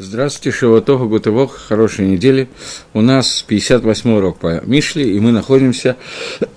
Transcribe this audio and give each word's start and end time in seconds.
Здравствуйте, 0.00 0.56
Шаватова, 0.56 1.08
Гутывох, 1.08 1.58
хорошей 1.58 2.06
недели. 2.06 2.48
У 2.94 3.00
нас 3.00 3.42
58 3.42 4.08
урок 4.12 4.38
по 4.38 4.60
Мишле, 4.64 5.12
и 5.12 5.18
мы 5.18 5.32
находимся 5.32 5.96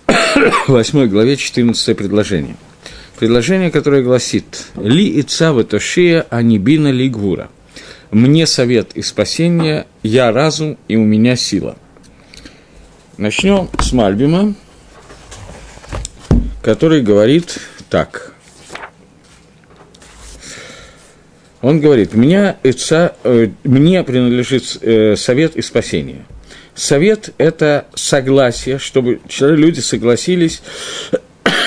в 0.06 0.68
8 0.68 1.08
главе 1.08 1.36
14 1.36 1.98
предложение. 1.98 2.56
Предложение, 3.18 3.72
которое 3.72 4.04
гласит 4.04 4.68
«Ли 4.76 5.08
и 5.08 5.24
цава 5.24 5.64
тошия, 5.64 6.28
а 6.30 6.44
не 6.44 6.60
бина 6.60 6.90
ли 6.90 7.10
гвура». 7.10 7.50
«Мне 8.12 8.46
совет 8.46 8.92
и 8.94 9.02
спасение, 9.02 9.88
я 10.04 10.32
разум, 10.32 10.78
и 10.88 10.96
у 10.96 11.04
меня 11.04 11.36
сила». 11.36 11.78
Начнем 13.18 13.70
с 13.80 13.92
Мальбима, 13.92 14.54
который 16.62 17.02
говорит 17.02 17.58
так– 17.90 18.28
Он 21.62 21.80
говорит, 21.80 22.14
меня, 22.14 22.58
это, 22.64 23.16
э, 23.24 23.50
мне 23.64 24.04
принадлежит 24.04 24.78
э, 24.82 25.16
совет 25.16 25.56
и 25.56 25.62
спасение. 25.62 26.26
Совет– 26.74 27.34
это 27.38 27.86
согласие, 27.94 28.80
чтобы 28.80 29.20
люди 29.40 29.80
согласились, 29.80 30.62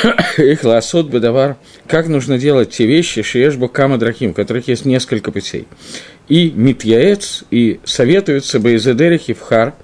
их 0.38 0.64
ласот 0.64 1.08
бедавар, 1.08 1.56
как 1.86 2.08
нужно 2.08 2.38
делать 2.38 2.70
те 2.70 2.86
вещи, 2.86 3.22
шиеш 3.22 3.54
кама 3.72 3.98
драхим, 3.98 4.30
у 4.30 4.34
которых 4.34 4.68
есть 4.68 4.84
несколько 4.84 5.30
путей. 5.30 5.66
И 6.28 6.50
митьяец, 6.50 7.44
и 7.50 7.80
советуются 7.84 8.58
Бейзедерих 8.58 9.28
и 9.28 9.34
Вхар, 9.34 9.74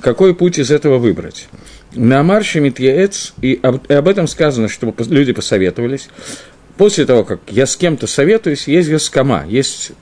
какой 0.00 0.34
путь 0.34 0.58
из 0.58 0.70
этого 0.70 0.98
выбрать. 0.98 1.46
На 1.94 2.24
марше 2.24 2.58
Митьяец, 2.58 3.34
и 3.40 3.58
об, 3.62 3.86
и 3.88 3.92
об 3.92 4.08
этом 4.08 4.26
сказано, 4.26 4.68
чтобы 4.68 4.94
люди 5.08 5.32
посоветовались, 5.32 6.08
после 6.76 7.06
того, 7.06 7.24
как 7.24 7.40
я 7.48 7.66
с 7.66 7.76
кем-то 7.76 8.06
советуюсь, 8.06 8.68
есть 8.68 8.88
гаскама, 8.88 9.44
есть 9.48 9.92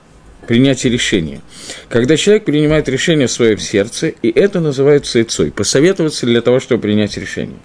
принятие 0.46 0.92
решения. 0.92 1.40
Когда 1.88 2.16
человек 2.16 2.44
принимает 2.44 2.88
решение 2.88 3.26
в 3.26 3.32
своем 3.32 3.58
сердце, 3.58 4.08
и 4.08 4.30
это 4.30 4.60
называется 4.60 5.18
яйцой, 5.18 5.50
посоветоваться 5.50 6.26
для 6.26 6.40
того, 6.40 6.60
чтобы 6.60 6.82
принять 6.82 7.16
решение. 7.16 7.58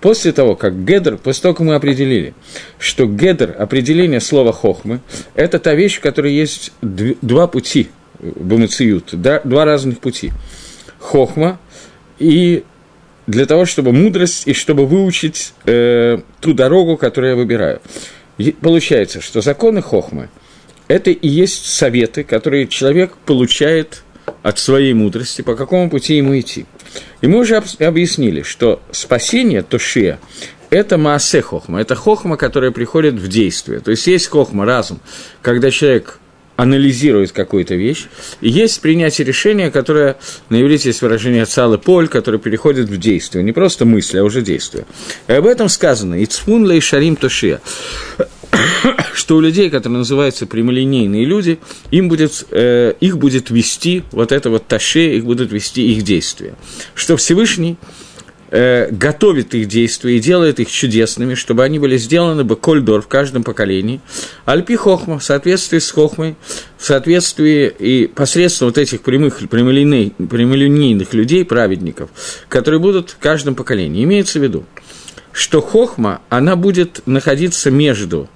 После 0.00 0.32
того, 0.32 0.56
как 0.56 0.84
гедер, 0.84 1.16
после 1.16 1.42
того, 1.42 1.54
как 1.54 1.66
мы 1.66 1.74
определили, 1.74 2.34
что 2.78 3.06
гедер, 3.06 3.54
определение 3.58 4.20
слова 4.20 4.52
хохмы, 4.52 5.00
это 5.34 5.58
та 5.58 5.74
вещь, 5.74 5.96
в 5.96 6.00
которой 6.00 6.32
есть 6.32 6.72
два 6.80 7.46
пути, 7.46 7.88
бумациют, 8.20 9.14
два 9.14 9.64
разных 9.64 10.00
пути. 10.00 10.32
Хохма 10.98 11.60
и 12.18 12.64
для 13.26 13.46
того, 13.46 13.66
чтобы 13.66 13.92
мудрость 13.92 14.48
и 14.48 14.54
чтобы 14.54 14.86
выучить 14.86 15.52
э, 15.66 16.18
ту 16.40 16.54
дорогу, 16.54 16.96
которую 16.96 17.30
я 17.30 17.36
выбираю 17.36 17.80
получается, 18.60 19.20
что 19.20 19.40
законы 19.40 19.82
Хохмы– 19.82 20.28
это 20.88 21.10
и 21.10 21.28
есть 21.28 21.66
советы, 21.66 22.24
которые 22.24 22.66
человек 22.66 23.16
получает 23.26 24.02
от 24.42 24.58
своей 24.58 24.92
мудрости, 24.94 25.42
по 25.42 25.54
какому 25.54 25.90
пути 25.90 26.16
ему 26.16 26.38
идти. 26.38 26.66
И 27.20 27.26
мы 27.26 27.40
уже 27.40 27.56
объяснили, 27.80 28.42
что 28.42 28.80
спасение, 28.90 29.62
Тошия, 29.62 30.18
это 30.70 30.98
Маасе 30.98 31.42
Хохма, 31.42 31.80
это 31.80 31.94
Хохма, 31.94 32.36
которая 32.36 32.70
приходит 32.70 33.14
в 33.14 33.28
действие. 33.28 33.80
То 33.80 33.90
есть 33.90 34.06
есть 34.06 34.28
Хохма, 34.28 34.64
разум, 34.64 35.00
когда 35.42 35.70
человек 35.70 36.20
анализирует 36.58 37.30
какую-то 37.30 37.76
вещь, 37.76 38.06
есть 38.40 38.80
принятие 38.80 39.24
решения, 39.24 39.70
которое, 39.70 40.16
на 40.48 40.60
иврите 40.60 40.88
есть 40.88 41.02
выражение 41.02 41.46
«цалы 41.46 41.78
поль», 41.78 42.08
которое 42.08 42.38
переходит 42.38 42.88
в 42.88 42.98
действие, 42.98 43.44
не 43.44 43.52
просто 43.52 43.84
мысли, 43.84 44.18
а 44.18 44.24
уже 44.24 44.42
действие. 44.42 44.84
И 45.28 45.32
об 45.32 45.46
этом 45.46 45.68
сказано 45.68 46.22
«Ицфун 46.22 46.68
лей 46.68 46.80
шарим 46.80 47.14
тошия», 47.14 47.60
что 49.14 49.36
у 49.36 49.40
людей, 49.40 49.70
которые 49.70 49.98
называются 49.98 50.46
прямолинейные 50.46 51.24
люди, 51.24 51.60
им 51.92 52.08
будет, 52.08 52.44
э, 52.50 52.94
их 52.98 53.18
будет 53.18 53.50
вести 53.50 54.02
вот 54.10 54.32
это 54.32 54.50
вот 54.50 54.66
таше, 54.66 55.14
их 55.14 55.24
будут 55.24 55.52
вести 55.52 55.92
их 55.92 56.02
действия. 56.02 56.56
Что 56.96 57.16
Всевышний 57.16 57.76
э, 58.50 58.90
готовит 58.90 59.54
их 59.54 59.68
действия 59.68 60.16
и 60.16 60.20
делает 60.20 60.60
их 60.60 60.70
чудесными, 60.70 61.34
чтобы 61.34 61.64
они 61.64 61.78
были 61.78 61.96
сделаны 61.96 62.44
бы 62.44 62.56
кольдор 62.56 63.02
в 63.02 63.08
каждом 63.08 63.42
поколении. 63.42 64.00
Альпи 64.44 64.76
хохма 64.76 65.18
в 65.18 65.24
соответствии 65.24 65.78
с 65.78 65.90
хохмой, 65.90 66.36
в 66.76 66.84
соответствии 66.84 67.68
и 67.68 68.06
посредством 68.06 68.68
вот 68.68 68.78
этих 68.78 69.02
прямых, 69.02 69.48
прямолиней, 69.48 70.14
прямолинейных 70.16 71.14
людей, 71.14 71.44
праведников, 71.44 72.10
которые 72.48 72.80
будут 72.80 73.10
в 73.10 73.18
каждом 73.18 73.54
поколении. 73.54 74.04
Имеется 74.04 74.38
в 74.38 74.42
виду, 74.42 74.64
что 75.32 75.60
хохма, 75.60 76.20
она 76.28 76.56
будет 76.56 77.02
находиться 77.06 77.70
между 77.70 78.28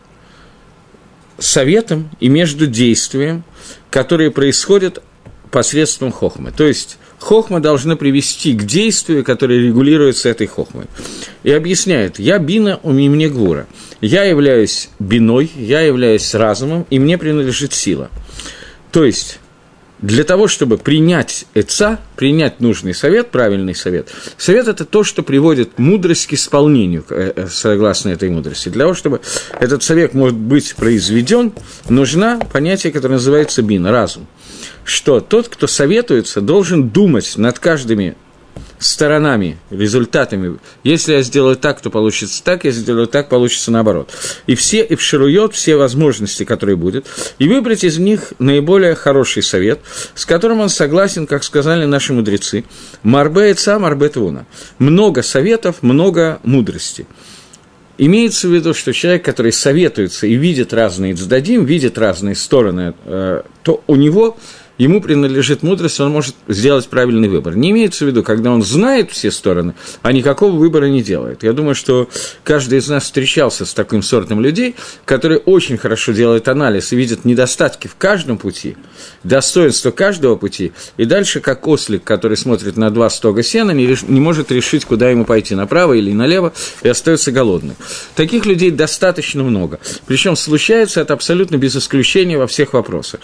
советом 1.39 2.11
и 2.21 2.29
между 2.29 2.67
действием, 2.67 3.45
которые 3.91 4.31
происходят 4.31 5.03
посредством 5.51 6.13
хохмы. 6.13 6.53
То 6.53 6.67
есть 6.67 6.99
хохма 7.23 7.61
должна 7.61 7.97
привести 7.97 8.53
к 8.53 8.65
действию, 8.65 9.25
которое 9.25 9.61
регулируется 9.61 10.29
этой 10.29 10.47
хохмой. 10.47 10.87
И 11.43 11.51
объясняет, 11.51 12.19
я 12.19 12.39
бина, 12.39 12.81
у 12.83 12.93
меня 12.93 13.29
гвура. 13.29 13.67
Я 14.01 14.25
являюсь 14.25 14.91
биной, 14.99 15.51
я 15.57 15.81
являюсь 15.81 16.35
разумом, 16.35 16.87
и 16.91 16.99
мне 16.99 17.17
принадлежит 17.19 17.73
сила. 17.73 18.11
То 18.91 19.05
есть, 19.05 19.39
для 20.01 20.25
того, 20.25 20.49
чтобы 20.49 20.79
принять 20.79 21.47
отца, 21.55 22.01
принять 22.17 22.61
нужный 22.61 22.93
совет, 22.93 23.31
правильный 23.31 23.77
совет, 23.77 24.09
совет– 24.37 24.67
это 24.69 24.85
то, 24.85 25.05
что 25.05 25.23
приводит 25.23 25.79
мудрость 25.79 26.27
к 26.27 26.33
исполнению, 26.33 27.05
э, 27.09 27.33
э, 27.37 27.47
согласно 27.49 28.11
этой 28.11 28.29
мудрости. 28.29 28.69
Для 28.69 28.83
того, 28.83 28.95
чтобы 28.95 29.21
этот 29.61 29.85
совет 29.85 30.13
может 30.13 30.37
быть 30.37 30.75
произведен, 30.75 31.53
нужно 31.89 32.41
понятие, 32.53 32.93
которое 32.93 33.15
называется 33.15 33.63
бин– 33.63 33.87
разум. 33.87 34.27
Что 34.85 35.21
тот, 35.21 35.49
кто 35.49 35.67
советуется, 35.67 36.41
должен 36.41 36.89
думать 36.89 37.35
над 37.37 37.59
каждыми 37.59 38.17
сторонами, 38.79 39.59
результатами. 39.71 40.59
Если 40.83 41.13
я 41.13 41.23
сделаю 41.23 41.57
так, 41.57 41.81
то 41.81 41.91
получится 41.91 42.43
так, 42.43 42.65
если 42.65 42.81
сделаю 42.81 43.07
так, 43.07 43.29
получится 43.29 43.71
наоборот. 43.71 44.11
И 44.47 44.55
все 44.55 44.85
и 44.85 44.97
вширует 44.97 45.55
все 45.55 45.77
возможности, 45.77 46.45
которые 46.45 46.77
будет, 46.77 47.07
и 47.39 47.49
выбрать 47.49 47.85
из 47.85 47.99
них 47.99 48.33
наиболее 48.39 48.95
хороший 48.95 49.43
совет, 49.43 49.81
с 50.15 50.27
которым 50.27 50.61
он 50.61 50.69
согласен, 50.69 51.27
как 51.27 51.45
сказали 51.45 51.85
наши 51.85 52.13
мудрецы. 52.13 52.65
Марбе 53.03 53.53
и 53.53 53.55
ца, 53.55 53.79
марбе. 53.79 54.11
Много 54.79 55.23
советов, 55.23 55.77
много 55.83 56.41
мудрости. 56.43 57.07
Имеется 57.99 58.49
в 58.49 58.55
виду, 58.55 58.75
что 58.75 58.93
человек, 58.93 59.25
который 59.25 59.53
советуется 59.53 60.27
и 60.27 60.35
видит 60.35 60.73
разные 60.73 61.15
цдадим, 61.15 61.65
видит 61.65 61.99
разные 61.99 62.35
стороны, 62.35 62.95
э, 63.05 63.43
то 63.63 63.85
у 63.87 63.95
него 63.95 64.37
ему 64.83 65.01
принадлежит 65.01 65.63
мудрость, 65.63 66.01
он 66.01 66.11
может 66.11 66.35
сделать 66.49 66.89
правильный 66.89 67.29
выбор. 67.29 67.57
Не 67.57 67.71
имеется 67.71 68.05
в 68.05 68.09
виду, 68.09 68.25
когда 68.25 68.51
он 68.51 68.63
знает 68.63 69.13
все 69.13 69.31
стороны, 69.31 69.75
а 70.03 70.13
никакого 70.13 70.57
выбора 70.57 70.87
не 70.87 71.03
делает. 71.03 71.45
Я 71.45 71.53
думаю, 71.53 71.77
что 71.77 72.09
каждый 72.43 72.81
из 72.81 72.89
нас 72.89 73.05
встречался 73.05 73.65
с 73.65 73.75
таким 73.75 74.03
сортом 74.03 74.41
людей, 74.41 74.75
которые 75.05 75.39
очень 75.39 75.77
хорошо 75.77 76.13
делают 76.13 76.49
анализ 76.49 76.93
и 76.93 76.97
видят 76.97 77.25
недостатки 77.25 77.87
в 77.87 77.95
каждом 77.95 78.39
пути, 78.39 78.77
достоинство 79.23 79.93
каждого 79.93 80.35
пути, 80.35 80.73
и 80.97 81.05
дальше, 81.05 81.39
как 81.41 81.69
ослик, 81.69 82.03
который 82.03 82.37
смотрит 82.37 82.77
на 82.77 82.91
два 82.91 83.09
стога 83.09 83.45
сена, 83.45 83.71
не, 83.71 83.87
реш... 83.87 84.03
не 84.03 84.21
может 84.21 84.51
решить, 84.51 84.85
куда 84.85 85.11
ему 85.11 85.25
пойти, 85.25 85.55
направо 85.55 85.93
или 85.93 86.13
налево, 86.13 86.53
и 86.83 86.89
остается 86.89 87.31
голодным. 87.31 87.77
Таких 88.17 88.47
людей 88.47 88.73
достаточно 88.73 89.45
много. 89.45 89.79
Причем 90.07 90.35
случается 90.35 91.01
это 91.01 91.15
абсолютно 91.15 91.57
без 91.57 91.77
исключения 91.77 92.37
во 92.37 92.49
всех 92.49 92.73
вопросах. 92.73 93.21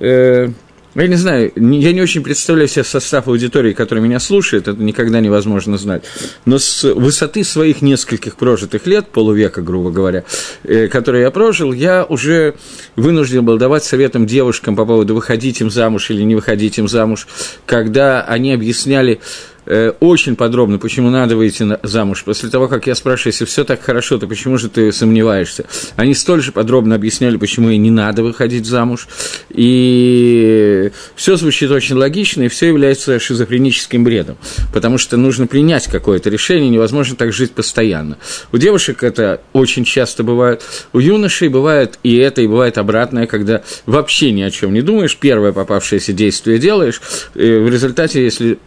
Э, 0.00 0.48
я 0.94 1.06
не 1.06 1.16
знаю, 1.16 1.52
я 1.56 1.92
не 1.92 2.02
очень 2.02 2.22
представляю 2.22 2.68
себе 2.68 2.84
состав 2.84 3.26
аудитории, 3.28 3.72
который 3.72 4.00
меня 4.00 4.20
слушает, 4.20 4.68
это 4.68 4.82
никогда 4.82 5.20
невозможно 5.20 5.78
знать. 5.78 6.04
Но 6.44 6.58
с 6.58 6.84
высоты 6.84 7.44
своих 7.44 7.80
нескольких 7.80 8.36
прожитых 8.36 8.86
лет, 8.86 9.08
полувека, 9.08 9.62
грубо 9.62 9.90
говоря, 9.90 10.24
э, 10.64 10.88
которые 10.88 11.22
я 11.22 11.30
прожил, 11.30 11.72
я 11.72 12.04
уже 12.04 12.54
вынужден 12.96 13.44
был 13.44 13.56
давать 13.56 13.84
советам 13.84 14.26
девушкам 14.26 14.76
по 14.76 14.84
поводу 14.84 15.14
выходить 15.14 15.60
им 15.60 15.70
замуж 15.70 16.10
или 16.10 16.22
не 16.22 16.34
выходить 16.34 16.78
им 16.78 16.88
замуж, 16.88 17.26
когда 17.64 18.22
они 18.22 18.52
объясняли, 18.52 19.20
очень 19.64 20.36
подробно, 20.36 20.78
почему 20.78 21.10
надо 21.10 21.36
выйти 21.36 21.78
замуж. 21.82 22.24
После 22.24 22.48
того, 22.48 22.68
как 22.68 22.86
я 22.86 22.94
спрашиваю, 22.94 23.32
если 23.32 23.44
все 23.44 23.64
так 23.64 23.80
хорошо, 23.82 24.18
то 24.18 24.26
почему 24.26 24.58
же 24.58 24.68
ты 24.68 24.92
сомневаешься? 24.92 25.66
Они 25.96 26.14
столь 26.14 26.42
же 26.42 26.52
подробно 26.52 26.94
объясняли, 26.94 27.36
почему 27.36 27.70
и 27.70 27.76
не 27.76 27.90
надо 27.90 28.22
выходить 28.22 28.66
замуж. 28.66 29.06
И 29.50 30.90
все 31.14 31.36
звучит 31.36 31.70
очень 31.70 31.96
логично, 31.96 32.42
и 32.42 32.48
все 32.48 32.68
является 32.68 33.20
шизофреническим 33.20 34.02
бредом. 34.02 34.36
Потому 34.72 34.98
что 34.98 35.16
нужно 35.16 35.46
принять 35.46 35.86
какое-то 35.86 36.28
решение, 36.30 36.70
невозможно 36.70 37.16
так 37.16 37.32
жить 37.32 37.52
постоянно. 37.52 38.18
У 38.52 38.58
девушек 38.58 39.02
это 39.02 39.40
очень 39.52 39.84
часто 39.84 40.24
бывает, 40.24 40.62
у 40.92 40.98
юношей 40.98 41.48
бывает 41.48 41.98
и 42.02 42.16
это, 42.16 42.42
и 42.42 42.46
бывает 42.46 42.78
обратное, 42.78 43.26
когда 43.26 43.62
вообще 43.86 44.32
ни 44.32 44.42
о 44.42 44.50
чем 44.50 44.74
не 44.74 44.82
думаешь, 44.82 45.16
первое 45.16 45.52
попавшееся 45.52 46.12
действие 46.12 46.58
делаешь, 46.58 47.00
в 47.34 47.68
результате, 47.68 48.24
если 48.24 48.58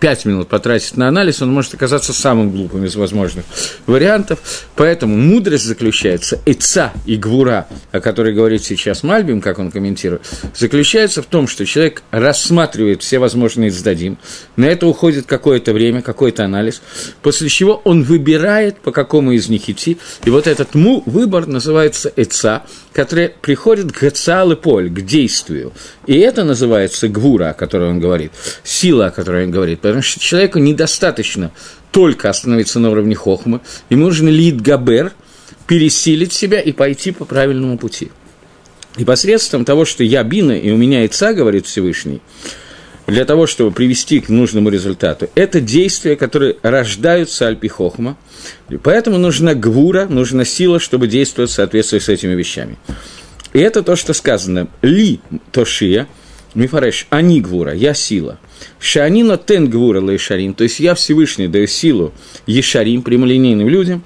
5 0.00 0.24
минут 0.24 0.48
потратить 0.48 0.96
на 0.96 1.08
анализ, 1.08 1.42
он 1.42 1.52
может 1.52 1.74
оказаться 1.74 2.12
самым 2.12 2.50
глупым 2.50 2.84
из 2.84 2.96
возможных 2.96 3.44
вариантов. 3.86 4.40
Поэтому 4.74 5.16
мудрость 5.16 5.64
заключается, 5.64 6.40
эца 6.46 6.92
и 7.06 7.16
гвура, 7.16 7.68
о 7.92 8.00
которой 8.00 8.34
говорит 8.34 8.64
сейчас 8.64 9.02
Мальбим, 9.02 9.40
как 9.40 9.58
он 9.58 9.70
комментирует, 9.70 10.22
заключается 10.56 11.22
в 11.22 11.26
том, 11.26 11.46
что 11.46 11.66
человек 11.66 12.02
рассматривает 12.10 13.02
все 13.02 13.18
возможные 13.18 13.70
сдадим, 13.70 14.18
на 14.56 14.64
это 14.64 14.86
уходит 14.86 15.26
какое-то 15.26 15.72
время, 15.72 16.00
какой-то 16.02 16.44
анализ, 16.44 16.80
после 17.22 17.48
чего 17.48 17.80
он 17.84 18.02
выбирает, 18.02 18.78
по 18.78 18.92
какому 18.92 19.32
из 19.32 19.48
них 19.48 19.68
идти, 19.68 19.98
и 20.24 20.30
вот 20.30 20.46
этот 20.46 20.74
му 20.74 21.02
выбор 21.04 21.46
называется 21.46 22.10
эца, 22.16 22.62
который 22.92 23.28
приходит 23.28 23.92
к 23.92 24.02
эца 24.02 24.40
поль, 24.56 24.90
к 24.90 25.02
действию. 25.02 25.72
И 26.06 26.18
это 26.18 26.44
называется 26.44 27.08
гвура, 27.08 27.50
о 27.50 27.54
которой 27.54 27.90
он 27.90 28.00
говорит, 28.00 28.32
сила, 28.64 29.06
о 29.06 29.10
которой 29.10 29.44
он 29.44 29.50
говорит, 29.50 29.84
потому 29.90 30.04
что 30.04 30.20
человеку 30.20 30.60
недостаточно 30.60 31.50
только 31.90 32.30
остановиться 32.30 32.78
на 32.78 32.90
уровне 32.90 33.16
хохмы, 33.16 33.60
ему 33.88 34.04
нужен 34.04 34.28
лид 34.28 34.60
габер, 34.60 35.12
пересилить 35.66 36.32
себя 36.32 36.60
и 36.60 36.70
пойти 36.70 37.10
по 37.10 37.24
правильному 37.24 37.76
пути. 37.76 38.12
И 38.98 39.04
посредством 39.04 39.64
того, 39.64 39.84
что 39.84 40.04
я 40.04 40.22
бина, 40.22 40.52
и 40.52 40.70
у 40.70 40.76
меня 40.76 41.00
яйца, 41.00 41.32
говорит 41.32 41.66
Всевышний, 41.66 42.22
для 43.08 43.24
того, 43.24 43.48
чтобы 43.48 43.72
привести 43.72 44.20
к 44.20 44.28
нужному 44.28 44.68
результату, 44.68 45.28
это 45.34 45.60
действия, 45.60 46.14
которые 46.14 46.58
рождаются 46.62 47.48
альпихохма, 47.48 48.16
поэтому 48.84 49.18
нужна 49.18 49.54
гвура, 49.54 50.06
нужна 50.06 50.44
сила, 50.44 50.78
чтобы 50.78 51.08
действовать 51.08 51.50
в 51.50 51.54
соответствии 51.54 51.98
с 51.98 52.08
этими 52.08 52.36
вещами. 52.36 52.78
И 53.54 53.58
это 53.58 53.82
то, 53.82 53.96
что 53.96 54.12
сказано. 54.12 54.68
Ли 54.82 55.18
тошия, 55.50 56.06
мифареш, 56.54 57.08
ани 57.10 57.40
гвура, 57.40 57.74
я 57.74 57.92
сила– 57.92 58.38
Шанина 58.78 59.36
тен 59.36 59.68
гвура 59.68 60.00
лейшарим, 60.00 60.54
то 60.54 60.64
есть 60.64 60.80
я 60.80 60.94
Всевышний 60.94 61.48
даю 61.48 61.66
силу 61.66 62.12
ешарим, 62.46 63.02
прямолинейным 63.02 63.68
людям, 63.68 64.02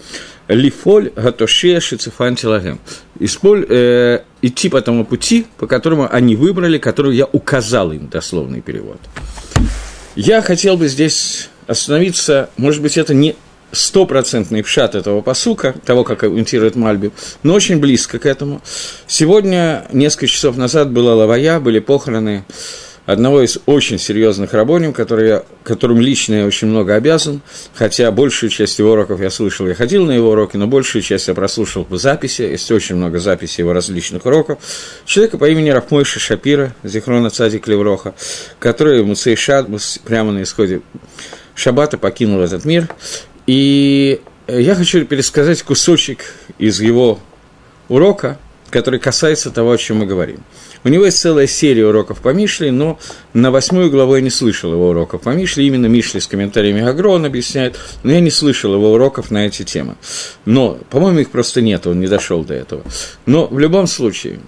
лифоль 0.49 1.11
гатошея 1.17 1.81
шицефан 1.81 2.37
телагем. 2.37 2.79
Исполь, 3.19 3.67
э, 3.69 4.21
идти 4.43 4.69
по 4.69 4.81
тому 4.81 5.05
пути, 5.05 5.47
по 5.57 5.67
которому 5.67 6.09
они 6.11 6.37
выбрали, 6.37 6.79
который 6.79 7.17
я 7.17 7.27
указал 7.27 7.93
им, 7.93 8.09
дословный 8.09 8.61
перевод. 8.61 8.99
Я 10.17 10.43
хотел 10.43 10.77
бы 10.77 10.89
здесь 10.89 11.49
остановиться, 11.67 12.51
может 12.57 12.83
быть, 12.83 12.99
это 12.99 13.15
не 13.15 13.37
стопроцентный 13.73 14.63
вшат 14.63 14.95
этого 14.95 15.21
посука, 15.21 15.75
того, 15.85 16.05
как 16.05 16.21
комментирует 16.21 16.77
Мальби, 16.77 17.11
но 17.43 17.55
очень 17.55 17.79
близко 17.79 18.19
к 18.19 18.27
этому. 18.27 18.63
Сегодня, 19.07 19.87
несколько 19.93 20.29
часов 20.29 20.57
назад, 20.57 20.93
была 20.93 21.15
лавая, 21.15 21.59
были 21.59 21.81
похороны 21.81 22.45
одного 23.07 23.43
из 23.43 23.59
очень 23.67 23.99
серьезных 23.99 24.55
работников, 24.55 24.97
который, 24.97 25.43
которым 25.63 26.01
лично 26.01 26.35
я 26.35 26.47
очень 26.47 26.69
много 26.69 26.95
обязан, 26.95 27.43
хотя 27.75 28.11
большую 28.11 28.51
часть 28.51 28.79
его 28.79 28.93
уроков 28.93 29.21
я 29.21 29.31
слышал, 29.31 29.67
я 29.67 29.75
ходил 29.75 30.07
на 30.07 30.13
его 30.13 30.31
уроки, 30.31 30.57
но 30.57 30.67
большую 30.67 31.03
часть 31.03 31.29
я 31.29 31.35
прослушал 31.35 31.85
по 31.85 31.99
записи, 31.99 32.43
есть 32.43 32.71
очень 32.71 32.97
много 32.97 33.19
записей 33.19 33.63
его 33.63 33.73
различных 33.73 34.25
уроков. 34.25 34.59
Человека 35.05 35.39
по 35.39 35.49
имени 35.49 35.71
Рахмойша 35.71 36.19
Шапира, 36.19 36.75
Зихрона 36.83 37.31
Цадик 37.31 37.67
Левроха, 37.69 38.15
который 38.59 39.03
Муцей 39.05 39.37
Шадбус 39.37 40.01
прямо 40.05 40.33
на 40.33 40.43
исходе 40.43 40.81
Шабата 41.55 41.99
покинул 41.99 42.41
этот 42.41 42.65
мир. 42.65 42.89
И 43.47 44.21
я 44.49 44.75
хочу 44.75 45.05
пересказать 45.05 45.63
кусочек 45.63 46.21
из 46.59 46.81
его 46.81 47.21
урока, 47.89 48.39
который 48.75 48.99
касается 48.99 49.53
того, 49.53 49.71
о 49.71 49.79
чем 49.79 49.99
мы 49.99 50.07
говорим. 50.07 50.41
У 50.83 50.89
него 50.89 51.05
есть 51.05 51.21
целая 51.21 51.47
серия 51.47 51.87
уроков 51.87 52.21
по 52.21 52.31
Мишле, 52.31 52.73
но 52.73 52.99
на 53.33 53.53
восьмую 53.53 53.89
главу 53.89 54.17
я 54.17 54.21
не 54.21 54.31
слышал 54.31 54.73
его 54.73 54.89
уроков 54.89 55.23
по 55.23 55.31
Мишле, 55.31 55.65
именно 55.65 55.87
Мишли 55.87 56.19
с 56.19 56.27
комментариями 56.27 56.83
Агро 56.83 57.15
объясняет, 57.25 57.79
но 58.03 58.11
я 58.11 58.19
не 58.19 58.33
слышал 58.33 58.75
его 58.75 58.93
уроков 58.93 59.31
на 59.31 59.47
эти 59.47 59.63
темы. 59.63 59.95
Но, 60.45 60.77
по-моему, 60.91 61.21
их 61.21 61.31
просто 61.31 61.63
нет, 61.63 61.87
он 61.87 62.01
не 62.01 62.09
дошел 62.09 62.43
до 62.43 62.55
этого. 62.55 62.83
Но 63.27 63.47
в 63.47 63.61
любом 63.61 63.87
случае, 63.87 64.41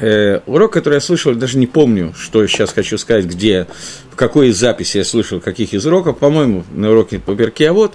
Э, 0.00 0.40
урок, 0.46 0.72
который 0.72 0.94
я 0.94 1.00
слышал, 1.00 1.34
даже 1.34 1.58
не 1.58 1.66
помню, 1.66 2.14
что 2.16 2.46
сейчас 2.46 2.72
хочу 2.72 2.98
сказать, 2.98 3.24
где, 3.24 3.66
в 4.12 4.16
какой 4.16 4.48
из 4.48 4.56
записи 4.56 4.98
я 4.98 5.04
слышал, 5.04 5.40
каких 5.40 5.74
из 5.74 5.86
уроков, 5.86 6.18
по-моему, 6.18 6.64
на 6.72 6.90
уроке 6.90 7.18
по 7.18 7.34
Берке, 7.34 7.70
а 7.70 7.72
вот, 7.72 7.94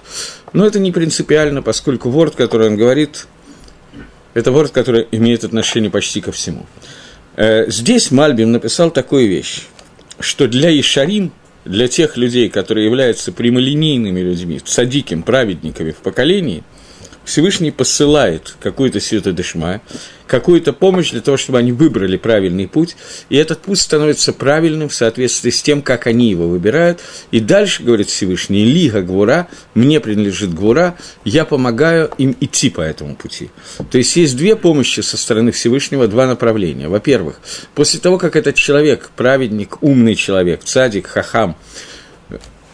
но 0.52 0.66
это 0.66 0.78
не 0.78 0.92
принципиально, 0.92 1.62
поскольку 1.62 2.10
ворд, 2.10 2.34
который 2.34 2.68
он 2.68 2.76
говорит, 2.76 3.26
это 4.34 4.52
ворд, 4.52 4.72
который 4.72 5.06
имеет 5.12 5.44
отношение 5.44 5.90
почти 5.90 6.20
ко 6.20 6.32
всему. 6.32 6.66
Э, 7.36 7.68
здесь 7.68 8.10
Мальбим 8.10 8.52
написал 8.52 8.90
такую 8.90 9.28
вещь, 9.28 9.62
что 10.20 10.46
для 10.46 10.78
Ишарим, 10.78 11.32
для 11.64 11.88
тех 11.88 12.16
людей, 12.16 12.48
которые 12.48 12.84
являются 12.84 13.32
прямолинейными 13.32 14.20
людьми, 14.20 14.58
цадиким, 14.58 15.22
праведниками 15.22 15.92
в 15.92 15.96
поколении, 15.96 16.62
Всевышний 17.24 17.70
посылает 17.70 18.56
какую-то 18.60 19.00
свету 19.00 19.32
дешма, 19.32 19.80
какую-то 20.26 20.72
помощь 20.72 21.10
для 21.10 21.20
того, 21.20 21.36
чтобы 21.36 21.58
они 21.58 21.72
выбрали 21.72 22.16
правильный 22.16 22.66
путь, 22.68 22.96
и 23.28 23.36
этот 23.36 23.62
путь 23.62 23.80
становится 23.80 24.32
правильным 24.32 24.88
в 24.88 24.94
соответствии 24.94 25.50
с 25.50 25.62
тем, 25.62 25.82
как 25.82 26.06
они 26.06 26.30
его 26.30 26.48
выбирают. 26.48 27.00
И 27.30 27.40
дальше, 27.40 27.82
говорит 27.82 28.08
Всевышний, 28.08 28.64
Лига 28.64 29.02
Гвура, 29.02 29.48
мне 29.74 30.00
принадлежит 30.00 30.54
Гвура, 30.54 30.96
я 31.24 31.44
помогаю 31.44 32.10
им 32.18 32.36
идти 32.40 32.70
по 32.70 32.80
этому 32.80 33.16
пути. 33.16 33.50
То 33.90 33.98
есть 33.98 34.16
есть 34.16 34.36
две 34.36 34.56
помощи 34.56 35.00
со 35.00 35.16
стороны 35.16 35.52
Всевышнего, 35.52 36.08
два 36.08 36.26
направления. 36.26 36.88
Во-первых, 36.88 37.40
после 37.74 38.00
того, 38.00 38.18
как 38.18 38.36
этот 38.36 38.54
человек, 38.54 39.10
праведник, 39.16 39.82
умный 39.82 40.14
человек, 40.14 40.64
цадик, 40.64 41.06
хахам, 41.06 41.56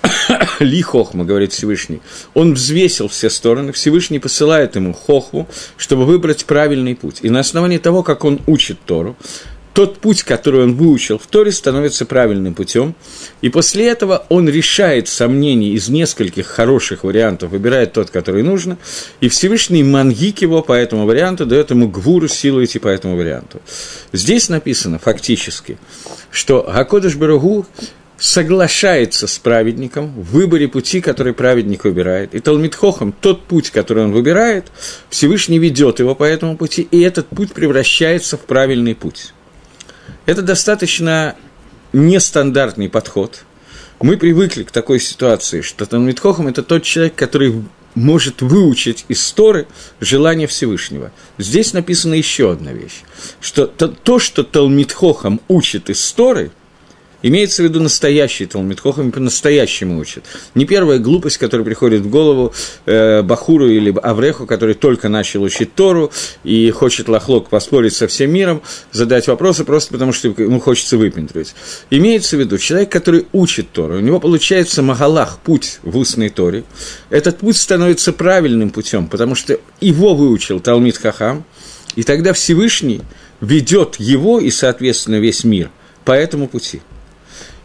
Ли 0.61 0.82
Хохма, 0.82 1.25
говорит 1.25 1.52
Всевышний. 1.52 2.00
Он 2.35 2.55
взвесил 2.55 3.08
все 3.08 3.31
стороны, 3.31 3.73
Всевышний 3.73 4.19
посылает 4.19 4.76
ему 4.76 4.93
Хохму, 4.93 5.49
чтобы 5.76 6.05
выбрать 6.05 6.44
правильный 6.44 6.94
путь. 6.94 7.19
И 7.23 7.31
на 7.31 7.41
основании 7.41 7.79
того, 7.79 8.02
как 8.02 8.25
он 8.25 8.41
учит 8.47 8.79
Тору, 8.85 9.17
тот 9.73 9.99
путь, 9.99 10.25
который 10.25 10.64
он 10.64 10.75
выучил 10.75 11.19
в 11.19 11.26
Торе, 11.26 11.52
становится 11.52 12.05
правильным 12.05 12.55
путем. 12.55 12.94
И 13.41 13.49
после 13.49 13.88
этого 13.88 14.26
он 14.29 14.49
решает 14.49 15.08
сомнения 15.08 15.70
из 15.70 15.88
нескольких 15.88 16.46
хороших 16.46 17.05
вариантов, 17.05 17.50
выбирает 17.50 17.93
тот, 17.93 18.11
который 18.11 18.43
нужно. 18.43 18.79
И 19.20 19.29
Всевышний 19.29 19.85
мангик 19.85 20.43
его 20.43 20.62
по 20.62 20.73
этому 20.73 21.06
варианту 21.06 21.46
дает 21.46 21.70
ему 21.70 21.88
гвуру, 21.88 22.26
силу 22.26 22.64
идти 22.64 22.79
по 22.79 22.88
этому 22.88 23.17
варианту. 23.17 23.61
Здесь 24.12 24.49
написано 24.49 24.99
фактически, 24.99 25.79
что 26.31 26.62
Гакодыш 26.62 27.14
Барагу 27.14 27.64
соглашается 28.20 29.26
с 29.26 29.38
праведником 29.38 30.12
в 30.12 30.32
выборе 30.32 30.69
пути, 30.69 31.00
который 31.00 31.32
праведник 31.32 31.84
выбирает. 31.84 32.34
И 32.34 32.40
Талмитхохам, 32.40 33.12
тот 33.12 33.44
путь, 33.44 33.70
который 33.70 34.05
он 34.05 34.12
выбирает, 34.12 34.67
Всевышний 35.08 35.58
ведет 35.58 35.99
его 36.00 36.14
по 36.14 36.25
этому 36.25 36.58
пути, 36.58 36.87
и 36.90 37.00
этот 37.00 37.28
путь 37.28 37.55
превращается 37.55 38.37
в 38.37 38.40
правильный 38.40 38.94
путь. 38.94 39.32
Это 40.26 40.43
достаточно 40.43 41.34
нестандартный 41.94 42.91
подход. 42.91 43.44
Мы 44.00 44.19
привыкли 44.19 44.65
к 44.65 44.70
такой 44.70 45.00
ситуации, 45.00 45.62
что 45.62 45.86
Талмитхохам– 45.86 46.46
это 46.48 46.62
тот 46.62 46.82
человек, 46.82 47.15
который 47.15 47.65
может 47.94 48.43
выучить 48.43 49.06
из 49.08 49.32
Торы 49.32 49.67
желание 49.98 50.46
Всевышнего. 50.46 51.10
Здесь 51.39 51.72
написана 51.72 52.15
еще 52.15 52.53
одна 52.53 52.72
вещь, 52.72 53.03
что 53.41 53.67
то, 53.67 53.89
то 53.89 54.19
что 54.19 54.44
Талмитхохам 54.44 55.41
учит 55.48 55.89
из 55.89 56.12
Торы– 56.12 56.50
Имеется 57.22 57.62
в 57.62 57.65
виду 57.67 57.81
настоящий 57.81 58.46
Талмит 58.46 58.81
Хохам, 58.81 59.12
по-настоящему 59.12 59.98
учат. 59.98 60.24
Не 60.55 60.65
первая 60.65 60.98
глупость, 60.98 61.36
которая 61.36 61.65
приходит 61.65 62.00
в 62.00 62.08
голову 62.08 62.55
э, 62.86 63.22
Бахуру 63.22 63.69
или 63.69 63.94
Авреху, 64.03 64.46
который 64.46 64.74
только 64.74 65.08
начал 65.08 65.43
учить 65.43 65.74
Тору 65.74 66.12
и 66.44 66.70
хочет 66.70 67.08
лохлок 67.08 67.48
поспорить 67.48 67.94
со 67.94 68.06
всем 68.06 68.31
миром, 68.31 68.62
задать 68.91 69.27
вопросы 69.29 69.65
просто 69.65 69.93
потому, 69.93 70.12
что 70.12 70.29
ему 70.29 70.60
хочется 70.60 70.96
выпендривать. 70.96 71.55
Имеется 71.91 72.36
в 72.36 72.41
виду 72.41 72.56
человек, 72.56 72.91
который 72.91 73.27
учит 73.32 73.70
Тору, 73.72 73.96
у 73.96 74.00
него 74.00 74.19
получается 74.19 74.82
Магалах, 74.82 75.39
путь 75.41 75.81
в 75.82 75.96
устной 75.98 76.31
Торе. 76.31 76.65
Этот 77.10 77.39
путь 77.39 77.56
становится 77.56 78.12
правильным 78.12 78.70
путем, 78.70 79.08
потому 79.08 79.34
что 79.34 79.58
его 79.81 80.15
выучил 80.15 80.60
Талмит 80.60 80.96
Хахам, 80.96 81.44
и 81.96 82.03
тогда 82.03 82.32
Всевышний 82.32 83.03
ведет 83.41 83.96
его 83.96 84.41
и, 84.41 84.50
соответственно, 84.50 85.17
весь 85.17 85.44
мир 85.44 85.70
по 86.05 86.12
этому 86.12 86.48
пути. 86.48 86.81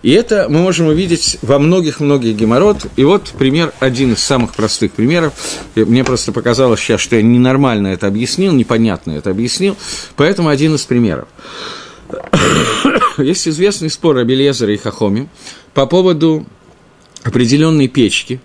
И 0.06 0.12
это 0.12 0.46
мы 0.50 0.60
можем 0.62 0.86
увидеть 0.86 1.40
во 1.42 1.58
многих-многих 1.58 2.36
геморрот. 2.36 2.86
И 2.96 3.04
вот 3.04 3.34
пример, 3.40 3.74
один 3.80 4.14
из 4.14 4.20
самых 4.20 4.54
простых 4.54 4.92
примеров. 4.92 5.34
Мне 5.74 6.04
просто 6.04 6.32
показалось 6.32 6.80
сейчас, 6.80 7.02
что 7.02 7.16
я 7.16 7.24
ненормально 7.24 7.88
это 7.88 8.06
объяснил, 8.06 8.54
непонятно 8.54 9.14
это 9.14 9.32
объяснил. 9.32 9.76
Поэтому 10.16 10.50
один 10.50 10.76
из 10.76 10.84
примеров. 10.84 11.28
Есть 13.18 13.48
известный 13.48 13.90
спор 13.90 14.18
Абелезера 14.18 14.72
и 14.72 14.78
Хахоми 14.78 15.28
по 15.74 15.88
поводу 15.88 16.46
определенной 17.24 17.88
печки, 17.88 18.40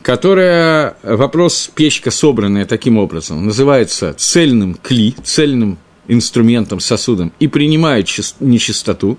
которая, 0.00 0.96
вопрос 1.02 1.70
печка, 1.74 2.10
собранная 2.10 2.64
таким 2.64 2.96
образом, 2.96 3.44
называется 3.44 4.14
цельным 4.16 4.74
кли, 4.82 5.14
цельным 5.22 5.76
инструментом, 6.08 6.80
сосудом, 6.80 7.30
и 7.40 7.46
принимает 7.46 8.08
нечистоту, 8.40 9.18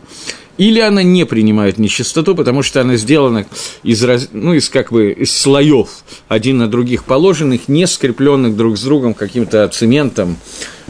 или 0.57 0.79
она 0.79 1.03
не 1.03 1.25
принимает 1.25 1.77
нечистоту, 1.77 2.35
потому 2.35 2.63
что 2.63 2.81
она 2.81 2.95
сделана 2.95 3.45
из, 3.83 4.05
ну, 4.31 4.53
из 4.53 4.69
как 4.69 4.91
бы 4.91 5.11
из 5.11 5.35
слоев, 5.35 5.89
один 6.27 6.57
на 6.57 6.67
других 6.67 7.03
положенных, 7.03 7.67
не 7.67 7.87
скрепленных 7.87 8.55
друг 8.55 8.77
с 8.77 8.83
другом 8.83 9.13
каким-то 9.13 9.67
цементом, 9.67 10.37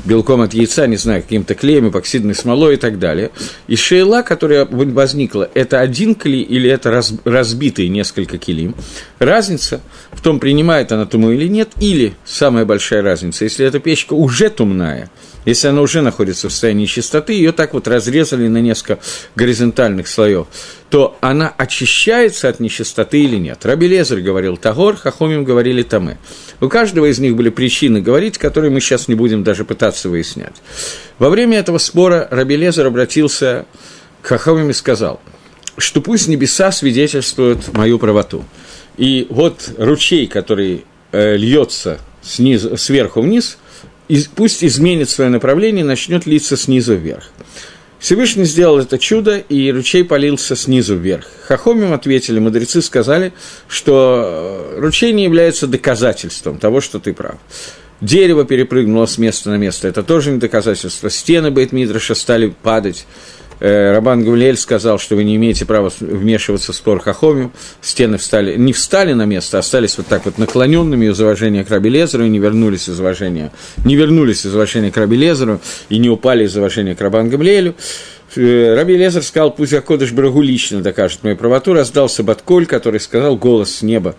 белком 0.04 0.42
от 0.42 0.54
яйца, 0.54 0.88
не 0.88 0.98
знаю, 0.98 1.24
каким-то 1.24 1.56
клеем, 1.56 1.90
эпоксидной 1.90 2.36
смолой 2.36 2.76
и 2.76 2.78
так 2.78 3.00
далее. 3.00 3.32
И 3.68 3.76
шейла, 3.76 4.22
которая 4.22 4.66
возникла, 4.66 5.50
это 5.54 5.80
один 5.80 6.16
кли 6.16 6.42
или 6.42 6.70
это 6.70 6.92
раз, 6.92 7.14
разбитые 7.24 7.90
несколько 7.90 8.38
килим. 8.38 8.76
Разница 9.20 9.82
в 10.12 10.22
том, 10.22 10.40
принимает 10.40 10.92
она 10.92 11.06
туму 11.06 11.32
или 11.32 11.48
нет, 11.48 11.70
или 11.80 12.14
самая 12.26 12.66
большая 12.66 13.02
разница, 13.02 13.46
если 13.46 13.66
эта 13.66 13.80
печка 13.80 14.14
уже 14.14 14.50
тумная– 14.50 15.10
если 15.46 15.68
она 15.68 15.82
уже 15.82 16.02
находится 16.02 16.50
в 16.50 16.52
состоянии 16.52 16.88
чистоты, 16.88 17.34
ее 17.34 17.52
так 17.52 17.74
вот 17.74 17.88
разрезали 17.88 18.48
на 18.48 18.58
несколько 18.58 19.00
горизонтальных 19.36 20.08
слоев, 20.08 20.48
то 20.90 21.18
она 21.22 21.54
очищается 21.56 22.50
от 22.50 22.60
нечистоты 22.60 23.24
или 23.24 23.38
нет. 23.38 23.66
Раби 23.66 23.88
Лезер 23.88 24.22
говорил 24.22 24.58
Тагор, 24.58 24.96
Хахомим 24.96 25.44
говорили 25.44 25.84
Таме. 25.84 26.18
У 26.60 26.68
каждого 26.68 27.06
из 27.06 27.20
них 27.20 27.36
были 27.36 27.50
причины 27.50 28.02
говорить, 28.02 28.38
которые 28.38 28.72
мы 28.72 28.82
сейчас 28.82 29.08
не 29.08 29.16
будем 29.16 29.44
даже 29.44 29.66
пытаться 29.66 30.10
выяснять. 30.10 30.56
Во 31.20 31.30
время 31.30 31.60
этого 31.60 31.78
спора 31.78 32.28
Раби 32.32 32.58
Лезер 32.58 32.88
обратился 32.88 33.66
к 34.22 34.28
Хахомим 34.28 34.72
и 34.72 34.74
сказал, 34.74 35.22
что 35.78 36.02
пусть 36.02 36.28
небеса 36.28 36.72
свидетельствуют 36.72 37.72
мою 37.74 38.00
правоту. 38.00 38.44
И 38.98 39.28
вот 39.30 39.74
ручей, 39.78 40.26
который 40.26 40.86
э, 41.12 41.36
льется 41.36 42.00
снизу, 42.24 42.78
сверху 42.78 43.22
вниз– 43.22 43.60
пусть 44.36 44.64
изменит 44.64 45.10
свое 45.10 45.30
направление 45.30 45.84
и 45.84 45.88
начнет 45.88 46.26
литься 46.26 46.58
снизу 46.58 46.96
вверх. 46.96 47.32
Всевышний 48.00 48.44
сделал 48.44 48.80
это 48.80 49.00
чудо, 49.00 49.38
и 49.38 49.72
ручей 49.72 50.04
полился 50.04 50.56
снизу 50.56 50.96
вверх. 50.96 51.26
Хахомим 51.44 51.94
ответили, 51.94 52.40
мудрецы 52.40 52.82
сказали, 52.82 53.34
что 53.68 54.74
э, 54.76 54.80
ручей 54.80 55.12
не 55.12 55.24
является 55.24 55.66
доказательством 55.66 56.60
того, 56.60 56.82
что 56.82 57.00
ты 57.00 57.14
прав. 57.14 57.38
Дерево 58.02 58.46
перепрыгнуло 58.46 59.06
с 59.06 59.18
места 59.18 59.50
на 59.50 59.58
место, 59.58 59.88
это 59.88 60.04
тоже 60.04 60.32
не 60.32 60.38
доказательство. 60.38 61.10
Стены 61.10 61.50
Бейтмидраша 61.50 62.14
стали 62.14 62.54
падать. 62.62 63.08
Э, 63.60 63.94
Рабан 63.94 64.24
Гавлиэль 64.24 64.58
сказал, 64.58 65.00
что 65.00 65.16
вы 65.16 65.24
не 65.24 65.36
имеете 65.38 65.66
права 65.66 65.92
вмешиваться 66.00 66.74
в 66.74 66.76
спор 66.76 67.00
Хахомим, 67.00 67.52
стены 67.82 68.18
встали, 68.18 68.58
не 68.58 68.74
встали 68.74 69.14
на 69.14 69.26
место, 69.26 69.58
а 69.58 69.60
остались 69.62 69.98
вот 69.98 70.08
так 70.08 70.26
вот 70.26 70.38
наклоненными 70.38 71.06
из 71.06 71.20
уважения 71.20 71.64
к 71.64 71.70
Раби 71.70 71.90
Лезеру 71.90 72.26
и 72.26 72.30
не 72.30 72.40
вернулись 72.40 72.90
из 72.90 73.00
уважения, 73.00 73.52
не 73.86 73.96
вернулись 73.96 74.46
из 74.46 74.54
уважения 74.54 74.92
к 74.92 74.98
Раби 74.98 75.16
Лезеру 75.16 75.62
и 75.90 75.98
не 75.98 76.10
упали 76.10 76.46
из 76.46 76.56
уважения 76.58 76.96
к 76.96 77.02
Рабан 77.02 77.30
Гавлиэлю. 77.30 77.76
Э, 78.36 78.76
Раби 78.76 78.98
Лезер 78.98 79.24
сказал, 79.24 79.52
пусть 79.52 79.74
Акодыш 79.74 80.12
Брагу 80.12 80.42
лично 80.42 80.82
докажет 80.82 81.24
мою 81.24 81.38
правоту, 81.38 81.74
раздался 81.74 82.24
Батколь, 82.24 82.66
который 82.66 83.00
сказал 83.00 83.38
голос 83.38 83.76
с 83.76 83.82
неба, 83.82 84.16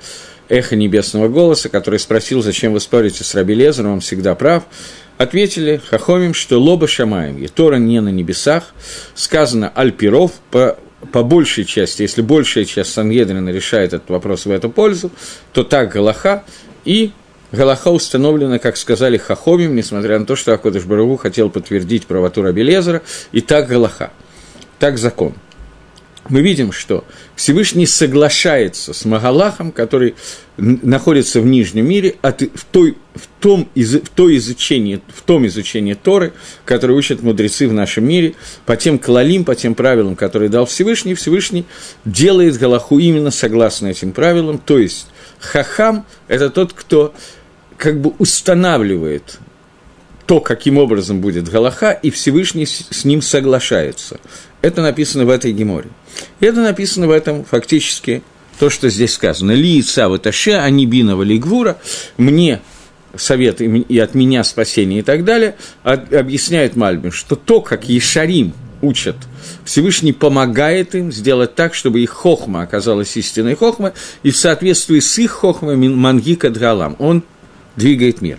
эхо 0.49 0.77
небесного 0.77 1.29
голоса, 1.29 1.69
который 1.69 1.99
спросил, 1.99 2.43
зачем 2.43 2.73
вы 2.73 2.81
спорите 2.81 3.25
с 3.25 3.35
Раби 3.35 3.55
Лезером, 3.55 3.95
он 3.95 4.01
всегда 4.01 4.35
прав. 4.35 4.63
Ответили 5.19 5.81
Хахомим, 5.89 6.35
что 6.35 6.59
лоба 6.59 6.87
шамаем, 6.87 7.39
и 7.39 7.47
Тора 7.49 7.77
не 7.77 8.01
на 8.01 8.11
небесах, 8.11 8.75
сказано 9.15 9.73
альпиров, 9.75 10.33
по, 10.51 10.77
по 11.11 11.23
большей 11.23 11.65
части, 11.65 12.03
если 12.03 12.21
большая 12.21 12.67
часть 12.67 12.93
Сангедрина 12.93 13.49
решает 13.49 13.95
этот 13.95 14.11
вопрос 14.11 14.45
в 14.45 14.51
эту 14.51 14.69
пользу, 14.69 15.11
то 15.53 15.65
так 15.65 15.93
Галаха, 15.93 16.45
и 16.85 17.13
Галаха 17.51 17.89
установлена, 17.89 18.59
как 18.59 18.77
сказали 18.77 19.17
Хахомим, 19.17 19.75
несмотря 19.75 20.19
на 20.19 20.27
то, 20.27 20.37
что 20.37 20.53
Акодыш 20.53 20.85
Барагу 20.85 21.17
хотел 21.17 21.49
подтвердить 21.49 22.07
правоту 22.07 22.43
Раби 22.43 22.63
Лезера, 22.63 23.01
и 23.33 23.41
так 23.41 23.69
Галаха, 23.69 24.11
так 24.79 24.99
закон– 24.99 25.33
мы 26.29 26.41
видим, 26.41 26.73
что 26.73 27.05
Всевышний 27.35 27.87
соглашается 27.87 28.93
с 28.93 29.05
Магалахом, 29.05 29.73
который 29.73 30.15
находится 30.57 31.41
в 31.41 31.47
Нижнем 31.47 31.87
мире, 31.87 32.17
от, 32.23 32.43
в, 32.43 32.65
той, 32.71 32.97
в, 33.15 33.27
том, 33.41 33.69
из, 33.75 33.95
в, 33.95 34.09
той 34.09 34.37
изучении, 34.39 35.01
в 35.09 35.23
том 35.23 35.47
изучении 35.47 35.95
Торы, 35.95 36.33
которое 36.65 36.95
учат 36.95 37.23
мудрецы 37.23 37.69
в 37.69 37.73
нашем 37.73 38.09
мире, 38.09 38.35
по 38.65 38.77
тем 38.77 38.99
клалим, 38.99 39.45
по 39.45 39.55
тем 39.55 39.75
правилам, 39.75 40.17
которые 40.17 40.49
дал 40.49 40.67
Всевышний, 40.67 41.15
Всевышний 41.15 41.67
делает 42.05 42.57
Галаху 42.57 42.99
именно 42.99 43.31
согласно 43.31 43.89
этим 43.89 44.13
правилам, 44.13 44.59
то 44.59 44.79
есть 44.79 45.09
Хахам– 45.41 46.07
это 46.29 46.51
тот, 46.51 46.73
кто 46.73 47.15
как 47.77 48.01
бы 48.01 48.15
устанавливает 48.19 49.39
то, 50.27 50.41
каким 50.41 50.79
образом 50.79 51.21
будет 51.21 51.49
Галаха, 51.49 51.93
и 51.93 52.11
Всевышний 52.11 52.67
с 52.67 53.05
ним 53.05 53.23
соглашается. 53.23 54.19
Это 54.61 54.83
написано 54.83 55.25
в 55.25 55.31
этой 55.31 55.53
геморе. 55.53 55.89
И 56.41 56.47
это 56.47 56.61
написано 56.61 57.07
в 57.07 57.11
этом 57.11 57.45
фактически 57.45 58.23
то, 58.59 58.69
что 58.71 58.89
здесь 58.89 59.15
сказано. 59.15 59.53
Ли 59.53 59.81
ица 59.81 60.09
ваташе, 60.09 60.53
анибинова 60.53 61.23
лигвура, 61.23 61.79
мне 62.17 62.61
совет 63.15 63.61
и 63.61 63.99
от 63.99 64.15
меня 64.15 64.45
спасение 64.45 65.01
и 65.01 65.03
так 65.03 65.25
далее, 65.25 65.57
объясняет 65.83 66.77
Мальбин, 66.77 67.13
что 67.13 67.37
то, 67.37 67.61
как 67.61 67.89
Ешарим 67.89 68.53
учат, 68.83 69.17
Всевышний 69.65 70.13
помогает 70.13 70.95
им 70.95 71.13
сделать 71.13 71.55
так, 71.55 71.75
чтобы 71.75 72.01
их 72.01 72.11
хохма 72.11 72.63
оказалась 72.63 73.17
истинной 73.17 73.55
хохмой, 73.55 73.93
и 74.23 74.31
в 74.31 74.37
соответствии 74.37 75.01
с 75.01 75.19
их 75.19 75.31
хохмой 75.31 75.77
мангика 75.77 76.51
дгалам, 76.51 76.97
он 76.99 77.23
двигает 77.77 78.21
мир. 78.21 78.39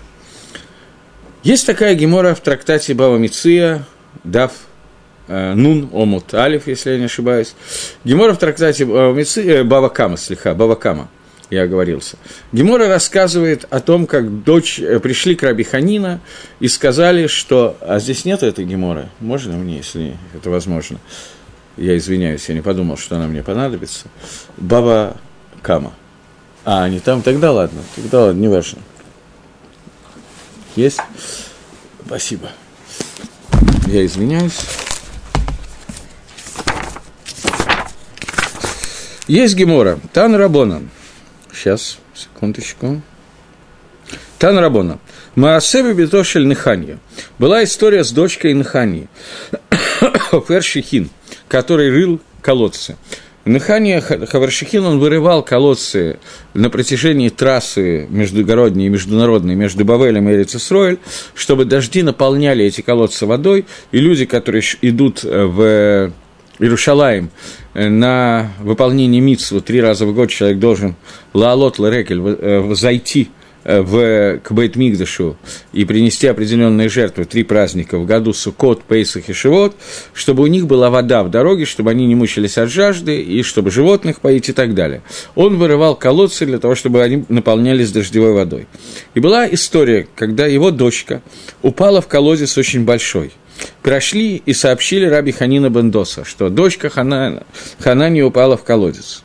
Есть 1.48 1.66
такая 1.66 1.96
гемора 1.96 2.36
в 2.36 2.42
трактате 2.42 2.94
Бава 2.94 3.16
Миция, 3.18 3.86
Дав 4.25 4.51
Э, 5.30 5.54
Нун 5.54 5.89
Омут 5.94 6.34
Алиф, 6.34 6.68
если 6.68 6.92
я 6.92 6.98
не 6.98 7.06
ошибаюсь. 7.06 7.56
Гемора 8.04 8.34
в 8.34 8.38
трактате 8.38 8.84
э, 8.84 9.63
Баба 9.63 9.88
Кама, 9.88 10.18
слегка, 10.18 10.54
Баба 10.54 10.75
Кама, 10.75 11.10
я 11.50 11.63
оговорился. 11.63 12.18
Гемора 12.51 12.89
рассказывает 12.89 13.66
о 13.70 13.80
том, 13.80 14.08
как 14.08 14.44
дочь, 14.44 14.77
э, 14.77 15.00
пришли 15.00 15.36
к 15.36 15.44
Раби 15.44 15.63
Ханина 15.63 16.20
и 16.60 16.68
сказали, 16.68 17.27
что... 17.27 17.77
А 17.80 18.00
здесь 18.00 18.25
нет 18.25 18.44
этой 18.44 18.66
Геморы? 18.66 19.08
Можно 19.22 19.56
мне, 19.56 19.77
если 19.77 20.18
это 20.34 20.50
возможно? 20.50 20.98
Я 21.77 21.98
извиняюсь, 21.98 22.50
я 22.50 22.56
не 22.56 22.62
подумал, 22.62 22.98
что 22.98 23.16
она 23.16 23.27
мне 23.27 23.42
понадобится. 23.42 24.08
Баба 24.58 25.16
Кама. 25.62 25.94
А, 26.66 26.89
не 26.89 27.00
там? 27.00 27.22
Тогда 27.22 27.54
ладно, 27.54 27.82
тогда 27.96 28.25
ладно, 28.25 28.39
не 28.39 28.50
важно. 28.50 28.80
Есть? 30.77 31.00
Спасибо. 32.05 32.51
Я 33.88 34.05
извиняюсь. 34.05 34.60
Есть 39.27 39.55
Гемора, 39.55 40.00
Тан 40.13 40.36
Рабона. 40.36 40.84
Сейчас, 41.51 41.98
секундочку. 42.13 43.01
Тан 44.38 44.60
Рабона. 44.60 45.00
Маасеби 45.34 45.93
Битошель 45.93 46.48
Неханья. 46.48 47.00
Была 47.39 47.63
история 47.63 48.03
с 48.03 48.12
дочкой 48.12 48.53
Неханьи, 48.53 49.07
Фершихин, 50.48 51.10
который 51.48 51.89
рыл 51.89 52.22
колодцы. 52.43 52.98
Нехания 53.48 54.01
Хаваршихин, 54.01 54.86
он 54.86 55.00
вырывал 55.00 55.44
колодцы 55.44 56.20
на 56.54 56.70
протяжении 56.70 57.30
трассы 57.30 58.08
междугородней 58.10 58.88
и 58.88 58.89
международной 58.89 59.56
между 59.56 59.86
Бавелем 59.86 60.30
и 60.30 60.34
Эрицесроэль, 60.34 61.00
чтобы 61.34 61.66
дожди 61.66 62.04
наполняли 62.04 62.66
эти 62.66 62.82
колодцы 62.82 63.25
водой, 63.25 63.66
и 63.92 64.00
люди, 64.00 64.25
которые 64.25 64.63
идут 64.82 65.24
в 65.24 66.12
Иерушалаем 66.60 67.30
э, 67.74 67.88
на 67.88 68.51
выполнение 68.60 69.22
митсву 69.22 69.62
три 69.62 69.80
раза 69.80 70.06
в 70.06 70.13
год 70.13 70.30
человек 70.30 70.58
должен 70.58 70.96
лаалот 71.34 71.77
ларекель 71.77 72.20
э, 72.20 72.74
зайти 72.74 73.30
э, 73.30 73.37
в, 73.68 74.40
к 74.40 74.52
Бейт-Мигдашу 74.52 75.36
и 75.74 75.86
принести 75.86 76.28
определенные 76.28 76.88
жертвы, 76.88 77.26
три 77.26 77.44
праздника 77.44 77.98
в 78.00 78.06
году, 78.06 78.34
Сукот, 78.34 78.84
Пейсах 78.84 79.30
и 79.30 79.34
Шивот, 79.34 79.76
чтобы 80.14 80.44
у 80.44 80.48
них 80.48 80.68
была 80.68 80.90
вода 80.90 81.24
в 81.24 81.30
дороге, 81.30 81.66
чтобы 81.66 81.92
они 81.92 82.08
не 82.08 82.16
мучились 82.16 82.58
от 82.58 82.70
жажды, 82.70 83.22
и 83.22 83.44
чтобы 83.44 83.70
животных 83.70 84.22
поить 84.22 84.50
и 84.50 84.54
так 84.54 84.74
далее. 84.74 85.02
Он 85.36 85.58
вырывал 85.58 85.96
колодцы 85.96 86.46
для 86.46 86.60
того, 86.60 86.76
чтобы 86.76 87.04
они 87.04 87.26
наполнялись 87.28 87.92
дождевой 87.92 88.34
водой. 88.34 88.68
И 89.14 89.20
была 89.20 89.48
история, 89.48 90.08
когда 90.16 90.48
его 90.48 90.72
дочка 90.72 91.22
упала 91.62 92.02
в 92.02 92.08
колодец 92.08 92.58
очень 92.58 92.86
большой– 92.86 93.32
прошли 93.82 94.42
и 94.46 94.54
сообщили 94.54 95.06
Раби 95.06 95.32
Ханина 95.32 95.70
Бендоса, 95.70 96.24
что 96.26 96.50
дочка 96.50 96.90
Хана, 96.90 97.44
Ханани 97.80 98.22
упала 98.22 98.58
в 98.58 98.64
колодец. 98.64 99.24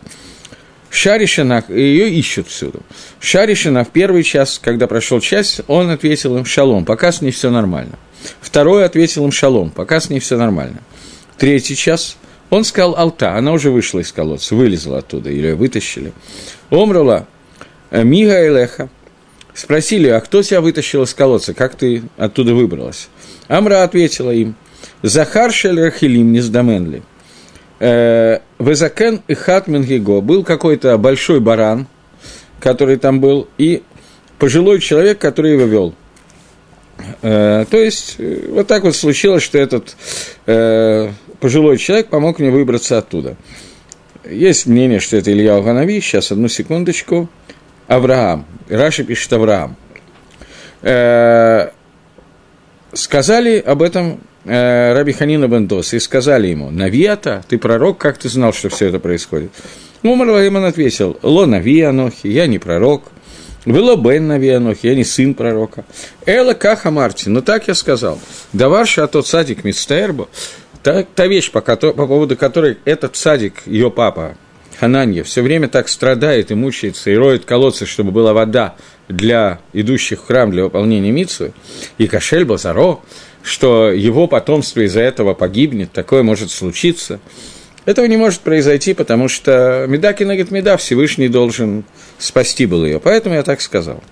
Шаришина, 0.92 1.64
ее 1.70 2.10
ищут 2.10 2.48
всюду. 2.48 2.82
Шаришина 3.18 3.82
в 3.82 3.88
первый 3.88 4.22
час, 4.22 4.60
когда 4.62 4.86
прошел 4.86 5.20
час, 5.20 5.62
он 5.66 5.88
ответил 5.88 6.36
им 6.36 6.44
шалом, 6.44 6.84
пока 6.84 7.10
с 7.10 7.22
ней 7.22 7.30
все 7.30 7.50
нормально. 7.50 7.98
Второй 8.42 8.84
ответил 8.84 9.24
им 9.24 9.32
шалом, 9.32 9.70
пока 9.70 10.00
с 10.00 10.10
ней 10.10 10.20
все 10.20 10.36
нормально. 10.36 10.82
Третий 11.38 11.76
час 11.76 12.18
он 12.50 12.64
сказал 12.64 12.94
алта, 12.94 13.36
она 13.38 13.52
уже 13.52 13.70
вышла 13.70 14.00
из 14.00 14.12
колодца, 14.12 14.54
вылезла 14.54 14.98
оттуда, 14.98 15.30
или 15.30 15.52
вытащили. 15.52 16.12
Омрула, 16.68 17.26
Мига 17.90 18.46
Элеха, 18.46 18.90
спросили, 19.54 20.08
а 20.08 20.20
кто 20.20 20.42
тебя 20.42 20.60
вытащил 20.60 21.04
из 21.04 21.14
колодца, 21.14 21.54
как 21.54 21.74
ты 21.74 22.02
оттуда 22.18 22.54
выбралась? 22.54 23.08
Амра 23.48 23.82
ответила 23.82 24.30
им, 24.30 24.56
Захар 25.00 25.52
Шель 25.52 25.80
Рахилим 25.80 26.32
Низдаменли. 26.32 27.02
Э, 27.82 28.38
Везакен 28.60 29.22
и 29.26 29.34
Хатмингиго 29.34 30.20
был 30.20 30.44
какой-то 30.44 30.96
большой 30.98 31.40
баран, 31.40 31.88
который 32.60 32.96
там 32.96 33.20
был, 33.20 33.48
и 33.58 33.82
пожилой 34.38 34.80
человек, 34.80 35.18
который 35.18 35.52
его 35.52 35.64
вел. 35.64 35.94
Э, 37.22 37.64
то 37.68 37.76
есть, 37.76 38.14
э, 38.18 38.46
вот 38.50 38.68
так 38.68 38.84
вот 38.84 38.94
случилось, 38.94 39.42
что 39.42 39.58
этот 39.58 39.96
пожилой 41.40 41.76
человек 41.76 42.06
помог 42.08 42.38
мне 42.38 42.50
выбраться 42.50 42.98
оттуда. 42.98 43.36
Есть 44.24 44.66
мнение, 44.66 45.00
что 45.00 45.16
это 45.16 45.32
Илья 45.32 45.58
Уганави. 45.58 46.00
Сейчас, 46.00 46.30
одну 46.30 46.46
секундочку. 46.46 47.28
Авраам. 47.88 48.46
Раши 48.68 49.02
пишет 49.02 49.32
Авраам. 49.32 49.76
Сказали 52.92 53.58
об 53.58 53.82
этом 53.82 54.20
э, 54.44 54.92
Раби 54.94 55.12
Ханина 55.12 55.48
Бендос 55.48 55.94
и 55.94 56.00
сказали 56.00 56.48
ему, 56.48 56.70
Навиата, 56.70 57.44
ты 57.48 57.58
пророк, 57.58 57.98
как 57.98 58.18
ты 58.18 58.28
знал, 58.28 58.52
что 58.52 58.68
все 58.68 58.88
это 58.88 58.98
происходит? 58.98 59.50
Умар 60.02 60.28
Лагиман 60.28 60.64
ответил, 60.64 61.18
Ло 61.22 61.46
Нави 61.46 61.80
Анохи, 61.82 62.26
я 62.26 62.46
не 62.46 62.58
пророк, 62.58 63.04
было 63.64 63.96
Бен 63.96 64.26
Нави 64.26 64.50
Анохи, 64.50 64.86
я 64.86 64.94
не 64.94 65.04
сын 65.04 65.34
пророка. 65.34 65.84
Эла 66.26 66.54
Каха 66.54 66.90
Марти, 66.90 67.28
ну 67.28 67.42
так 67.42 67.68
я 67.68 67.74
сказал. 67.74 68.18
Даварша, 68.52 69.04
а 69.04 69.06
тот 69.06 69.26
садик 69.26 69.62
Мицтаэрбо, 69.62 70.28
та, 70.82 71.04
та 71.04 71.26
вещь, 71.26 71.50
по, 71.52 71.60
по 71.60 71.76
поводу 71.92 72.36
которой 72.36 72.78
этот 72.84 73.14
садик, 73.16 73.62
ее 73.66 73.90
папа, 73.90 74.36
Хананья, 74.80 75.22
все 75.22 75.42
время 75.42 75.68
так 75.68 75.88
страдает 75.88 76.50
и 76.50 76.54
мучается, 76.54 77.10
и 77.10 77.14
роет 77.14 77.44
колодцы, 77.44 77.86
чтобы 77.86 78.10
была 78.10 78.32
вода 78.32 78.74
для 79.08 79.60
идущих 79.72 80.20
в 80.20 80.26
храм 80.26 80.50
для 80.50 80.64
выполнения 80.64 81.12
митсвы, 81.12 81.52
и 81.98 82.08
Кашель 82.08 82.44
Базаро, 82.44 83.00
что 83.42 83.90
его 83.90 84.26
потомство 84.26 84.80
из-за 84.80 85.00
этого 85.00 85.34
погибнет, 85.34 85.92
такое 85.92 86.22
может 86.22 86.50
случиться. 86.50 87.20
Этого 87.84 88.06
не 88.06 88.16
может 88.16 88.40
произойти, 88.40 88.94
потому 88.94 89.28
что 89.28 89.86
Медаки 89.88 90.22
Нагет 90.22 90.50
Меда 90.50 90.76
Всевышний 90.76 91.28
должен 91.28 91.84
спасти 92.18 92.66
был 92.66 92.84
ее. 92.84 93.00
Поэтому 93.00 93.34
я 93.34 93.42
так 93.42 93.60
сказал. 93.60 94.02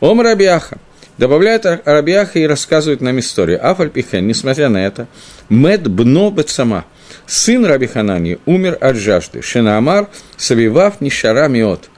Ом 0.00 0.20
Рабиаха. 0.20 0.78
Добавляет 1.16 1.64
Рабиаха 1.86 2.38
и 2.40 2.46
рассказывает 2.46 3.00
нам 3.00 3.18
историю. 3.20 3.64
Афальпихен, 3.64 4.26
несмотря 4.26 4.68
на 4.68 4.84
это, 4.84 5.06
Мед 5.48 5.88
Бно 5.88 6.30
Бетсама, 6.30 6.84
сын 7.26 7.64
Раби 7.64 7.86
Ханани, 7.86 8.38
умер 8.44 8.76
от 8.80 8.96
жажды. 8.96 9.40
Шенаамар, 9.40 10.08
Савивав 10.36 11.00
Нишара 11.00 11.48
Миот. 11.48 11.88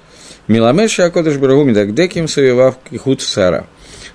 Миламеша 0.47 1.07
Акодыш 1.07 1.37
Барагу 1.37 1.65
Медагдеким 1.65 2.29
Савивав 2.29 2.77
Кихут 2.89 3.23
Сара. 3.23 3.67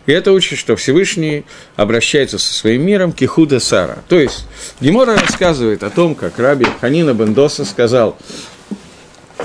И 0.05 0.11
это 0.11 0.31
учит, 0.31 0.59
что 0.59 0.75
Всевышний 0.75 1.45
обращается 1.75 2.37
со 2.37 2.53
своим 2.53 2.85
миром 2.85 3.13
Кихуда 3.13 3.59
Сара. 3.59 3.99
То 4.09 4.19
есть, 4.19 4.45
Гемора 4.81 5.15
рассказывает 5.15 5.83
о 5.83 5.89
том, 5.89 6.13
как 6.15 6.39
Раби 6.39 6.65
Ханина 6.81 7.13
Бендоса 7.13 7.63
сказал, 7.63 8.17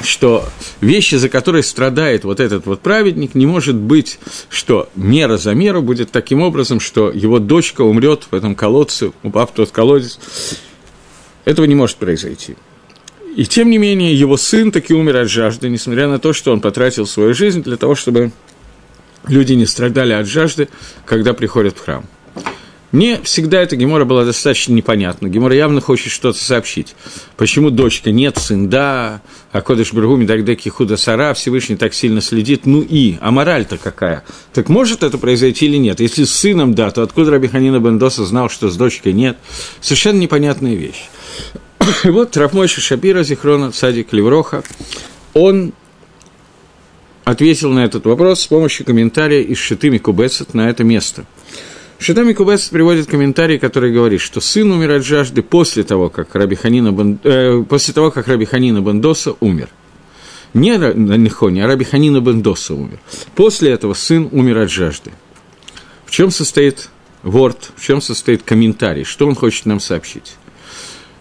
что 0.03 0.45
вещи, 0.81 1.15
за 1.17 1.29
которые 1.29 1.63
страдает 1.63 2.25
вот 2.25 2.41
этот 2.41 2.67
вот 2.67 2.81
праведник, 2.81 3.35
не 3.35 3.47
может 3.47 3.77
быть, 3.77 4.19
что 4.49 4.89
мера 4.95 5.37
за 5.37 5.55
меру 5.55 5.83
будет 5.83 6.11
таким 6.11 6.43
образом, 6.43 6.81
что 6.81 7.11
его 7.11 7.39
дочка 7.39 7.83
умрет 7.83 8.27
в 8.31 8.35
этом 8.35 8.55
колодце, 8.55 9.13
упав 9.23 9.51
в 9.51 9.55
тот 9.55 9.71
колодец. 9.71 10.19
Этого 11.45 11.67
не 11.67 11.75
может 11.75 11.97
произойти. 11.97 12.57
И 13.37 13.47
тем 13.47 13.71
не 13.71 13.79
менее, 13.79 14.15
его 14.15 14.37
сын 14.37 14.73
таки 14.73 14.93
умер 14.93 15.17
от 15.19 15.29
жажды, 15.29 15.69
несмотря 15.69 16.09
на 16.09 16.19
то, 16.19 16.33
что 16.33 16.53
он 16.53 16.61
потратил 16.61 17.07
свою 17.07 17.35
жизнь 17.35 17.63
для 17.63 17.77
того, 17.77 17.95
чтобы 17.95 18.33
люди 19.29 19.53
не 19.53 19.67
страдали 19.67 20.13
от 20.13 20.27
жажды, 20.27 20.69
когда 21.05 21.35
приходят 21.35 21.77
в 21.77 21.85
храм. 21.85 22.05
Мне 22.91 23.21
всегда 23.23 23.61
эта 23.61 23.77
Гемора 23.77 24.07
была 24.07 24.25
достаточно 24.25 24.73
непонятна. 24.73 25.29
Гемора 25.29 25.55
явно 25.55 25.83
хочет 25.83 26.11
что-то 26.11 26.39
сообщить. 26.39 26.95
Почему 27.37 27.69
дочка 27.69 28.11
нет, 28.11 28.39
сын 28.39 28.71
да, 28.71 29.21
а 29.53 29.61
Кодыш 29.61 29.93
Бергуми 29.93 30.25
Дагдеки 30.25 30.71
Худа 30.71 30.97
Сара, 30.97 31.35
Всевышний 31.35 31.77
так 31.77 31.93
сильно 31.93 32.23
следит, 32.23 32.65
ну 32.65 32.81
и, 32.81 33.19
а 33.21 33.31
мораль-то 33.31 33.77
какая? 33.77 34.25
Так 34.55 34.71
может 34.71 35.03
это 35.03 35.19
произойти 35.19 35.67
или 35.67 35.77
нет? 35.77 36.01
Если 36.01 36.25
с 36.25 36.35
сыном 36.35 36.75
да, 36.75 36.91
то 36.91 37.03
откуда 37.03 37.33
Рабиханина 37.33 37.79
Бендоса 37.79 38.25
знал, 38.25 38.49
что 38.49 38.71
с 38.71 38.77
дочкой 38.77 39.13
нет? 39.13 39.37
Совершенно 39.83 40.19
непонятная 40.19 40.75
вещь. 40.75 41.11
И 42.05 42.09
вот 42.11 42.39
Рафмойша 42.39 42.81
Шапира, 42.81 43.23
Зихрона, 43.23 43.71
Садик 43.71 44.15
Левроха, 44.15 44.63
он 45.35 45.75
ответил 47.31 47.73
на 47.73 47.85
этот 47.85 48.07
вопрос 48.07 48.41
с 48.41 48.47
помощью 48.47 48.87
комментария 48.87 49.43
из 49.43 49.59
Шитыми 49.59 49.99
Кубецет 49.99 50.55
на 50.55 50.69
это 50.69 50.85
место– 50.85 51.25
Шитами 52.01 52.33
Кубец 52.33 52.69
приводит 52.69 53.09
комментарий, 53.09 53.59
который 53.59 53.93
говорит, 53.93 54.21
что 54.21 54.41
сын 54.41 54.71
умер 54.71 54.93
от 54.93 55.05
жажды 55.05 55.43
после 55.43 55.83
того, 55.83 56.09
как 56.09 56.35
Раби 56.37 56.55
Ханина, 56.55 56.93
Бен, 56.93 57.19
э, 57.25 57.65
после 57.69 57.93
того, 57.93 58.13
как 58.13 58.29
Раби 58.29 58.45
Ханина 58.45 58.81
Бендоса 58.81 59.35
умер. 59.41 59.69
Не 60.55 60.77
Нихони, 60.77 61.61
а 61.61 61.67
Раби 61.67 61.85
Ханина 61.85 62.21
Бендоса 62.21 62.75
умер. 62.75 63.01
После 63.35 63.73
этого 63.73 63.95
сын 63.95 64.29
умер 64.31 64.59
от 64.59 64.71
жажды. 64.71 65.11
В 66.07 66.13
чем 66.13 66.31
состоит 66.31 66.89
ворд, 67.25 67.73
в 67.75 67.85
чем 67.85 68.01
состоит 68.01 68.45
комментарий, 68.45 69.03
что 69.03 69.27
он 69.27 69.35
хочет 69.35 69.67
нам 69.67 69.81
сообщить? 69.81 70.37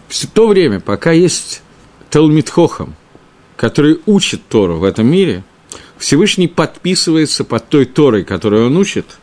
В 0.06 0.26
то 0.28 0.46
время, 0.46 0.78
пока 0.78 1.10
есть 1.10 1.60
Талмитхохам, 2.08 2.94
который 3.56 3.98
учит 4.06 4.42
Тору 4.48 4.76
в 4.76 4.84
этом 4.84 5.08
мире, 5.08 5.42
Всевышний 5.98 6.48
подписывается 6.48 7.44
под 7.44 7.68
той 7.68 7.84
Торой, 7.84 8.24
которую 8.24 8.66
он 8.66 8.76
учит– 8.76 9.06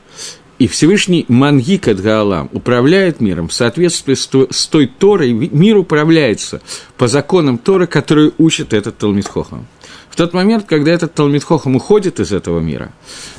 и 0.57 0.67
Всевышний 0.67 1.25
Мангикат 1.27 1.99
Гаалам 1.99 2.49
управляет 2.53 3.19
миром 3.19 3.49
в 3.49 3.53
соответствии 3.53 4.13
с 4.13 4.67
той 4.67 4.87
Торой, 4.87 5.33
мир 5.33 5.77
управляется 5.77 6.61
по 6.97 7.07
законам 7.09 7.57
Торы, 7.57 7.87
которые 7.87 8.31
учит 8.37 8.73
этот 8.73 8.97
Талмитхохам. 8.97 9.67
В 10.09 10.15
тот 10.15 10.33
момент, 10.33 10.65
когда 10.65 10.91
этот 10.91 11.13
Талмитхохам 11.13 11.75
уходит 11.75 12.21
из 12.21 12.31
этого 12.31 12.61
мира, 12.61 12.93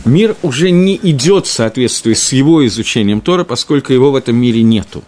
мир 0.05 0.37
уже 0.43 0.71
не 0.71 0.97
идет 0.97 1.47
в 1.47 1.51
соответствии 1.51 2.13
с 2.13 2.33
его 2.33 2.67
изучением 2.67 3.23
Торы, 3.23 3.47
поскольку 3.47 3.95
его 3.95 4.11
в 4.11 4.17
этом 4.17 4.37
мире 4.37 4.63
нету. 4.63 5.03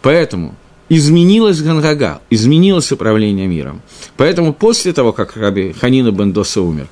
Поэтому 0.00 0.54
изменилась 0.88 1.60
Гангага, 1.60 2.22
изменилось 2.30 2.92
управление 2.92 3.46
миром. 3.46 3.82
Поэтому 4.16 4.54
после 4.54 4.94
того, 4.94 5.12
как 5.12 5.36
Раби 5.36 5.74
Ханина 5.78 6.12
Бендоса 6.12 6.62
умер, 6.62 6.86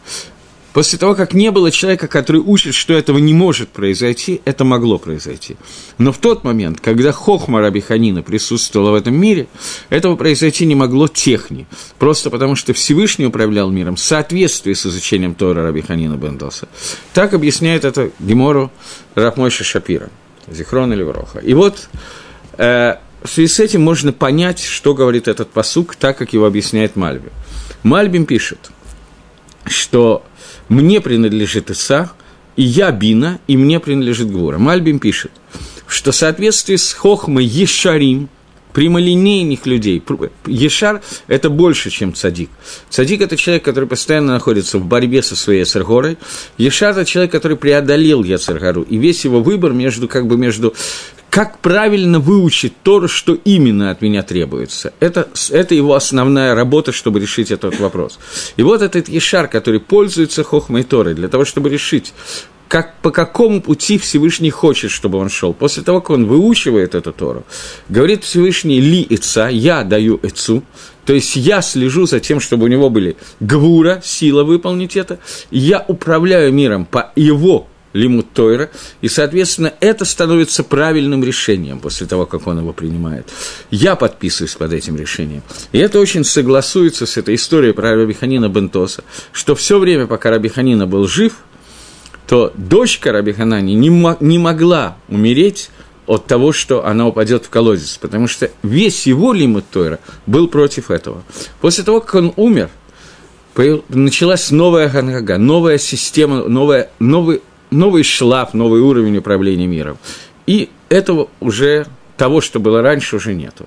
После 0.74 0.98
того, 0.98 1.14
как 1.14 1.34
не 1.34 1.52
было 1.52 1.70
человека, 1.70 2.08
который 2.08 2.40
учит, 2.40 2.74
что 2.74 2.94
этого 2.94 3.18
не 3.18 3.32
может 3.32 3.68
произойти, 3.68 4.42
это 4.44 4.64
могло 4.64 4.98
произойти. 4.98 5.56
Но 5.98 6.10
в 6.10 6.18
тот 6.18 6.42
момент, 6.42 6.80
когда 6.80 7.12
Хохма 7.12 7.60
Раби 7.60 7.80
Ханина 7.80 8.22
присутствовала 8.24 8.90
в 8.90 8.94
этом 8.94 9.14
мире, 9.14 9.46
этого 9.88 10.16
произойти 10.16 10.66
не 10.66 10.74
могло 10.74 11.06
техни. 11.06 11.68
Просто 12.00 12.28
потому, 12.28 12.56
что 12.56 12.72
Всевышний 12.72 13.24
управлял 13.24 13.70
миром 13.70 13.94
в 13.94 14.00
соответствии 14.00 14.72
с 14.72 14.84
изучением 14.84 15.36
Тора 15.36 15.62
Раби 15.62 15.80
Ханина 15.80 16.16
Бендоса. 16.16 16.66
Так 17.12 17.34
объясняет 17.34 17.84
это 17.84 18.10
Гемору 18.18 18.72
Рахмойша 19.14 19.62
Шапира, 19.62 20.10
Зихрон 20.48 20.92
или 20.92 21.04
Вроха. 21.04 21.38
И 21.38 21.54
вот 21.54 21.88
э, 22.58 22.96
в 23.22 23.28
связи 23.28 23.46
с 23.46 23.60
этим 23.60 23.80
можно 23.80 24.12
понять, 24.12 24.58
что 24.58 24.92
говорит 24.92 25.28
этот 25.28 25.50
посук, 25.50 25.94
так 25.94 26.18
как 26.18 26.32
его 26.32 26.46
объясняет 26.46 26.96
Мальби. 26.96 27.30
Мальбим 27.84 28.26
пишет, 28.26 28.72
что 29.66 30.24
мне 30.68 31.00
принадлежит 31.00 31.70
Иса, 31.70 32.12
и 32.56 32.62
я 32.62 32.90
Бина, 32.90 33.40
и 33.46 33.56
мне 33.56 33.80
принадлежит 33.80 34.30
Гвора. 34.30 34.58
Мальбим 34.58 34.98
пишет, 34.98 35.32
что 35.86 36.12
в 36.12 36.16
соответствии 36.16 36.76
с 36.76 36.92
Хохмой 36.92 37.44
Ешарим, 37.44 38.28
прямолинейных 38.74 39.66
людей. 39.66 40.02
Ешар– 40.46 41.00
это 41.28 41.48
больше, 41.48 41.90
чем 41.90 42.12
цадик. 42.12 42.50
Цадик– 42.90 43.20
это 43.22 43.36
человек, 43.36 43.64
который 43.64 43.88
постоянно 43.88 44.34
находится 44.34 44.78
в 44.78 44.84
борьбе 44.84 45.22
со 45.22 45.36
своей 45.36 45.60
Яцергорой. 45.60 46.18
Ешар– 46.58 46.90
это 46.90 47.04
человек, 47.04 47.30
который 47.30 47.56
преодолел 47.56 48.24
Яцергору. 48.24 48.82
И 48.82 48.98
весь 48.98 49.24
его 49.24 49.40
выбор 49.42 49.72
между, 49.72 50.08
как 50.08 50.26
бы 50.26 50.36
между 50.36 50.74
как 51.34 51.58
правильно 51.58 52.20
выучить 52.20 52.74
то, 52.84 53.08
что 53.08 53.34
именно 53.34 53.90
от 53.90 54.00
меня 54.02 54.22
требуется. 54.22 54.92
Это, 55.00 55.28
это 55.50 55.74
его 55.74 55.94
основная 55.94 56.54
работа, 56.54 56.92
чтобы 56.92 57.18
решить 57.18 57.50
этот 57.50 57.80
вопрос. 57.80 58.20
И 58.56 58.62
вот 58.62 58.82
этот 58.82 59.08
Ешар, 59.08 59.48
который 59.48 59.80
пользуется 59.80 60.44
Хохмой 60.44 60.84
Торой 60.84 61.14
для 61.14 61.26
того, 61.26 61.44
чтобы 61.44 61.70
решить, 61.70 62.14
как, 62.68 63.00
по 63.02 63.10
какому 63.10 63.60
пути 63.60 63.98
Всевышний 63.98 64.50
хочет, 64.50 64.92
чтобы 64.92 65.18
он 65.18 65.28
шел. 65.28 65.52
После 65.52 65.82
того, 65.82 66.00
как 66.00 66.10
он 66.10 66.26
выучивает 66.26 66.94
эту 66.94 67.12
Тору, 67.12 67.44
говорит 67.88 68.22
Всевышний 68.22 68.78
«ли 68.78 69.02
ица», 69.02 69.48
«я 69.48 69.82
даю 69.82 70.20
ицу», 70.22 70.62
то 71.04 71.14
есть 71.14 71.34
я 71.34 71.62
слежу 71.62 72.06
за 72.06 72.20
тем, 72.20 72.38
чтобы 72.38 72.66
у 72.66 72.68
него 72.68 72.90
были 72.90 73.16
гвура, 73.40 74.00
сила 74.04 74.44
выполнить 74.44 74.96
это, 74.96 75.18
я 75.50 75.84
управляю 75.88 76.52
миром 76.52 76.84
по 76.84 77.10
его 77.16 77.66
лимут 77.94 78.32
Тойра, 78.32 78.70
и, 79.00 79.08
соответственно, 79.08 79.72
это 79.80 80.04
становится 80.04 80.62
правильным 80.62 81.24
решением 81.24 81.80
после 81.80 82.06
того, 82.06 82.26
как 82.26 82.46
он 82.46 82.58
его 82.58 82.74
принимает. 82.74 83.30
Я 83.70 83.96
подписываюсь 83.96 84.54
под 84.54 84.74
этим 84.74 84.96
решением. 84.96 85.42
И 85.72 85.78
это 85.78 85.98
очень 85.98 86.24
согласуется 86.24 87.06
с 87.06 87.16
этой 87.16 87.36
историей 87.36 87.72
про 87.72 87.94
Рабиханина 87.94 88.50
Бентоса, 88.50 89.04
что 89.32 89.54
все 89.54 89.78
время, 89.78 90.06
пока 90.06 90.30
Рабиханина 90.30 90.86
был 90.86 91.06
жив, 91.06 91.36
то 92.26 92.52
дочка 92.56 93.12
Рабиханани 93.12 93.74
не, 93.74 93.88
не 94.20 94.38
могла 94.38 94.96
умереть 95.08 95.70
от 96.06 96.26
того, 96.26 96.52
что 96.52 96.84
она 96.84 97.06
упадет 97.06 97.46
в 97.46 97.50
колодец, 97.50 97.96
потому 97.98 98.28
что 98.28 98.50
весь 98.62 99.06
его 99.06 99.32
лимит 99.32 99.64
Тойра 99.70 100.00
был 100.26 100.48
против 100.48 100.90
этого. 100.90 101.22
После 101.60 101.84
того, 101.84 102.00
как 102.00 102.16
он 102.16 102.32
умер, 102.36 102.70
началась 103.88 104.50
новая 104.50 104.88
Хангага, 104.88 105.38
новая 105.38 105.78
система, 105.78 106.48
новая, 106.48 106.90
новый, 106.98 107.40
новый 107.74 108.02
шлаф, 108.02 108.54
новый 108.54 108.80
уровень 108.80 109.18
управления 109.18 109.66
миром. 109.66 109.98
И 110.46 110.70
этого 110.88 111.28
уже, 111.40 111.86
того, 112.16 112.40
что 112.40 112.60
было 112.60 112.82
раньше, 112.82 113.16
уже 113.16 113.34
нету. 113.34 113.66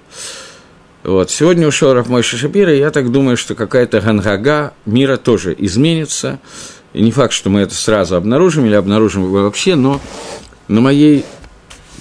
Вот. 1.03 1.29
Сегодня 1.29 1.67
ушел 1.67 1.93
Рафмой 1.93 2.23
Шапира, 2.23 2.73
и 2.73 2.79
я 2.79 2.91
так 2.91 3.11
думаю, 3.11 3.37
что 3.37 3.55
какая-то 3.55 4.01
гангага 4.01 4.73
мира 4.85 5.17
тоже 5.17 5.55
изменится. 5.57 6.39
И 6.93 7.01
не 7.01 7.11
факт, 7.11 7.33
что 7.33 7.49
мы 7.49 7.61
это 7.61 7.75
сразу 7.75 8.15
обнаружим 8.15 8.65
или 8.65 8.73
обнаружим 8.73 9.29
вообще, 9.29 9.75
но 9.75 10.01
на 10.67 10.81
моей 10.81 11.25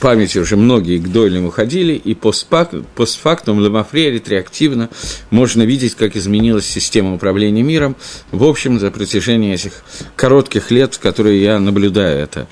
памяти 0.01 0.39
уже 0.39 0.57
многие 0.57 0.99
к 0.99 1.09
Дойлем 1.09 1.47
уходили, 1.47 1.95
и 1.95 2.15
постфактум, 2.15 3.61
лемафре, 3.61 4.11
ретроактивно 4.11 4.91
можно 5.31 5.63
видеть, 5.63 5.95
как 5.95 6.17
изменилась 6.17 6.67
система 6.67 7.15
управления 7.15 7.63
миром, 7.63 7.97
в 8.31 8.45
общем, 8.45 8.79
за 8.79 8.91
протяжении 8.91 9.55
этих 9.55 9.83
коротких 10.17 10.71
лет, 10.71 10.97
которые 10.97 11.43
я 11.43 11.59
наблюдаю 11.59 12.19
это. 12.19 12.47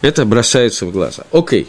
Это 0.00 0.24
бросается 0.24 0.86
в 0.86 0.92
глаза. 0.92 1.24
Окей, 1.32 1.68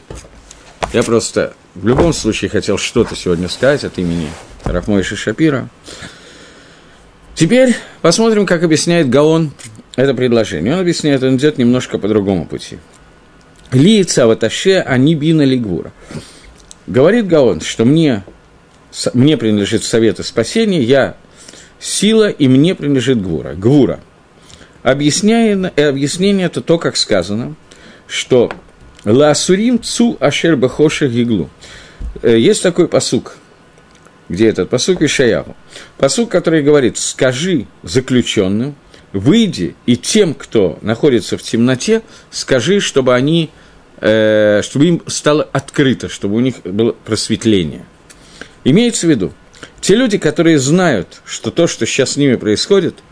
я 0.94 1.04
просто 1.04 1.54
в 1.74 1.88
любом 1.88 2.14
случае 2.14 2.50
хотел 2.50 2.78
что-то 2.78 3.16
сегодня 3.16 3.50
сказать 3.50 3.84
от 3.84 3.98
имени 3.98 4.30
Рафмойши 4.64 5.16
Шапира. 5.16 5.70
Теперь 7.34 7.76
посмотрим, 8.02 8.46
как 8.46 8.64
объясняет 8.64 9.10
Гаон 9.10 9.52
это 9.96 10.14
предложение. 10.14 10.74
Он 10.74 10.80
объясняет, 10.80 11.24
он 11.24 11.38
идет 11.38 11.58
немножко 11.58 11.98
по 11.98 12.08
другому 12.08 12.46
пути. 12.46 12.80
Ли 13.72 14.04
цаваташе 14.04 14.80
они 14.80 15.16
бина 15.16 15.42
лигвура. 15.44 15.92
Говорит 16.88 17.28
Гаон, 17.28 17.62
что 17.62 17.84
мне, 17.86 18.24
мне 19.14 19.38
принадлежит 19.38 19.84
совет 19.84 20.20
и 20.20 20.24
спасение, 20.24 20.84
я 20.84 21.18
сила, 21.80 22.30
и 22.30 22.48
мне 22.48 22.76
принадлежит 22.76 23.22
гвура. 23.22 23.54
Гвура. 23.54 24.00
Объясняет, 24.84 25.78
объяснение 25.80 26.46
это 26.46 26.62
то, 26.62 26.78
как 26.78 26.96
сказано, 26.96 27.56
что 28.08 28.52
Ласурим 29.04 29.82
цу 29.82 30.18
ашер 30.20 30.56
бахоша 30.56 31.08
гиглу. 31.08 31.50
Э, 32.22 32.38
есть 32.38 32.64
такой 32.64 32.88
посук, 32.88 33.38
где 34.30 34.48
этот 34.48 34.70
посук 34.70 35.02
Ишаягу. 35.02 35.56
Посук, 35.98 36.30
который 36.30 36.64
говорит, 36.64 36.98
скажи 36.98 37.68
заключенным, 37.84 38.76
выйди, 39.16 39.76
и 39.86 39.98
тем, 39.98 40.34
кто 40.34 40.78
находится 40.82 41.38
в 41.38 41.42
темноте, 41.42 42.02
скажи, 42.32 42.80
чтобы 42.80 43.16
они, 43.16 43.50
э, 44.02 44.62
чтобы 44.64 44.86
им 44.86 45.02
стало 45.08 45.44
открыто, 45.44 46.10
чтобы 46.10 46.36
у 46.36 46.40
них 46.40 46.62
было 46.64 46.92
просветление. 46.92 47.86
Имеется 48.64 49.08
в 49.08 49.10
виду, 49.10 49.34
те 49.82 49.96
люди, 49.96 50.18
которые 50.18 50.60
знают, 50.60 51.22
что 51.26 51.52
то, 51.52 51.68
что 51.68 51.86
сейчас 51.86 52.12
с 52.12 52.18
ними 52.18 52.36
происходит– 52.36 52.96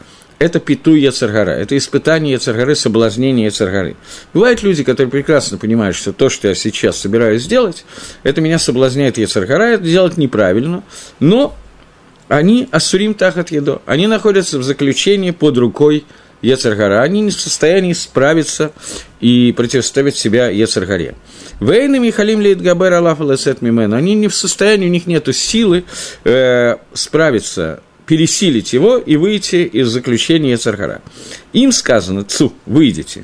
это 0.44 0.60
пету 0.60 0.94
Яцергара, 0.94 1.52
это 1.52 1.78
испытание 1.78 2.34
Яцергары, 2.34 2.76
соблазнение 2.76 3.46
Яцергары. 3.46 3.96
Бывают 4.34 4.62
люди, 4.62 4.84
которые 4.84 5.10
прекрасно 5.10 5.58
понимают, 5.58 5.96
что 5.96 6.12
то, 6.12 6.30
что 6.30 6.50
я 6.50 6.56
сейчас 6.56 6.98
собираюсь 6.98 7.44
сделать, 7.44 7.86
это 8.24 8.42
меня 8.42 8.60
соблазняет 8.60 9.18
Яцергара, 9.18 9.64
это 9.64 9.86
делать 9.86 10.18
неправильно, 10.18 10.84
но 11.22 11.56
они 12.28 12.68
асурим 12.72 13.14
тахат 13.14 13.52
едо, 13.52 13.82
они 13.86 14.08
находятся 14.08 14.60
в 14.60 14.64
заключении 14.64 15.32
под 15.32 15.58
рукой 15.58 16.06
Ецаргара, 16.42 17.02
они 17.02 17.22
не 17.22 17.32
в 17.32 17.40
состоянии 17.40 17.94
справиться 17.94 18.74
и 19.22 19.54
противоставить 19.56 20.16
себя 20.16 20.50
Ецаргаре. 20.50 21.16
Вейны 21.60 22.00
Михалим 22.00 22.42
Лейтгабер 22.42 22.94
Аллах 22.94 23.20
Мимен, 23.20 23.94
они 23.94 24.14
не 24.16 24.28
в 24.28 24.36
состоянии, 24.36 24.88
у 24.88 24.92
них 24.92 25.08
нет 25.08 25.34
силы 25.34 25.86
э, 26.26 26.76
справиться 26.94 27.82
пересилить 28.06 28.74
его 28.74 28.98
и 28.98 29.16
выйти 29.16 29.64
из 29.64 29.88
заключения 29.88 30.58
Цархара. 30.58 31.02
Им 31.54 31.72
сказано, 31.72 32.24
цу, 32.24 32.54
выйдите. 32.66 33.24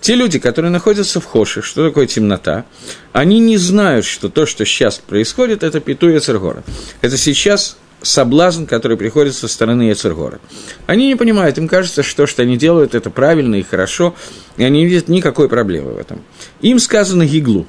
Те 0.00 0.14
люди, 0.14 0.38
которые 0.38 0.70
находятся 0.70 1.20
в 1.20 1.26
Хоше, 1.26 1.60
что 1.60 1.86
такое 1.86 2.06
темнота, 2.06 2.64
они 3.12 3.38
не 3.38 3.58
знают, 3.58 4.06
что 4.06 4.30
то, 4.30 4.46
что 4.46 4.64
сейчас 4.64 4.98
происходит, 4.98 5.62
это 5.62 5.80
Питуя 5.80 6.20
Цергора. 6.20 6.64
Это 7.02 7.18
сейчас 7.18 7.76
соблазн, 8.02 8.64
который 8.64 8.96
приходит 8.96 9.34
со 9.34 9.48
стороны 9.48 9.82
Яцергора. 9.82 10.40
Они 10.86 11.08
не 11.08 11.16
понимают, 11.16 11.58
им 11.58 11.68
кажется, 11.68 12.02
что 12.02 12.22
то, 12.22 12.26
что 12.26 12.42
они 12.42 12.56
делают, 12.56 12.94
это 12.94 13.10
правильно 13.10 13.56
и 13.56 13.62
хорошо, 13.62 14.14
и 14.56 14.64
они 14.64 14.80
не 14.80 14.86
видят 14.86 15.08
никакой 15.08 15.48
проблемы 15.48 15.92
в 15.92 15.98
этом. 15.98 16.22
Им 16.60 16.78
сказано 16.78 17.26
гиглу, 17.26 17.66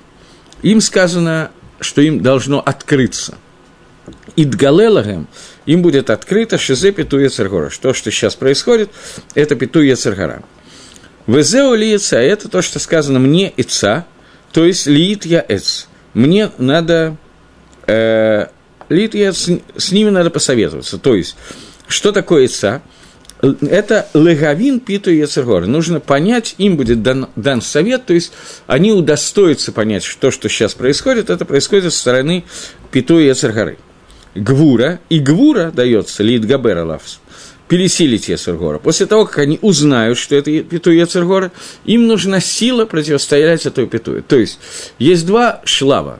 им 0.62 0.82
сказано, 0.82 1.52
что 1.80 2.02
им 2.02 2.22
должно 2.22 2.60
открыться. 2.60 3.36
Идгалелагем– 4.36 5.28
им 5.66 5.82
будет 5.82 6.10
открыто 6.10 6.58
Шизе 6.58 6.92
Пету 6.92 7.20
Ецергора. 7.20 7.72
То, 7.82 7.94
что 7.94 8.12
сейчас 8.12 8.36
происходит, 8.36 8.90
это 9.36 9.56
Пету 9.56 9.82
Ецергора. 9.82 10.44
Везеу 11.28 11.76
лиеца, 11.76 12.18
это 12.18 12.50
то, 12.50 12.62
что 12.62 12.80
сказано 12.80 13.20
мне 13.20 13.54
ица, 13.56 14.06
то 14.52 14.66
есть 14.66 14.88
лиит 14.88 15.26
я 15.26 15.46
эц. 15.48 15.86
Мне 16.14 16.52
надо, 16.58 17.16
э, 17.86 18.48
лиит 18.92 19.16
я, 19.16 19.34
с, 19.34 19.50
с 19.78 19.92
ними 19.92 20.10
надо 20.10 20.30
посоветоваться. 20.30 20.98
То 20.98 21.16
есть, 21.16 21.36
что 21.88 22.12
такое 22.12 22.46
ица? 22.46 22.82
Это 23.42 24.08
легавин 24.14 24.80
питу 24.80 25.10
Ецергора. 25.10 25.66
Нужно 25.66 26.00
понять, 26.00 26.54
им 26.60 26.78
будет 26.78 27.02
дан, 27.02 27.28
дан 27.36 27.62
совет, 27.62 28.06
то 28.06 28.14
есть 28.14 28.32
они 28.68 28.92
удостоятся 28.92 29.72
понять, 29.72 30.04
что 30.04 30.20
то, 30.20 30.32
что 30.32 30.48
сейчас 30.48 30.76
происходит, 30.76 31.32
это 31.32 31.44
происходит 31.44 31.92
со 31.92 32.00
стороны 32.00 32.44
питу 32.92 33.18
Ецергоры 33.18 33.80
гвура, 34.36 35.00
и 35.10 35.20
гвура 35.20 35.72
дается 35.72 36.24
лид 36.24 36.46
габера 36.46 36.86
лавс, 36.86 37.20
пересилить 37.68 38.30
Ецергора. 38.30 38.80
После 38.80 39.06
того, 39.06 39.26
как 39.26 39.40
они 39.40 39.60
узнают, 39.62 40.18
что 40.18 40.36
это 40.36 40.64
пету 40.64 40.92
Ецергора, 40.92 41.52
им 41.86 42.08
нужна 42.08 42.40
сила 42.40 42.86
противостоять 42.86 43.66
этой 43.66 43.88
пету. 43.88 44.22
То 44.24 44.38
есть, 44.38 44.60
есть 45.00 45.26
два 45.26 45.62
шлава. 45.66 46.20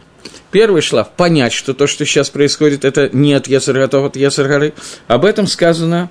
Первый 0.52 0.82
шлав– 0.82 1.12
понять, 1.16 1.54
что 1.54 1.74
то, 1.74 1.88
что 1.88 2.06
сейчас 2.06 2.30
происходит, 2.30 2.84
это 2.84 3.10
не 3.14 3.34
от 3.34 3.48
Ецерготов, 3.48 4.06
от 4.06 4.16
Ецергоры. 4.18 4.74
Об 5.08 5.24
этом 5.24 5.48
сказано 5.48 6.10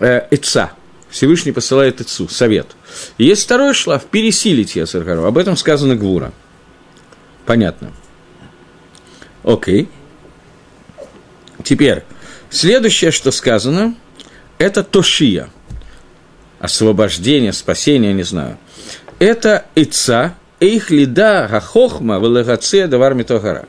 э, 0.00 0.26
Ица. 0.30 0.72
Всевышний 1.10 1.52
посылает 1.52 2.00
Ицу, 2.00 2.28
совет. 2.28 2.68
есть 3.18 3.44
второй 3.44 3.74
шлав– 3.74 4.04
пересилить 4.10 4.74
Ецергору. 4.74 5.24
Об 5.24 5.36
этом 5.36 5.56
сказано 5.56 5.96
Гвура. 5.96 6.32
Понятно. 7.44 7.92
Окей. 9.42 9.88
Теперь, 11.62 12.04
следующее, 12.50 13.10
что 13.10 13.30
сказано, 13.30 13.94
это 14.58 14.82
тошия. 14.82 15.50
Освобождение, 16.58 17.52
спасение, 17.52 18.14
не 18.14 18.22
знаю. 18.22 18.58
Это 19.18 19.66
ица, 19.74 20.34
эйх 20.64 20.90
лида 20.90 21.48
гахохма 21.50 22.18
велегаце 22.18 22.86
давар 22.86 23.14
митогара. 23.14 23.66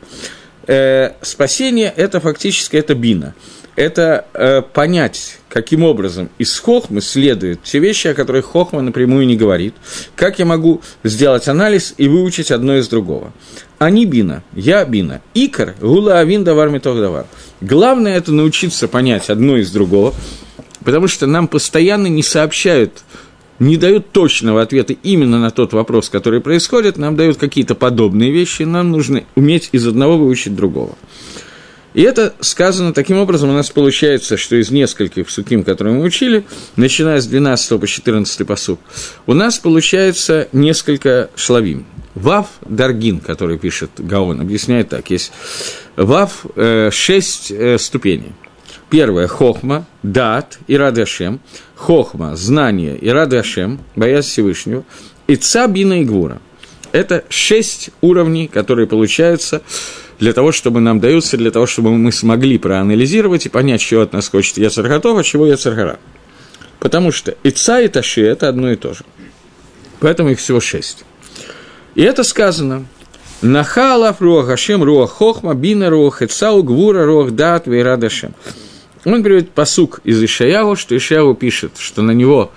Э, 0.68 1.12
спасение– 1.22 1.94
это 1.96 2.20
фактически 2.20 2.78
это 2.78 2.96
бина. 2.96 3.36
Это 3.76 4.26
э, 4.34 4.62
понять, 4.62 5.40
каким 5.50 5.84
образом 5.84 6.30
из 6.38 6.58
хохмы 6.58 7.02
следуют 7.02 7.64
те 7.64 7.80
вещи, 7.80 8.08
о 8.08 8.14
которых 8.14 8.46
хохма 8.46 8.82
напрямую 8.82 9.28
не 9.28 9.36
говорит. 9.36 9.76
Как 10.16 10.40
я 10.40 10.46
могу 10.46 10.82
сделать 11.04 11.50
анализ 11.50 11.94
и 11.98 12.08
выучить 12.08 12.52
одно 12.52 12.78
из 12.78 12.88
другого. 12.88 13.34
Они 13.78 14.06
бина, 14.06 14.44
я 14.54 14.86
бина. 14.86 15.22
Икар, 15.34 15.76
гула 15.82 16.20
авин 16.20 16.46
давар 16.46 16.70
митох 16.70 16.98
давар. 16.98 17.26
Главное– 17.60 18.16
это 18.18 18.32
научиться 18.32 18.88
понять 18.88 19.30
одно 19.30 19.58
из 19.58 19.70
другого, 19.72 20.14
потому 20.86 21.10
что 21.10 21.28
нам 21.28 21.50
постоянно 21.50 22.08
не 22.08 22.24
сообщают, 22.24 23.04
не 23.60 23.78
дают 23.78 24.12
точного 24.12 24.62
ответа 24.62 24.94
именно 24.94 25.40
на 25.40 25.52
тот 25.52 25.74
вопрос, 25.74 26.10
который 26.10 26.42
происходит, 26.42 26.98
нам 26.98 27.16
дают 27.16 27.38
какие-то 27.38 27.76
подобные 27.76 28.32
вещи, 28.32 28.64
нам 28.64 28.92
нужно 28.92 29.24
уметь 29.36 29.70
из 29.72 29.88
одного 29.88 30.18
выучить 30.18 30.56
другого. 30.56 30.96
И 31.96 32.02
это 32.02 32.34
сказано 32.42 32.94
таким 32.94 33.18
образом, 33.18 33.50
у 33.50 33.54
нас 33.54 33.70
получается, 33.70 34.36
что 34.36 34.58
из 34.58 34.70
нескольких 34.70 35.30
суким, 35.30 35.64
которые 35.64 35.96
мы 35.96 36.04
учили, 36.04 36.46
начиная 36.76 37.22
с 37.22 37.26
12 37.26 37.80
по 37.80 37.88
14 37.88 38.46
посук, 38.46 38.82
у 39.26 39.34
нас 39.34 39.60
получается 39.60 40.50
несколько 40.52 41.30
шлавим. 41.36 41.86
Вав 42.14 42.48
Даргин, 42.66 43.22
который 43.22 43.58
пишет 43.58 43.92
Гаон, 43.98 44.42
объясняет 44.42 44.90
так, 44.90 45.10
есть 45.10 45.32
Вав 45.96 46.46
э, 46.56 46.90
шесть 46.92 47.52
э, 47.52 47.78
ступеней. 47.78 48.34
Первое– 48.90 49.28
хохма, 49.30 49.86
дат 50.04 50.60
и 50.68 50.78
радашем. 50.78 51.40
Хохма– 51.76 52.36
знание 52.36 52.98
и 52.98 53.10
радашем, 53.10 53.80
боязнь 53.96 54.30
Всевышнего. 54.30 54.84
И 55.28 55.36
цабина 55.36 56.02
и 56.02 56.06
гвура. 56.06 56.40
Это 56.92 57.26
шесть 57.30 57.90
уровней, 58.02 58.48
которые 58.48 58.88
получаются 58.88 59.62
для 60.20 60.34
того, 60.34 60.52
чтобы 60.52 60.80
нам 60.80 61.00
даются, 61.00 61.36
для 61.36 61.52
того, 61.52 61.66
чтобы 61.66 61.92
мы 61.92 62.12
смогли 62.12 62.58
проанализировать 62.58 63.46
и 63.46 63.50
понять, 63.50 63.82
чего 63.82 64.02
от 64.02 64.14
нас 64.14 64.30
хочет 64.30 64.58
Яцерготов, 64.58 65.18
а 65.18 65.24
чего 65.24 65.46
Яцергара. 65.46 66.00
Потому 66.80 67.12
что 67.12 67.36
Ица 67.44 67.82
и 67.82 67.88
Таши– 67.88 68.22
это 68.26 68.48
одно 68.48 68.72
и 68.72 68.76
то 68.76 68.94
же. 68.94 69.04
Поэтому 70.00 70.30
их 70.30 70.40
всего 70.40 70.62
шесть. 70.62 71.04
И 71.96 72.04
это 72.04 72.24
сказано 72.24 72.86
Нахалав 73.42 74.22
руах 74.22 74.48
Хашем 74.48 74.84
руах 74.84 75.12
хохма 75.12 75.54
бина 75.54 75.90
руах 75.90 76.20
хецау 76.20 76.64
гвура 76.64 77.06
руах 77.06 77.32
дат 77.32 77.68
вейрадашем. 77.68 78.34
Он 79.06 79.24
приводит 79.24 79.52
посук 79.52 80.02
из 80.04 80.22
Ишаяву, 80.22 80.76
что 80.76 80.98
Ишаяву 80.98 81.36
пишет, 81.36 81.74
что 81.78 82.02
на 82.02 82.12
него 82.12 82.52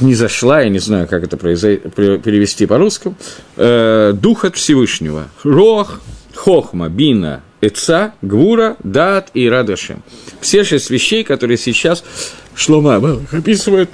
не 0.00 0.14
зашла, 0.14 0.60
я 0.60 0.68
не 0.68 0.78
знаю, 0.78 1.08
как 1.08 1.24
это 1.24 1.36
перевести 1.38 2.66
по-русски, 2.66 3.14
э, 3.56 4.12
дух 4.14 4.44
от 4.44 4.56
Всевышнего. 4.56 5.28
Рох, 5.42 6.00
хохма, 6.34 6.90
бина, 6.90 7.42
эца, 7.62 8.12
гвура, 8.20 8.76
дат 8.84 9.30
и 9.32 9.48
радашем. 9.48 10.02
Все 10.40 10.64
шесть 10.64 10.90
вещей, 10.90 11.24
которые 11.24 11.56
сейчас 11.56 12.04
Шлома 12.54 12.96
описывает, 13.32 13.88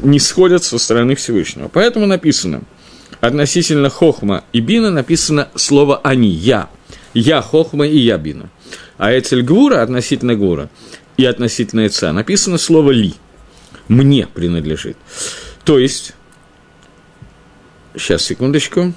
не 0.00 0.18
сходят 0.18 0.62
со 0.62 0.78
стороны 0.78 1.14
Всевышнего. 1.14 1.68
Поэтому 1.68 2.06
написано, 2.06 2.62
относительно 3.20 3.88
хохма 3.88 4.44
и 4.52 4.60
бина 4.60 4.90
написано 4.90 5.48
слово 5.54 6.00
«они», 6.04 6.28
«я». 6.28 6.68
«Я 7.14 7.40
хохма» 7.42 7.86
и 7.86 7.98
«я 7.98 8.18
бина». 8.18 8.50
А 8.98 9.16
Эцель 9.16 9.42
Гвура 9.42 9.82
относительно 9.82 10.34
Гвура 10.34 10.68
и 11.16 11.24
относительно 11.24 11.86
Эца 11.86 12.12
написано 12.12 12.58
слово 12.58 12.90
«ли» 12.90 13.14
мне 13.88 14.26
принадлежит. 14.26 14.96
То 15.64 15.78
есть, 15.78 16.14
сейчас, 17.96 18.22
секундочку. 18.22 18.92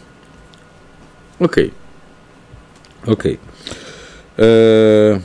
Окей. 1.40 1.74
Окей. 3.06 3.40
Э, 4.38 5.20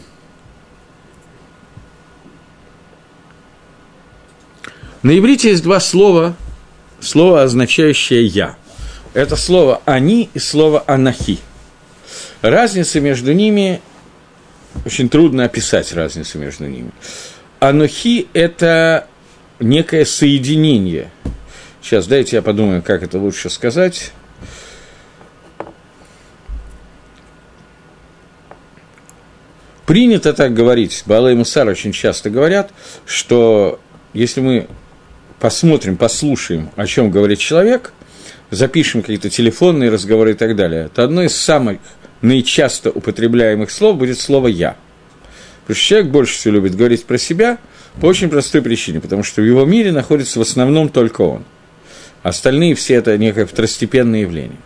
на 5.03 5.19
иврите 5.19 5.51
есть 5.51 5.63
два 5.63 5.81
слова, 5.81 6.35
слово, 7.01 7.43
означающее 7.43 8.25
«я». 8.25 8.57
Это 9.15 9.37
слово 9.37 9.81
«они» 9.85 10.31
и 10.35 10.39
слово 10.39 10.83
«анахи». 10.87 11.39
Разница 12.41 13.01
между 13.01 13.33
ними, 13.33 13.81
очень 14.85 15.09
трудно 15.09 15.45
описать 15.45 15.93
разницу 15.93 16.39
между 16.39 16.67
ними. 16.67 16.91
Анухи– 17.61 18.29
это 18.33 19.07
некое 19.61 20.05
соединение. 20.05 21.11
Сейчас 21.83 22.07
дайте 22.07 22.37
я 22.37 22.43
подумаю, 22.43 22.83
как 22.83 23.03
это 23.03 23.19
лучше 23.19 23.51
сказать. 23.51 24.13
Принято 29.87 30.35
так 30.35 30.53
говорить, 30.53 31.03
Бала 31.07 31.35
Мусар 31.35 31.67
очень 31.67 31.93
часто 31.93 32.29
говорят, 32.29 32.73
что 33.07 33.81
если 34.13 34.43
мы 34.43 34.69
посмотрим, 35.41 35.97
послушаем, 35.97 36.71
о 36.77 36.87
чем 36.87 37.11
говорит 37.11 37.39
человек, 37.39 37.95
запишем 38.51 39.01
какие-то 39.01 39.31
телефонные 39.31 39.91
разговоры 39.91 40.33
и 40.33 40.35
так 40.35 40.57
далее, 40.57 40.91
то 40.95 41.05
одно 41.05 41.23
из 41.23 41.35
самых 41.35 41.79
наичасто 42.23 42.91
употребляемых 42.91 43.71
слов 43.71 43.97
будет 43.97 44.19
слово 44.19 44.49
«я». 44.49 44.77
Потому 45.63 45.77
что 45.77 45.87
человек 45.87 46.11
больше 46.11 46.35
всего 46.35 46.55
любит 46.55 46.77
говорить 46.77 47.05
про 47.05 47.19
себя– 47.19 47.59
по 48.01 48.07
очень 48.07 48.29
простой 48.29 48.63
причине, 48.63 49.01
потому 49.01 49.23
что 49.23 49.43
в 49.43 49.45
его 49.45 49.65
мире 49.65 49.93
находится 49.93 50.39
в 50.39 50.43
основном 50.43 50.89
только 50.89 51.23
он. 51.23 51.45
Остальные 52.23 52.75
все 52.75 52.95
это 52.95 53.17
некое 53.19 53.47
второстепенное 53.47 54.21
явление. 54.21 54.59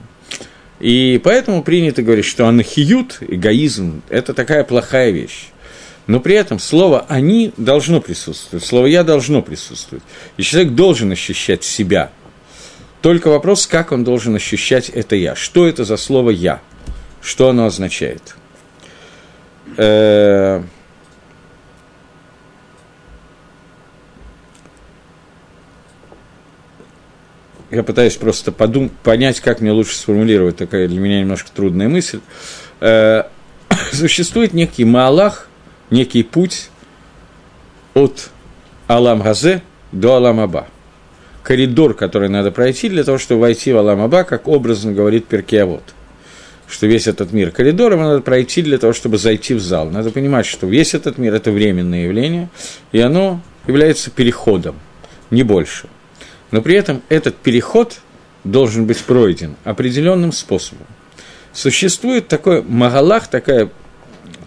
И 0.81 1.21
поэтому 1.23 1.63
принято 1.63 2.03
говорить, 2.03 2.25
что 2.25 2.47
анахиют, 2.47 3.19
эгоизм, 3.21 4.03
это 4.09 4.35
такая 4.35 4.65
плохая 4.65 5.11
вещь. 5.11 5.49
Но 6.09 6.19
при 6.19 6.35
этом 6.35 6.59
слово 6.59 7.07
«они» 7.09 7.53
должно 7.57 8.01
присутствовать, 8.01 8.65
слово 8.65 8.87
«я» 8.87 9.05
должно 9.05 9.41
присутствовать. 9.41 10.03
И 10.37 10.43
человек 10.43 10.73
должен 10.73 11.13
ощущать 11.13 11.63
себя. 11.63 12.11
Только 13.01 13.29
вопрос, 13.29 13.67
как 13.67 13.93
он 13.93 14.03
должен 14.03 14.35
ощущать 14.35 14.89
это 14.89 15.15
«я». 15.15 15.37
Что 15.37 15.67
это 15.67 15.85
за 15.85 15.97
слово 15.97 16.31
«я»? 16.31 16.61
Что 17.23 17.51
оно 17.51 17.67
означает? 17.67 18.35
Э-э- 19.77 20.63
я 27.71 27.83
пытаюсь 27.85 28.17
просто 28.17 28.51
подум- 28.51 28.91
понять, 29.03 29.41
как 29.41 29.61
мне 29.61 29.71
лучше 29.71 29.97
сформулировать, 29.97 30.57
такая 30.57 30.89
для 30.89 30.99
меня 30.99 31.21
немножко 31.21 31.51
трудная 31.55 31.89
мысль. 31.89 32.21
Э, 32.81 33.23
существует 33.93 34.53
некий 34.53 34.85
Маалах, 34.85 35.49
некий 35.91 36.25
путь 36.25 36.71
от 37.95 38.31
Алам 38.89 39.23
Газе 39.23 39.63
до 39.93 40.17
Алам 40.17 40.41
Аба. 40.41 40.67
Коридор, 41.45 41.95
который 41.95 42.29
надо 42.29 42.51
пройти 42.51 42.89
для 42.89 43.05
того, 43.05 43.19
чтобы 43.19 43.43
войти 43.43 43.73
в 43.73 43.79
Алам 43.79 44.03
Аба, 44.03 44.25
как 44.25 44.49
образно 44.49 44.93
говорит 44.93 45.27
Перкиавод. 45.27 45.83
Что 46.73 46.87
весь 46.87 47.07
этот 47.07 47.33
мир 47.33 47.51
коридор, 47.51 47.93
его 47.93 48.03
надо 48.03 48.21
пройти 48.23 48.63
для 48.63 48.79
того, 48.79 48.93
чтобы 48.93 49.19
зайти 49.19 49.55
в 49.55 49.61
зал. 49.61 49.91
Надо 49.91 50.11
понимать, 50.11 50.47
что 50.47 50.67
весь 50.67 50.95
этот 50.95 51.19
мир– 51.19 51.35
это 51.37 51.53
временное 51.53 52.05
явление, 52.05 52.49
и 52.93 52.99
оно 52.99 53.41
является 53.67 54.11
переходом, 54.11 54.77
не 55.31 55.45
больше– 55.45 55.87
но 56.53 56.63
при 56.63 56.77
этом 56.77 57.03
этот 57.09 57.35
переход 57.37 57.99
должен 58.45 58.87
быть 58.87 58.99
пройден 58.99 59.57
определенным 59.65 60.31
способом. 60.31 60.87
Существует 61.53 62.29
такой 62.29 62.63
магалах, 62.63 63.27
такая, 63.27 63.71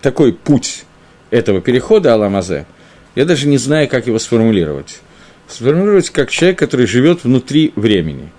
такой 0.01 0.31
путь 0.31 0.85
этого 1.31 1.59
перехода 1.59 2.13
Аламазе, 2.13 2.65
я 3.15 3.25
даже 3.25 3.47
не 3.47 3.57
знаю, 3.57 3.89
как 3.89 4.07
его 4.07 4.19
сформулировать. 4.19 4.99
Сформулировать 5.47 6.09
как 6.11 6.29
человек, 6.29 6.59
который 6.59 6.85
живет 6.85 7.23
внутри 7.23 7.73
времени. 7.75 8.31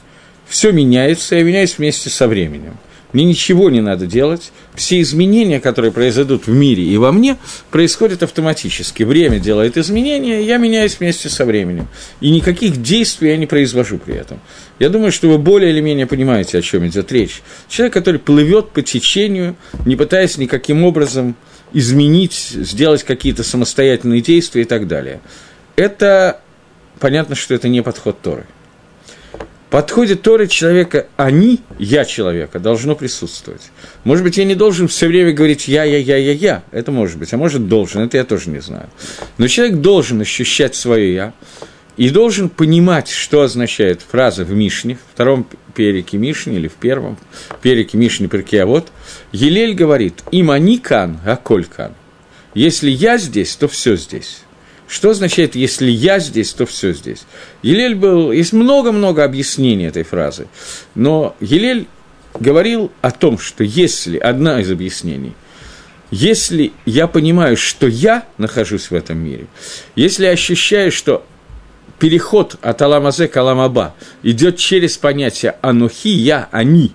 Все 0.47 0.71
меняется, 0.71 1.37
я 1.37 1.43
меняюсь 1.43 1.77
вместе 1.77 2.09
со 2.09 2.29
временем 2.29 2.77
мне 3.17 3.25
ничего 3.25 3.71
не 3.71 3.81
надо 3.81 4.07
делать, 4.07 4.53
все 4.75 5.01
изменения, 5.01 5.59
которые 5.59 5.91
произойдут 5.91 6.47
в 6.47 6.51
мире 6.51 6.83
и 6.83 6.99
во 6.99 7.13
мне, 7.13 7.39
происходят 7.71 8.23
автоматически. 8.23 9.05
Время 9.05 9.39
делает 9.39 9.79
изменения, 9.79 10.43
я 10.43 10.59
меняюсь 10.59 10.99
вместе 11.01 11.31
со 11.31 11.47
временем. 11.47 11.89
И 12.21 12.29
никаких 12.29 12.83
действий 12.83 13.31
я 13.31 13.39
не 13.39 13.47
произвожу 13.47 13.97
при 13.97 14.17
этом. 14.17 14.39
Я 14.79 14.91
думаю, 14.91 15.13
что 15.13 15.31
вы 15.31 15.39
более 15.39 15.71
или 15.71 15.81
менее 15.81 16.07
понимаете, 16.07 16.59
о 16.59 16.61
чем 16.61 16.87
идет 16.87 17.11
речь. 17.11 17.41
Человек, 17.71 17.95
который 17.95 18.21
плывет 18.21 18.73
по 18.73 18.83
течению, 18.83 19.57
не 19.87 19.97
пытаясь 19.97 20.37
никаким 20.37 20.85
образом 20.85 21.37
изменить, 21.73 22.35
сделать 22.35 23.03
какие-то 23.03 23.45
самостоятельные 23.45 24.21
действия 24.21 24.61
и 24.61 24.67
так 24.67 24.89
далее. 24.89 25.23
Это 25.77 26.43
понятно, 27.01 27.35
что 27.35 27.55
это 27.55 27.69
не 27.69 27.83
подход 27.83 28.21
Торы 28.21 28.45
подходе 29.71 30.15
Торы 30.15 30.47
человека 30.47 31.07
«они», 31.17 31.61
«я 31.79 32.05
человека» 32.05 32.59
должно 32.59 32.95
присутствовать. 32.95 33.63
Может 34.05 34.25
быть, 34.25 34.37
я 34.37 34.45
не 34.45 34.55
должен 34.55 34.89
все 34.89 35.07
время 35.09 35.33
говорить 35.33 35.69
«я, 35.69 35.85
я, 35.85 35.99
я, 35.99 36.17
я, 36.17 36.33
я», 36.33 36.63
это 36.73 36.93
может 36.93 37.19
быть, 37.19 37.33
а 37.33 37.37
может 37.37 37.69
должен, 37.69 38.03
это 38.03 38.17
я 38.17 38.25
тоже 38.25 38.51
не 38.51 38.61
знаю. 38.61 38.89
Но 39.39 39.49
человек 39.49 39.77
должен 39.77 40.21
ощущать 40.21 40.75
свое 40.75 41.15
«я», 41.15 41.33
и 41.97 42.11
должен 42.11 42.49
понимать, 42.49 43.09
что 43.09 43.43
означает 43.43 44.03
фраза 44.03 44.45
в 44.45 44.53
Мишне, 44.53 44.97
в 44.97 45.15
втором 45.15 45.47
переке 45.75 46.19
Мишни 46.19 46.57
или 46.57 46.69
в 46.69 46.75
первом 46.75 47.17
переке 47.63 47.97
Мишни 47.97 48.29
вот 48.65 48.89
Елель 49.33 49.75
говорит 49.75 50.23
«Им 50.31 50.51
они 50.51 50.79
кан, 50.79 51.19
а 51.25 51.37
коль 51.37 51.65
кан». 51.65 51.93
Если 52.55 52.91
я 52.91 53.19
здесь, 53.19 53.57
то 53.57 53.69
все 53.69 53.97
здесь. 53.97 54.41
Что 54.89 55.11
означает, 55.11 55.57
если 55.57 55.91
я 55.91 56.19
здесь, 56.19 56.53
то 56.53 56.65
все 56.65 56.93
здесь? 56.93 57.25
Елель 57.63 57.95
был... 57.95 58.31
Есть 58.31 58.53
много-много 58.53 59.25
объяснений 59.25 59.87
этой 59.87 60.05
фразы. 60.05 60.47
Но 60.95 61.35
Елель 61.41 61.89
говорил 62.39 62.93
о 63.03 63.11
том, 63.11 63.39
что 63.39 63.65
если... 63.65 64.17
Одна 64.19 64.61
из 64.61 64.71
объяснений. 64.71 65.35
Если 66.11 66.73
я 66.85 67.09
понимаю, 67.09 67.57
что 67.57 67.89
я 67.89 68.27
нахожусь 68.39 68.91
в 68.91 68.95
этом 68.95 69.19
мире, 69.19 69.47
если 69.97 70.25
я 70.25 70.31
ощущаю, 70.31 70.93
что 70.93 71.27
переход 71.99 72.57
от 72.63 72.81
Аламазе 72.81 73.27
к 73.27 73.37
Аламаба 73.37 73.95
идет 74.23 74.57
через 74.57 74.97
понятие 74.97 75.57
«анухи», 75.63 76.11
«я», 76.11 76.49
«они», 76.53 76.93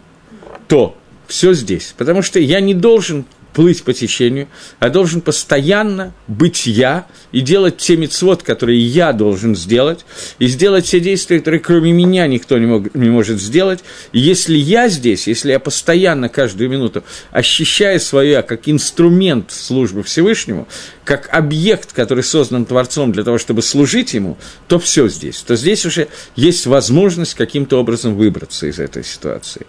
то 0.70 0.96
все 1.28 1.54
здесь. 1.54 1.94
Потому 1.98 2.22
что 2.22 2.40
я 2.40 2.62
не 2.62 2.74
должен 2.74 3.26
плыть 3.54 3.84
по 3.84 3.94
течению, 3.94 4.48
а 4.80 4.90
должен 4.90 5.22
постоянно 5.22 6.14
быть 6.28 6.66
я 6.66 7.08
и 7.32 7.42
делать 7.42 7.78
те 7.78 7.98
мецвод, 7.98 8.44
которые 8.44 8.80
я 8.80 9.14
должен 9.14 9.56
сделать, 9.56 10.06
и 10.40 10.48
сделать 10.48 10.86
все 10.86 11.00
действия, 11.00 11.40
которые 11.40 11.60
кроме 11.60 11.92
меня 11.92 12.28
никто 12.28 12.58
не, 12.58 12.66
мог, 12.66 12.94
не 12.96 13.10
может 13.10 13.42
сделать. 13.42 13.84
И 14.12 14.20
если 14.20 14.56
я 14.56 14.88
здесь, 14.90 15.28
если 15.28 15.52
я 15.52 15.60
постоянно 15.60 16.30
каждую 16.30 16.70
минуту 16.70 17.04
ощущаю 17.32 18.00
свое 18.00 18.42
как 18.42 18.68
инструмент 18.68 19.52
службы 19.52 20.04
Всевышнему, 20.04 20.68
как 21.04 21.30
объект, 21.32 21.94
который 21.94 22.24
создан 22.24 22.66
Творцом 22.66 23.12
для 23.12 23.24
того, 23.24 23.38
чтобы 23.38 23.62
служить 23.62 24.14
ему, 24.14 24.38
то 24.68 24.80
все 24.80 25.08
здесь. 25.10 25.42
То 25.42 25.56
здесь 25.56 25.86
уже 25.86 26.08
есть 26.36 26.66
возможность 26.66 27.34
каким-то 27.34 27.80
образом 27.80 28.16
выбраться 28.16 28.68
из 28.68 28.80
этой 28.80 29.04
ситуации. 29.04 29.66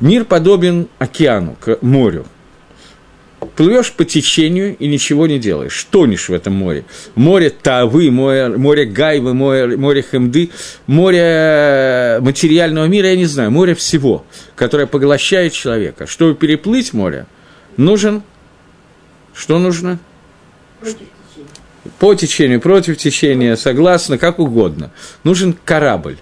Мир 0.00 0.24
подобен 0.24 0.88
океану, 0.98 1.56
к 1.58 1.78
морю 1.80 2.26
плывешь 3.40 3.92
по 3.92 4.04
течению 4.04 4.76
и 4.76 4.86
ничего 4.86 5.26
не 5.26 5.38
делаешь, 5.38 5.86
тонешь 5.90 6.28
в 6.28 6.32
этом 6.32 6.54
море. 6.54 6.84
Море 7.14 7.50
Тавы, 7.50 8.10
море, 8.10 8.48
море 8.48 8.84
Гайвы, 8.84 9.34
море, 9.34 9.76
море 9.76 10.02
Хемды, 10.02 10.50
море 10.86 12.18
материального 12.20 12.86
мира, 12.86 13.08
я 13.08 13.16
не 13.16 13.26
знаю, 13.26 13.50
море 13.50 13.74
всего, 13.74 14.24
которое 14.54 14.86
поглощает 14.86 15.52
человека. 15.52 16.06
Чтобы 16.06 16.34
переплыть 16.34 16.92
море, 16.92 17.26
нужен... 17.76 18.22
Что 19.34 19.58
нужно? 19.58 19.98
По 21.98 22.14
течению, 22.14 22.60
против 22.60 22.96
течения, 22.96 23.56
согласно, 23.56 24.18
как 24.18 24.38
угодно. 24.38 24.90
Нужен 25.24 25.54
корабль. 25.64 26.16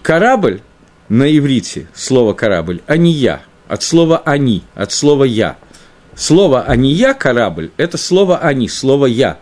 Корабль 0.00 0.60
на 1.08 1.36
иврите, 1.36 1.88
слово 1.92 2.32
корабль, 2.34 2.80
а 2.86 2.96
не 2.96 3.12
я, 3.12 3.42
от 3.68 3.82
слова 3.82 4.22
они, 4.24 4.62
от 4.74 4.92
слова 4.92 5.24
я– 5.24 5.56
Слово 6.14 6.64
«а 6.66 6.76
не 6.76 6.92
я»– 6.92 7.14
корабль– 7.14 7.70
это 7.76 7.96
слово 7.96 8.38
«они», 8.38 8.68
слово 8.68 9.06
«я», 9.06 9.38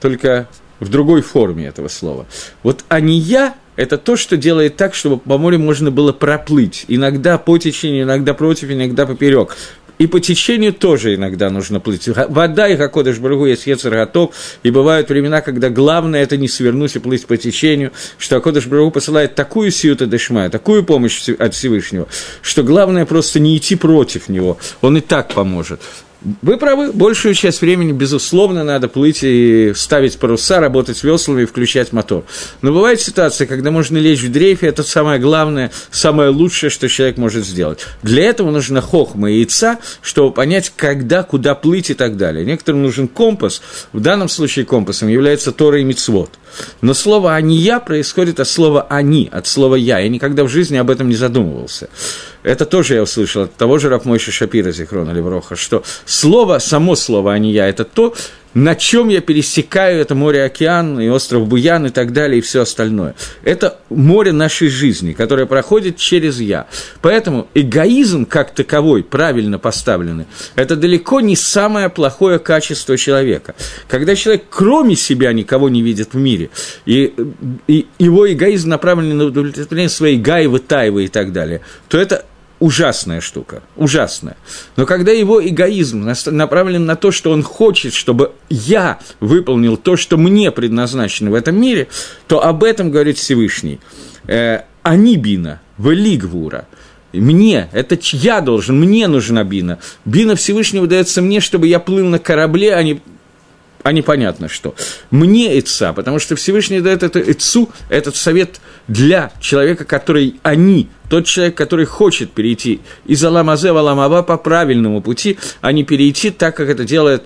только 0.00 0.48
в 0.78 0.88
другой 0.88 1.22
форме 1.22 1.66
этого 1.66 1.88
слова. 1.88 2.26
Вот 2.62 2.84
«а 2.88 3.00
не 3.00 3.18
я»– 3.18 3.54
это 3.76 3.98
то, 3.98 4.16
что 4.16 4.36
делает 4.36 4.76
так, 4.76 4.94
чтобы 4.94 5.18
по 5.18 5.36
морю 5.36 5.58
можно 5.58 5.90
было 5.90 6.12
проплыть. 6.12 6.84
Иногда 6.88 7.38
по 7.38 7.58
течению, 7.58 8.04
иногда 8.04 8.34
против, 8.34 8.70
иногда 8.70 9.04
поперек. 9.04 9.56
И 9.98 10.06
по 10.06 10.20
течению 10.20 10.72
тоже 10.72 11.14
иногда 11.14 11.48
нужно 11.50 11.80
плыть. 11.80 12.08
Вода 12.08 12.68
и 12.68 12.76
Хакодыш 12.76 13.18
Баргу 13.18 13.46
есть 13.46 13.66
Ецер 13.66 13.94
готов. 13.94 14.34
И 14.62 14.70
бывают 14.70 15.08
времена, 15.08 15.40
когда 15.40 15.70
главное 15.70 16.22
это 16.22 16.36
не 16.36 16.48
свернуть 16.48 16.96
и 16.96 16.98
плыть 16.98 17.26
по 17.26 17.36
течению, 17.36 17.92
что 18.18 18.36
Хакодыш 18.36 18.66
Баргу 18.66 18.90
посылает 18.90 19.34
такую 19.34 19.70
сиюта 19.70 20.06
дешмая, 20.06 20.50
такую 20.50 20.84
помощь 20.84 21.28
от 21.28 21.54
Всевышнего, 21.54 22.08
что 22.42 22.62
главное 22.62 23.06
просто 23.06 23.40
не 23.40 23.56
идти 23.56 23.76
против 23.76 24.28
него. 24.28 24.58
Он 24.82 24.98
и 24.98 25.00
так 25.00 25.32
поможет. 25.32 25.80
Вы 26.42 26.56
правы, 26.56 26.92
большую 26.92 27.34
часть 27.34 27.60
времени, 27.60 27.92
безусловно, 27.92 28.64
надо 28.64 28.88
плыть 28.88 29.20
и 29.22 29.72
ставить 29.76 30.18
паруса, 30.18 30.58
работать 30.58 31.04
веслами 31.04 31.42
и 31.42 31.46
включать 31.46 31.92
мотор. 31.92 32.24
Но 32.62 32.72
бывает 32.72 33.00
ситуация, 33.00 33.46
когда 33.46 33.70
можно 33.70 33.96
лечь 33.96 34.22
в 34.22 34.32
дрейфе, 34.32 34.66
это 34.66 34.82
самое 34.82 35.20
главное, 35.20 35.70
самое 35.92 36.30
лучшее, 36.30 36.70
что 36.70 36.88
человек 36.88 37.16
может 37.16 37.46
сделать. 37.46 37.86
Для 38.02 38.24
этого 38.24 38.50
нужна 38.50 38.80
хохма 38.80 39.30
и 39.30 39.38
яйца, 39.38 39.78
чтобы 40.02 40.32
понять, 40.32 40.72
когда, 40.74 41.22
куда 41.22 41.54
плыть 41.54 41.90
и 41.90 41.94
так 41.94 42.16
далее. 42.16 42.44
Некоторым 42.44 42.82
нужен 42.82 43.06
компас, 43.06 43.62
в 43.92 44.00
данном 44.00 44.28
случае 44.28 44.64
компасом 44.64 45.08
является 45.08 45.52
Тора 45.52 45.80
и 45.80 45.84
Мицвод. 45.84 46.30
Но 46.80 46.94
слово 46.94 47.34
«ания» 47.34 47.78
происходит 47.78 48.40
от 48.40 48.48
слова 48.48 48.86
«они», 48.88 49.28
от 49.30 49.46
слова 49.46 49.76
«я». 49.76 50.00
Я 50.00 50.08
никогда 50.08 50.42
в 50.42 50.48
жизни 50.48 50.76
об 50.76 50.90
этом 50.90 51.08
не 51.08 51.14
задумывался. 51.14 51.88
Это 52.46 52.64
тоже 52.64 52.94
я 52.94 53.02
услышал 53.02 53.42
от 53.42 53.56
того 53.56 53.78
же 53.78 53.88
Рапмойши 53.88 54.30
Шапира 54.30 54.70
Зихрона 54.70 55.10
Левроха, 55.10 55.56
что 55.56 55.82
слово, 56.04 56.60
само 56.60 56.94
слово 56.94 57.32
«а 57.32 57.38
не 57.40 57.50
я»– 57.50 57.68
это 57.68 57.84
то, 57.84 58.14
на 58.54 58.76
чем 58.76 59.08
я 59.08 59.20
пересекаю 59.20 60.00
это 60.00 60.14
море-океан, 60.14 61.00
и 61.00 61.08
остров 61.08 61.48
Буян, 61.48 61.86
и 61.86 61.90
так 61.90 62.12
далее, 62.12 62.38
и 62.38 62.40
все 62.40 62.62
остальное. 62.62 63.16
Это 63.42 63.80
море 63.90 64.30
нашей 64.30 64.68
жизни, 64.68 65.12
которое 65.12 65.46
проходит 65.46 65.96
через 65.96 66.38
«я». 66.38 66.68
Поэтому 67.02 67.48
эгоизм 67.54 68.26
как 68.26 68.54
таковой, 68.54 69.02
правильно 69.02 69.58
поставленный, 69.58 70.26
это 70.54 70.76
далеко 70.76 71.20
не 71.20 71.34
самое 71.34 71.88
плохое 71.88 72.38
качество 72.38 72.96
человека. 72.96 73.56
Когда 73.88 74.14
человек 74.14 74.44
кроме 74.50 74.94
себя 74.94 75.32
никого 75.32 75.68
не 75.68 75.82
видит 75.82 76.14
в 76.14 76.16
мире, 76.16 76.50
и, 76.84 77.12
и 77.66 77.88
его 77.98 78.32
эгоизм 78.32 78.68
направлен 78.68 79.18
на 79.18 79.24
удовлетворение 79.24 79.88
своей 79.88 80.16
гаевы, 80.16 80.60
тайвы 80.60 81.06
и 81.06 81.08
так 81.08 81.32
далее, 81.32 81.62
то 81.88 81.98
это 81.98 82.24
ужасная 82.58 83.20
штука, 83.20 83.62
ужасная. 83.76 84.36
Но 84.76 84.86
когда 84.86 85.12
его 85.12 85.46
эгоизм 85.46 86.10
направлен 86.26 86.86
на 86.86 86.96
то, 86.96 87.10
что 87.10 87.30
он 87.30 87.42
хочет, 87.42 87.92
чтобы 87.92 88.32
я 88.48 88.98
выполнил 89.20 89.76
то, 89.76 89.96
что 89.96 90.16
мне 90.16 90.50
предназначено 90.50 91.30
в 91.30 91.34
этом 91.34 91.60
мире, 91.60 91.88
то 92.26 92.44
об 92.44 92.64
этом 92.64 92.90
говорит 92.90 93.18
Всевышний. 93.18 93.80
Э, 94.26 94.60
Они 94.82 95.16
бина, 95.16 95.60
вели 95.78 96.16
гвура. 96.16 96.66
Мне, 97.12 97.68
это 97.72 97.98
я 98.12 98.40
должен, 98.40 98.78
мне 98.78 99.06
нужна 99.08 99.42
бина. 99.44 99.78
Бина 100.04 100.36
Всевышнего 100.36 100.86
дается 100.86 101.22
мне, 101.22 101.40
чтобы 101.40 101.66
я 101.66 101.80
плыл 101.80 102.06
на 102.06 102.18
корабле, 102.18 102.74
а 102.74 102.82
не 102.82 103.00
а 103.86 103.92
непонятно 103.92 104.48
что. 104.48 104.74
Мне 105.12 105.60
Ица, 105.60 105.92
потому 105.92 106.18
что 106.18 106.34
Всевышний 106.34 106.80
дает 106.80 107.04
эту 107.04 107.20
Ицу, 107.20 107.70
этот 107.88 108.16
совет 108.16 108.60
для 108.88 109.30
человека, 109.38 109.84
который 109.84 110.40
они, 110.42 110.88
тот 111.08 111.26
человек, 111.26 111.54
который 111.54 111.84
хочет 111.84 112.32
перейти 112.32 112.80
из 113.04 113.22
Аламазе 113.22 113.70
в 113.70 113.76
Аламава 113.76 114.22
по 114.22 114.38
правильному 114.38 115.02
пути, 115.02 115.38
а 115.60 115.70
не 115.70 115.84
перейти 115.84 116.30
так, 116.30 116.56
как 116.56 116.68
это 116.68 116.84
делает 116.84 117.22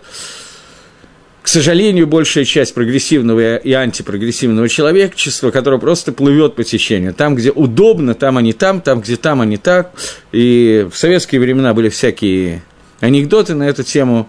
к 1.40 1.48
сожалению, 1.48 2.06
большая 2.06 2.44
часть 2.44 2.74
прогрессивного 2.74 3.56
и 3.56 3.72
антипрогрессивного 3.72 4.68
человечества, 4.68 5.50
которое 5.50 5.80
просто 5.80 6.12
плывет 6.12 6.54
по 6.56 6.62
течению. 6.62 7.14
Там, 7.14 7.36
где 7.36 7.50
удобно, 7.50 8.12
там 8.14 8.36
они 8.36 8.52
там, 8.52 8.82
там, 8.82 9.00
где 9.00 9.16
там 9.16 9.40
они 9.40 9.56
так. 9.56 9.92
И 10.32 10.86
в 10.92 10.98
советские 10.98 11.40
времена 11.40 11.72
были 11.72 11.88
всякие 11.88 12.60
анекдоты 13.00 13.54
на 13.54 13.62
эту 13.62 13.82
тему 13.82 14.28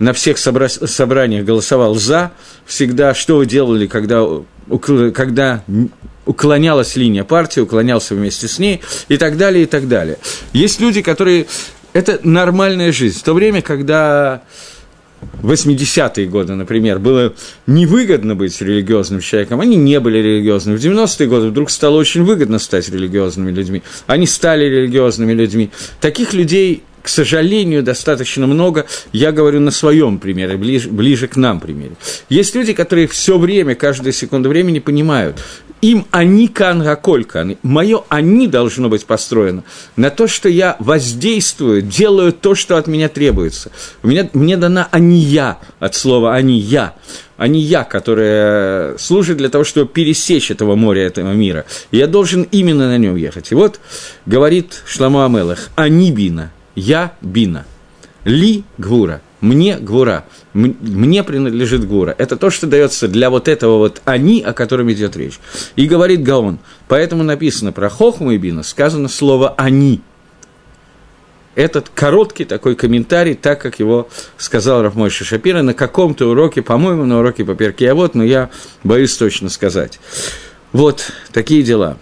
на 0.00 0.12
всех 0.12 0.38
собра- 0.38 0.86
собраниях 0.86 1.44
голосовал 1.44 1.94
«за», 1.94 2.32
всегда, 2.66 3.14
что 3.14 3.36
вы 3.36 3.46
делали, 3.46 3.86
когда, 3.86 4.26
когда 5.14 5.62
уклонялась 6.26 6.96
линия 6.96 7.22
партии, 7.22 7.60
уклонялся 7.60 8.14
вместе 8.14 8.48
с 8.48 8.58
ней 8.58 8.80
и 9.08 9.16
так 9.16 9.36
далее, 9.36 9.64
и 9.64 9.66
так 9.66 9.86
далее. 9.86 10.18
Есть 10.52 10.80
люди, 10.80 11.02
которые... 11.02 11.46
Это 11.92 12.20
нормальная 12.22 12.92
жизнь. 12.92 13.18
В 13.18 13.22
то 13.24 13.34
время, 13.34 13.62
когда 13.62 14.42
в 15.42 15.50
80-е 15.50 16.26
годы, 16.26 16.54
например, 16.54 16.98
было 16.98 17.34
невыгодно 17.66 18.36
быть 18.36 18.60
религиозным 18.60 19.20
человеком, 19.20 19.60
они 19.60 19.76
не 19.76 19.98
были 20.00 20.18
религиозными. 20.18 20.76
В 20.76 20.80
90-е 20.80 21.28
годы 21.28 21.48
вдруг 21.48 21.68
стало 21.68 21.96
очень 21.96 22.22
выгодно 22.22 22.58
стать 22.58 22.88
религиозными 22.88 23.50
людьми. 23.50 23.82
Они 24.06 24.26
стали 24.26 24.64
религиозными 24.64 25.32
людьми. 25.32 25.70
Таких 26.00 26.32
людей 26.32 26.84
к 27.02 27.08
сожалению, 27.08 27.82
достаточно 27.82 28.46
много. 28.46 28.86
Я 29.12 29.32
говорю 29.32 29.60
на 29.60 29.70
своем 29.70 30.18
примере, 30.18 30.56
ближе, 30.56 30.88
ближе 30.88 31.28
к 31.28 31.36
нам 31.36 31.60
примере. 31.60 31.92
Есть 32.28 32.54
люди, 32.54 32.72
которые 32.72 33.06
все 33.06 33.38
время, 33.38 33.74
каждую 33.74 34.12
секунду 34.12 34.48
времени 34.48 34.78
понимают, 34.78 35.42
им 35.80 36.06
они 36.10 36.48
кангаколька, 36.48 37.56
мое 37.62 38.02
они 38.08 38.46
должно 38.46 38.88
быть 38.88 39.06
построено 39.06 39.64
на 39.96 40.10
то, 40.10 40.26
что 40.26 40.48
я 40.48 40.76
воздействую, 40.78 41.80
делаю 41.80 42.32
то, 42.32 42.54
что 42.54 42.76
от 42.76 42.86
меня 42.86 43.08
требуется. 43.08 43.70
У 44.02 44.08
меня, 44.08 44.28
мне 44.34 44.56
дана 44.58 44.88
они 44.90 45.18
я 45.18 45.58
от 45.78 45.94
слова 45.94 46.34
они 46.34 46.58
я 46.58 46.94
не 47.48 47.60
я, 47.60 47.84
которая 47.84 48.96
служит 48.98 49.38
для 49.38 49.48
того, 49.48 49.64
чтобы 49.64 49.90
пересечь 49.90 50.50
этого 50.50 50.74
моря, 50.76 51.06
этого 51.06 51.32
мира. 51.32 51.64
И 51.90 51.96
я 51.96 52.06
должен 52.06 52.42
именно 52.42 52.88
на 52.88 52.98
нем 52.98 53.16
ехать. 53.16 53.50
И 53.50 53.54
вот 53.54 53.80
говорит 54.26 54.82
Шламу 54.86 55.24
Амелах, 55.24 55.70
они 55.74 56.12
бина, 56.12 56.52
я 56.74 57.14
бина. 57.20 57.64
Ли 58.24 58.64
гвура. 58.78 59.22
Мне 59.40 59.78
гвура. 59.78 60.24
Мне 60.52 61.24
принадлежит 61.24 61.86
гвура. 61.86 62.14
Это 62.18 62.36
то, 62.36 62.50
что 62.50 62.66
дается 62.66 63.08
для 63.08 63.30
вот 63.30 63.48
этого 63.48 63.78
вот 63.78 64.02
они, 64.04 64.42
о 64.42 64.52
котором 64.52 64.90
идет 64.92 65.16
речь. 65.16 65.40
И 65.76 65.86
говорит 65.86 66.22
Гаон. 66.22 66.58
Поэтому 66.88 67.22
написано 67.22 67.72
про 67.72 67.88
Хохму 67.88 68.32
и 68.32 68.38
Бина, 68.38 68.62
сказано 68.62 69.08
слово 69.08 69.54
они. 69.56 70.02
Этот 71.54 71.88
короткий 71.88 72.44
такой 72.44 72.76
комментарий, 72.76 73.34
так 73.34 73.60
как 73.60 73.80
его 73.80 74.08
сказал 74.36 74.82
Рафмойша 74.82 75.24
Шапира 75.24 75.62
на 75.62 75.74
каком-то 75.74 76.26
уроке, 76.30 76.62
по-моему, 76.62 77.04
на 77.04 77.18
уроке 77.18 77.44
по 77.44 77.54
перке, 77.54 77.90
а 77.90 77.94
вот, 77.94 78.14
но 78.14 78.22
я 78.22 78.50
боюсь 78.84 79.16
точно 79.16 79.48
сказать. 79.48 79.98
Вот 80.72 81.10
такие 81.32 81.62
дела. 81.62 81.98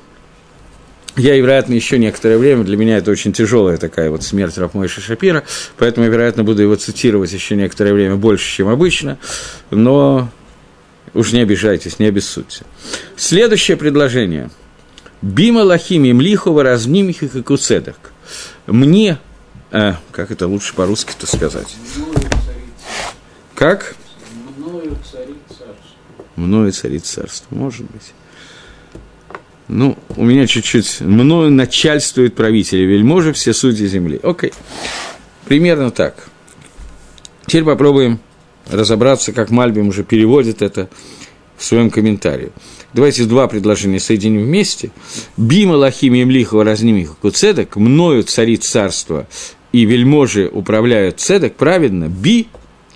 Я, 1.19 1.37
вероятно, 1.37 1.75
еще 1.75 1.99
некоторое 1.99 2.39
время, 2.39 2.63
для 2.63 2.77
меня 2.77 2.97
это 2.99 3.11
очень 3.11 3.33
тяжелая 3.33 3.77
такая 3.77 4.09
вот 4.09 4.23
смерть 4.23 4.57
Рафмойша 4.57 5.01
Шапира, 5.01 5.43
поэтому 5.77 6.07
я, 6.07 6.13
вероятно, 6.13 6.45
буду 6.45 6.63
его 6.63 6.77
цитировать 6.77 7.33
еще 7.33 7.57
некоторое 7.57 7.93
время 7.93 8.15
больше, 8.15 8.49
чем 8.49 8.69
обычно, 8.69 9.19
но 9.71 10.31
уж 11.15 11.33
не 11.33 11.41
обижайтесь, 11.41 11.99
не 11.99 12.07
обессудьте. 12.07 12.65
Следующее 13.17 13.77
предложение. 13.77 14.51
Бима 15.21 15.65
лахими 15.65 16.13
млихова 16.13 16.63
разнимих 16.63 17.25
и 17.25 17.43
куцедок. 17.43 18.13
Мне, 18.69 19.19
а, 19.73 19.97
как 20.13 20.31
это 20.31 20.47
лучше 20.47 20.73
по-русски-то 20.75 21.27
сказать? 21.27 21.77
Как? 23.57 23.97
Мною 24.57 24.97
царит 25.11 25.39
царство. 25.49 26.25
Мною 26.37 26.73
царит 26.73 27.05
царство, 27.05 27.53
может 27.57 27.87
быть. 27.87 28.13
Ну, 29.69 29.99
у 30.17 30.25
меня 30.25 30.47
чуть-чуть, 30.47 31.01
мною 31.01 31.51
начальствует 31.51 32.35
правители, 32.35 32.83
вельможи, 32.83 33.35
все 33.35 33.53
судьи 33.53 33.87
земли. 33.87 34.19
Окей, 34.23 34.53
примерно 35.45 35.91
так. 35.91 36.29
Теперь 37.47 37.65
попробуем 37.65 38.19
разобраться, 38.71 39.33
как 39.33 39.51
Мальбим 39.51 39.89
уже 39.89 40.05
переводит 40.05 40.63
это 40.63 40.89
в 41.57 41.65
своем 41.65 41.91
комментарии. 41.91 42.51
Давайте 42.95 43.25
два 43.25 43.47
предложения 43.47 44.01
соединим 44.01 44.45
вместе. 44.45 44.91
Бима 45.37 45.73
лахим 45.73 46.15
емлихова 46.15 46.65
разнимиха 46.65 47.15
куцедок, 47.21 47.77
мною 47.77 48.23
царит 48.23 48.65
царство, 48.65 49.27
и 49.73 49.85
вельможи 49.85 50.49
управляют 50.51 51.21
цедок 51.21 51.55
праведно, 51.57 52.09
би 52.09 52.49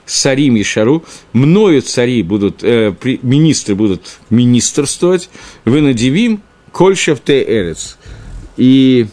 Сарим 0.04 0.56
и 0.56 0.62
Шару, 0.62 1.04
мною 1.32 1.80
цари 1.80 2.22
будут, 2.22 2.62
э, 2.62 2.92
министры 3.22 3.74
будут 3.74 4.18
министрствовать, 4.30 5.30
вы 5.64 5.80
надевим 5.80 6.42
кольшев 6.72 7.20
те 7.20 7.42
эрец. 7.42 7.98
И 8.56 9.06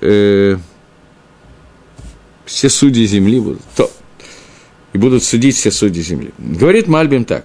э, 0.00 0.56
все 2.44 2.68
судьи 2.68 3.06
земли 3.06 3.40
будут, 3.40 3.62
то, 3.76 3.90
и 4.92 4.98
будут 4.98 5.24
судить 5.24 5.56
все 5.56 5.70
судьи 5.70 6.02
земли. 6.02 6.32
Говорит 6.38 6.86
Мальбим 6.86 7.24
так. 7.24 7.44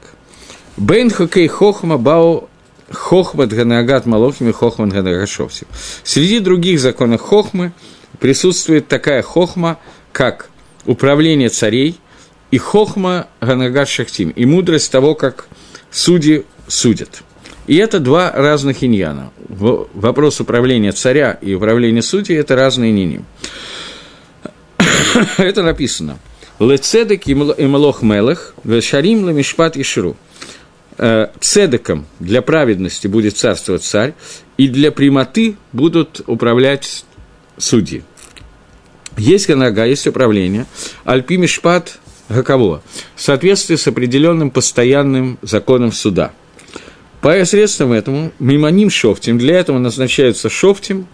Бейн 0.77 1.09
хокей 1.09 1.47
хохма 1.47 1.97
бао 1.97 2.47
хохмат 2.89 3.49
ганагат 3.49 4.05
малохим 4.05 4.49
и 4.49 4.51
хохмат 4.51 4.89
ганагашовсим. 4.93 5.67
Среди 6.03 6.39
других 6.39 6.79
законов 6.79 7.21
хохмы 7.21 7.73
присутствует 8.19 8.87
такая 8.87 9.21
хохма, 9.21 9.79
как 10.11 10.49
управление 10.85 11.49
царей 11.49 11.99
и 12.51 12.57
хохма 12.57 13.27
ганагат 13.39 13.89
шахтим, 13.89 14.29
и 14.29 14.45
мудрость 14.45 14.91
того, 14.91 15.15
как 15.15 15.47
судьи 15.89 16.45
судят. 16.67 17.23
И 17.67 17.75
это 17.75 17.99
два 17.99 18.31
разных 18.31 18.83
иньяна. 18.83 19.31
Вопрос 19.47 20.39
управления 20.39 20.91
царя 20.91 21.37
и 21.41 21.53
управления 21.53 22.01
судей– 22.01 22.35
это 22.37 22.55
разные 22.55 22.91
нини. 22.91 23.23
это 25.37 25.63
написано. 25.63 26.17
Лецедек 26.59 27.27
и 27.27 27.33
малох 27.33 28.01
мелех, 28.01 28.53
вешарим 28.63 29.23
ламишпат 29.23 29.77
и 29.77 29.83
ширу. 29.83 30.15
Э, 30.97 31.29
цедеком 31.39 32.05
для 32.19 32.41
праведности 32.41 33.07
будет 33.07 33.37
царствовать 33.37 33.83
царь, 33.83 34.13
и 34.57 34.67
для 34.67 34.91
прямоты 34.91 35.55
будут 35.73 36.21
управлять 36.27 37.05
судьи. 37.57 38.03
Есть 39.17 39.47
ганага, 39.47 39.85
есть 39.85 40.05
управление. 40.05 40.67
Альпи 41.03 41.37
мишпат 41.37 41.99
гаково. 42.29 42.81
В 43.15 43.21
соответствии 43.21 43.75
с 43.75 43.87
определенным 43.87 44.51
постоянным 44.51 45.39
законом 45.41 45.91
суда. 45.91 46.31
По 47.21 47.45
средствам 47.45 47.91
этому, 47.93 48.31
мимоним 48.39 48.89
шофтим, 48.89 49.37
для 49.37 49.59
этого 49.59 49.77
назначаются 49.77 50.49
шофтим, 50.49 51.05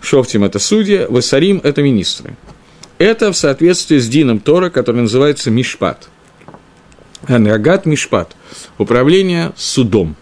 шофтим– 0.00 0.42
это 0.44 0.58
судья, 0.58 1.06
васарим– 1.08 1.60
это 1.62 1.80
министры. 1.80 2.36
Это 2.98 3.32
в 3.32 3.36
соответствии 3.36 3.98
с 3.98 4.08
Дином 4.08 4.40
Тора, 4.40 4.68
который 4.68 5.02
называется 5.02 5.52
Мишпат. 5.52 6.08
Анрагат 7.28 7.86
Мишпат– 7.86 8.34
управление 8.78 9.52
судом, 9.56 10.16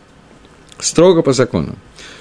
строго 0.79 1.23
по 1.23 1.33
закону. 1.33 1.77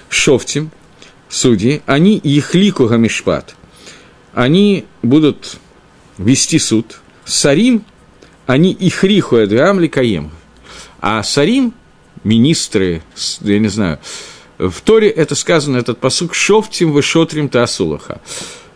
Шофтим– 0.08 0.72
судьи, 1.30 1.82
они 1.86 2.18
ихлику 2.18 2.88
Мишпат, 2.88 3.56
они 4.34 4.86
будут 5.04 5.58
вести 6.18 6.60
суд. 6.60 7.02
Сарим– 7.26 7.84
они 8.48 8.76
ихриху 8.80 9.36
эдгам 9.36 9.82
ликаем. 9.82 10.32
А 11.02 11.22
Сарим– 11.24 11.74
министры, 12.24 13.02
я 13.42 13.60
не 13.60 13.68
знаю, 13.68 14.00
в 14.58 14.82
Торе 14.82 15.10
это 15.10 15.34
сказано, 15.36 15.78
этот 15.78 15.98
посук 15.98 16.36
«Шофтим 16.36 16.92
вышотрим 16.92 17.50
таасулаха». 17.50 18.22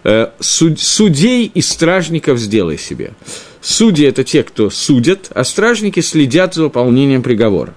Э, 0.04 0.32
судей 0.40 1.46
и 1.46 1.62
стражников 1.62 2.40
сделай 2.40 2.78
себе. 2.78 3.14
Судьи– 3.62 4.06
это 4.08 4.24
те, 4.24 4.44
кто 4.44 4.70
судят, 4.70 5.32
а 5.34 5.44
стражники 5.44 6.00
следят 6.00 6.54
за 6.54 6.64
выполнением 6.64 7.24
приговора. 7.24 7.74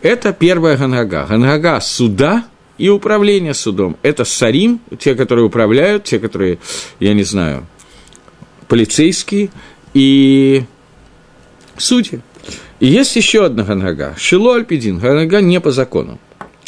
Это 0.00 0.32
первая 0.32 0.76
ганага. 0.76 1.26
Ганага– 1.26 1.80
суда 1.82 2.46
и 2.78 2.88
управление 2.88 3.54
судом. 3.54 3.96
Это 4.02 4.24
сарим, 4.24 4.80
те, 4.98 5.14
которые 5.14 5.44
управляют, 5.44 6.04
те, 6.04 6.18
которые, 6.18 6.58
я 7.00 7.12
не 7.14 7.24
знаю, 7.24 7.66
полицейские 8.68 9.50
и 9.94 10.64
судьи. 11.76 12.20
И 12.80 12.86
есть 12.86 13.16
еще 13.16 13.46
одна 13.46 13.64
ганага. 13.64 14.14
Шило 14.18 14.56
альпидин. 14.56 14.98
Ганага 14.98 15.40
не 15.40 15.60
по 15.60 15.70
закону 15.70 16.18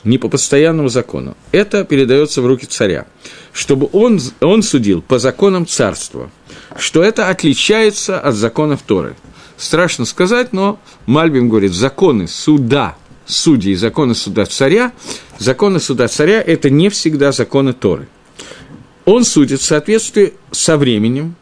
не 0.04 0.18
по 0.18 0.28
постоянному 0.28 0.88
закону. 0.88 1.36
Это 1.52 1.84
передается 1.84 2.42
в 2.42 2.46
руки 2.46 2.66
царя, 2.66 3.06
чтобы 3.52 3.88
он, 3.92 4.20
он 4.40 4.62
судил 4.62 5.02
по 5.02 5.18
законам 5.18 5.66
царства, 5.66 6.30
что 6.76 7.02
это 7.02 7.28
отличается 7.28 8.20
от 8.20 8.34
законов 8.34 8.82
Торы. 8.82 9.16
Страшно 9.56 10.04
сказать, 10.04 10.52
но 10.52 10.78
Мальбим 11.06 11.48
говорит, 11.48 11.72
законы 11.72 12.28
суда, 12.28 12.96
судьи 13.26 13.72
и 13.72 13.76
законы 13.76 14.14
суда 14.14 14.46
царя, 14.46 14.92
законы 15.38 15.80
суда 15.80 16.06
царя– 16.06 16.40
это 16.46 16.70
не 16.70 16.88
всегда 16.90 17.32
законы 17.32 17.72
Торы. 17.72 18.08
Он 19.04 19.24
судит 19.24 19.60
в 19.60 19.64
соответствии 19.64 20.34
со 20.52 20.76
временем 20.76 21.34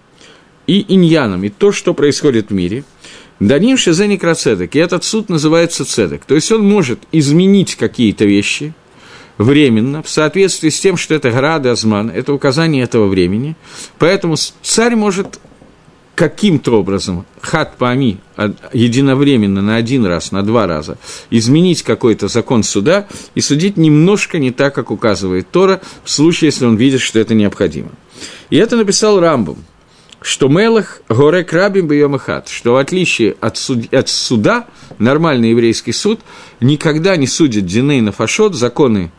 и 0.66 0.84
иньяном, 0.94 1.44
и 1.44 1.50
то, 1.50 1.72
что 1.72 1.94
происходит 1.94 2.48
в 2.48 2.54
мире– 2.54 2.84
Даним 3.40 3.76
Шизеник 3.76 4.24
Рацедек, 4.24 4.74
и 4.74 4.78
этот 4.78 5.04
суд 5.04 5.28
называется 5.28 5.84
цедек. 5.84 6.24
То 6.24 6.34
есть 6.34 6.50
он 6.50 6.66
может 6.66 7.00
изменить 7.12 7.74
какие-то 7.74 8.24
вещи 8.24 8.72
временно, 9.36 10.02
в 10.02 10.08
соответствии 10.08 10.70
с 10.70 10.80
тем, 10.80 10.96
что 10.96 11.14
это 11.14 11.30
Града 11.30 11.72
Азман, 11.72 12.08
это 12.08 12.32
указание 12.32 12.82
этого 12.82 13.06
времени. 13.06 13.54
Поэтому 13.98 14.36
царь 14.62 14.96
может 14.96 15.38
каким-то 16.14 16.80
образом, 16.80 17.26
хат 17.42 17.76
пами, 17.76 18.16
единовременно 18.72 19.60
на 19.60 19.76
один 19.76 20.06
раз, 20.06 20.32
на 20.32 20.42
два 20.42 20.66
раза, 20.66 20.96
изменить 21.28 21.82
какой-то 21.82 22.28
закон 22.28 22.62
суда 22.62 23.06
и 23.34 23.42
судить 23.42 23.76
немножко 23.76 24.38
не 24.38 24.50
так, 24.50 24.74
как 24.74 24.90
указывает 24.90 25.50
Тора, 25.50 25.82
в 26.04 26.10
случае, 26.10 26.48
если 26.48 26.64
он 26.64 26.76
видит, 26.76 27.02
что 27.02 27.18
это 27.18 27.34
необходимо. 27.34 27.90
И 28.48 28.56
это 28.56 28.76
написал 28.76 29.20
Рамбом– 29.20 29.58
что 30.20 30.48
Мелах 30.48 31.02
горе 31.08 31.44
крабим 31.44 31.88
бьемахат, 31.88 32.48
что 32.48 32.72
в 32.72 32.76
отличие 32.76 33.36
от, 33.40 33.56
суд, 33.56 33.92
от 33.92 34.08
суда, 34.08 34.66
нормальный 34.98 35.50
еврейский 35.50 35.92
суд 35.92 36.20
никогда 36.60 37.16
не 37.16 37.26
судит 37.26 37.66
диней 37.66 38.00
на 38.00 38.12
фашот, 38.12 38.54
законы, 38.54 39.12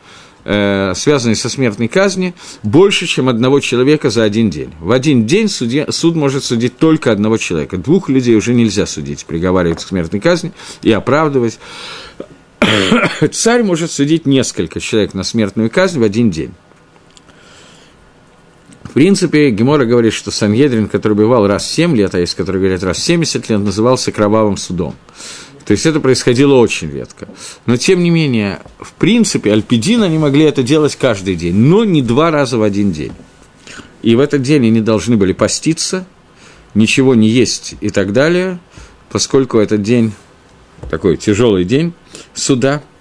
э, 0.44 0.92
связанные 0.96 1.36
со 1.36 1.48
смертной 1.48 1.88
казнью, 1.88 2.34
больше, 2.62 3.06
чем 3.06 3.28
одного 3.28 3.60
человека 3.60 4.10
за 4.10 4.24
один 4.24 4.50
день. 4.50 4.72
В 4.80 4.92
один 4.92 5.26
день 5.26 5.48
судья, 5.48 5.90
суд 5.90 6.16
может 6.16 6.44
судить 6.44 6.78
только 6.78 7.12
одного 7.12 7.36
человека. 7.38 7.76
Двух 7.76 8.08
людей 8.08 8.36
уже 8.36 8.54
нельзя 8.54 8.86
судить, 8.86 9.24
приговаривать 9.24 9.84
к 9.84 9.86
смертной 9.88 10.20
казни 10.20 10.52
и 10.82 10.90
оправдывать. 10.90 11.58
Царь 13.32 13.62
может 13.62 13.90
судить 13.90 14.26
несколько 14.26 14.80
человек 14.80 15.14
на 15.14 15.22
смертную 15.22 15.70
казнь 15.70 16.00
в 16.00 16.02
один 16.02 16.30
день. 16.30 16.52
Принципе, 18.98 19.50
Гемора 19.50 19.84
говорит, 19.84 20.12
что 20.12 20.32
Сангедрин, 20.32 20.88
который 20.88 21.12
бывал 21.12 21.46
раз 21.46 21.62
в 21.62 21.70
7 21.70 21.96
лет, 21.96 22.16
а 22.16 22.18
есть, 22.18 22.34
которые 22.34 22.60
говорят 22.60 22.82
раз 22.82 22.96
в 22.96 23.02
70 23.04 23.48
лет, 23.48 23.60
назывался 23.60 24.10
кровавым 24.10 24.56
судом. 24.56 24.96
То 25.64 25.70
есть 25.70 25.86
это 25.86 26.00
происходило 26.00 26.54
очень 26.54 26.90
редко. 26.90 27.28
Но, 27.64 27.76
тем 27.76 28.02
не 28.02 28.10
менее, 28.10 28.60
в 28.80 28.92
принципе, 28.94 29.52
альпидин 29.52 30.02
они 30.02 30.18
могли 30.18 30.46
это 30.46 30.64
делать 30.64 30.96
каждый 30.96 31.36
день, 31.36 31.54
но 31.54 31.84
не 31.84 32.02
два 32.02 32.32
раза 32.32 32.58
в 32.58 32.64
один 32.64 32.90
день. 32.90 33.12
И 34.02 34.16
в 34.16 34.18
этот 34.18 34.42
день 34.42 34.66
они 34.66 34.80
должны 34.80 35.16
были 35.16 35.32
поститься, 35.32 36.04
ничего 36.74 37.14
не 37.14 37.28
есть 37.28 37.76
и 37.80 37.90
так 37.90 38.12
далее, 38.12 38.58
поскольку 39.12 39.58
этот 39.58 39.80
день 39.80 40.10
такой 40.90 41.18
тяжелый 41.18 41.64
день 41.64 41.92
суда– 42.34 42.82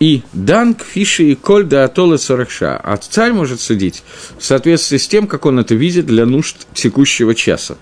и 0.00 0.22
данк 0.32 0.82
фиши 0.82 1.24
и 1.24 1.34
коль 1.34 1.64
да 1.64 1.84
атолы 1.84 2.18
сорокша. 2.18 2.76
А 2.76 2.96
царь 2.96 3.32
может 3.32 3.60
судить 3.60 4.02
в 4.38 4.44
соответствии 4.44 4.98
с 4.98 5.08
тем, 5.08 5.26
как 5.26 5.46
он 5.46 5.58
это 5.58 5.74
видит 5.74 6.06
для 6.06 6.26
нужд 6.26 6.66
текущего 6.74 7.34
часа. 7.34 7.76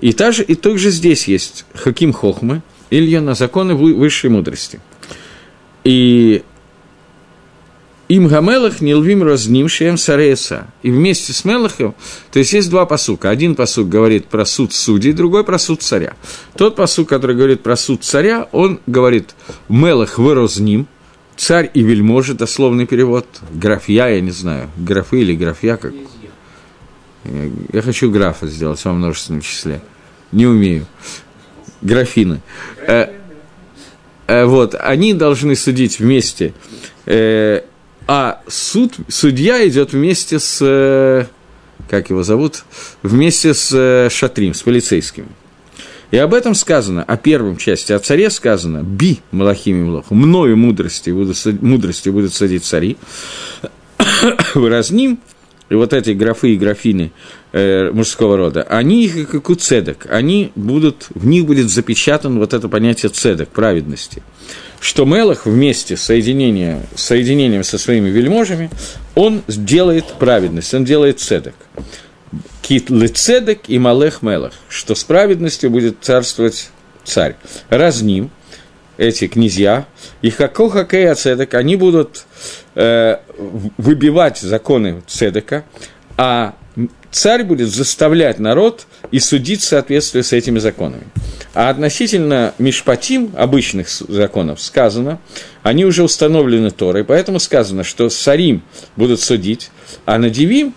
И, 0.00 0.12
также, 0.12 0.42
и 0.42 0.54
также 0.54 0.90
здесь 0.90 1.28
есть 1.28 1.64
Хаким 1.74 2.12
Хохмы, 2.12 2.62
Ильона, 2.90 3.34
законы 3.34 3.74
высшей 3.74 4.30
мудрости. 4.30 4.80
И 5.84 6.42
им 8.08 8.28
гамелах 8.28 8.82
не 8.82 8.94
лвим 8.94 9.22
разним 9.22 9.68
шеем 9.68 9.96
сареса. 9.96 10.66
И 10.82 10.90
вместе 10.90 11.32
с 11.32 11.46
Мелахом, 11.46 11.94
то 12.30 12.38
есть 12.40 12.52
есть 12.52 12.68
два 12.68 12.84
посука. 12.84 13.30
Один 13.30 13.54
посук 13.54 13.88
говорит 13.88 14.26
про 14.26 14.44
суд 14.44 14.74
судей, 14.74 15.12
другой 15.12 15.44
про 15.44 15.58
суд 15.58 15.82
царя. 15.82 16.14
Тот 16.56 16.76
посук, 16.76 17.08
который 17.08 17.34
говорит 17.34 17.62
про 17.62 17.74
суд 17.74 18.04
царя, 18.04 18.48
он 18.52 18.80
говорит 18.86 19.34
Мелах 19.70 20.18
выразним, 20.18 20.88
Царь 21.42 21.72
и 21.74 21.82
вельможи, 21.82 22.34
дословный 22.34 22.86
перевод. 22.86 23.26
Графья, 23.52 24.06
я 24.06 24.20
не 24.20 24.30
знаю, 24.30 24.70
графы 24.76 25.22
или 25.22 25.34
графья, 25.34 25.76
как... 25.76 25.92
Я 27.24 27.82
хочу 27.82 28.12
графа 28.12 28.46
сделать 28.46 28.84
во 28.84 28.92
множественном 28.92 29.40
числе. 29.40 29.80
Не 30.30 30.46
умею. 30.46 30.86
Графины. 31.80 32.42
Э, 32.86 33.08
э, 34.28 34.44
вот, 34.44 34.76
они 34.78 35.14
должны 35.14 35.56
судить 35.56 35.98
вместе, 35.98 36.54
э, 37.06 37.62
а 38.06 38.40
суд, 38.46 38.94
судья 39.08 39.66
идет 39.66 39.94
вместе 39.94 40.38
с, 40.38 41.26
как 41.90 42.10
его 42.10 42.22
зовут, 42.22 42.62
вместе 43.02 43.52
с 43.52 44.08
шатрим, 44.12 44.54
с 44.54 44.62
полицейским. 44.62 45.26
И 46.12 46.18
об 46.18 46.34
этом 46.34 46.54
сказано, 46.54 47.02
о 47.02 47.16
первом 47.16 47.56
части, 47.56 47.92
о 47.92 47.98
царе 47.98 48.28
сказано, 48.28 48.82
би 48.82 49.20
малахими 49.30 49.82
млоху, 49.82 50.14
мною 50.14 50.58
мудрости 50.58 51.08
будут, 51.08 51.42
мудрости 51.62 52.10
будут 52.10 52.34
садить 52.34 52.64
цари, 52.64 52.98
выразним, 54.54 55.18
и 55.70 55.74
вот 55.74 55.94
эти 55.94 56.10
графы 56.10 56.50
и 56.50 56.58
графины 56.58 57.12
э, 57.52 57.90
мужского 57.92 58.36
рода, 58.36 58.62
они 58.64 59.06
их 59.06 59.30
как 59.30 59.48
у 59.48 59.54
цедок, 59.54 60.06
они 60.10 60.52
будут, 60.54 61.06
в 61.14 61.26
них 61.26 61.46
будет 61.46 61.70
запечатан 61.70 62.38
вот 62.38 62.52
это 62.52 62.68
понятие 62.68 63.08
цедок, 63.08 63.48
праведности. 63.48 64.22
Что 64.80 65.06
Мелах 65.06 65.46
вместе 65.46 65.96
с 65.96 66.02
соединением, 66.02 66.82
соединением 66.94 67.64
со 67.64 67.78
своими 67.78 68.10
вельможами, 68.10 68.68
он 69.14 69.40
делает 69.48 70.04
праведность, 70.18 70.74
он 70.74 70.84
делает 70.84 71.20
цедок. 71.20 71.54
Кит 72.62 72.88
цедек 73.16 73.62
и 73.68 73.78
малех 73.78 74.22
мелах, 74.22 74.52
что 74.68 74.94
с 74.94 75.04
праведностью 75.04 75.70
будет 75.70 75.96
царствовать 76.00 76.70
царь. 77.04 77.36
Разним, 77.68 78.30
эти 78.96 79.26
князья, 79.26 79.86
и 80.22 80.30
хакоха 80.30 80.84
кея 80.84 81.14
цедек, 81.14 81.54
они 81.54 81.76
будут 81.76 82.24
э, 82.74 83.16
выбивать 83.76 84.38
законы 84.38 85.02
цедека, 85.06 85.64
а 86.16 86.54
царь 87.10 87.42
будет 87.42 87.68
заставлять 87.68 88.38
народ 88.38 88.86
и 89.10 89.18
судить 89.18 89.62
в 89.62 89.64
соответствии 89.64 90.22
с 90.22 90.32
этими 90.32 90.58
законами. 90.58 91.04
А 91.54 91.68
относительно 91.68 92.54
мишпатим, 92.58 93.32
обычных 93.36 93.88
законов, 93.88 94.60
сказано, 94.60 95.20
они 95.62 95.84
уже 95.84 96.02
установлены 96.02 96.70
Торой, 96.70 97.04
поэтому 97.04 97.40
сказано, 97.40 97.84
что 97.84 98.08
сарим 98.08 98.62
будут 98.96 99.20
судить, 99.20 99.70
а 100.06 100.18
надивим 100.18 100.74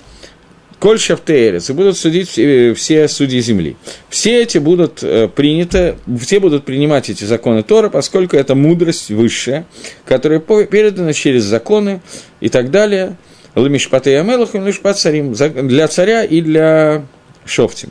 Коль 0.86 0.99
Шафтеерец, 0.99 1.67
и 1.71 1.73
будут 1.73 1.97
судить 1.97 2.29
все, 2.29 2.75
все 2.75 3.07
судьи 3.07 3.41
земли. 3.41 3.75
Все 4.07 4.43
эти 4.43 4.59
будут 4.59 5.01
э, 5.01 5.27
приняты, 5.27 5.95
все 6.21 6.39
будут 6.39 6.63
принимать 6.63 7.09
эти 7.09 7.23
законы 7.23 7.63
Тора, 7.63 7.89
поскольку 7.89 8.38
это 8.38 8.53
мудрость 8.53 9.09
высшая, 9.09 9.65
которая 10.05 10.39
передана 10.39 11.11
через 11.13 11.43
законы 11.43 12.03
и 12.39 12.49
так 12.49 12.69
далее. 12.69 13.17
Ламишпат 13.55 14.05
и 14.05 14.11
Амелах 14.11 14.53
и 14.53 14.59
Ламишпат 14.59 14.99
Царим 14.99 15.33
для 15.33 15.88
царя 15.88 16.23
и 16.23 16.39
для 16.39 17.03
Шофтим. 17.45 17.89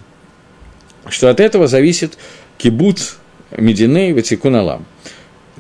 Что 1.09 1.31
от 1.31 1.41
этого 1.41 1.67
зависит 1.67 2.17
кибут 2.59 3.17
Мединей 3.51 4.13
Ватикун 4.13 4.55
Алам 4.55 4.87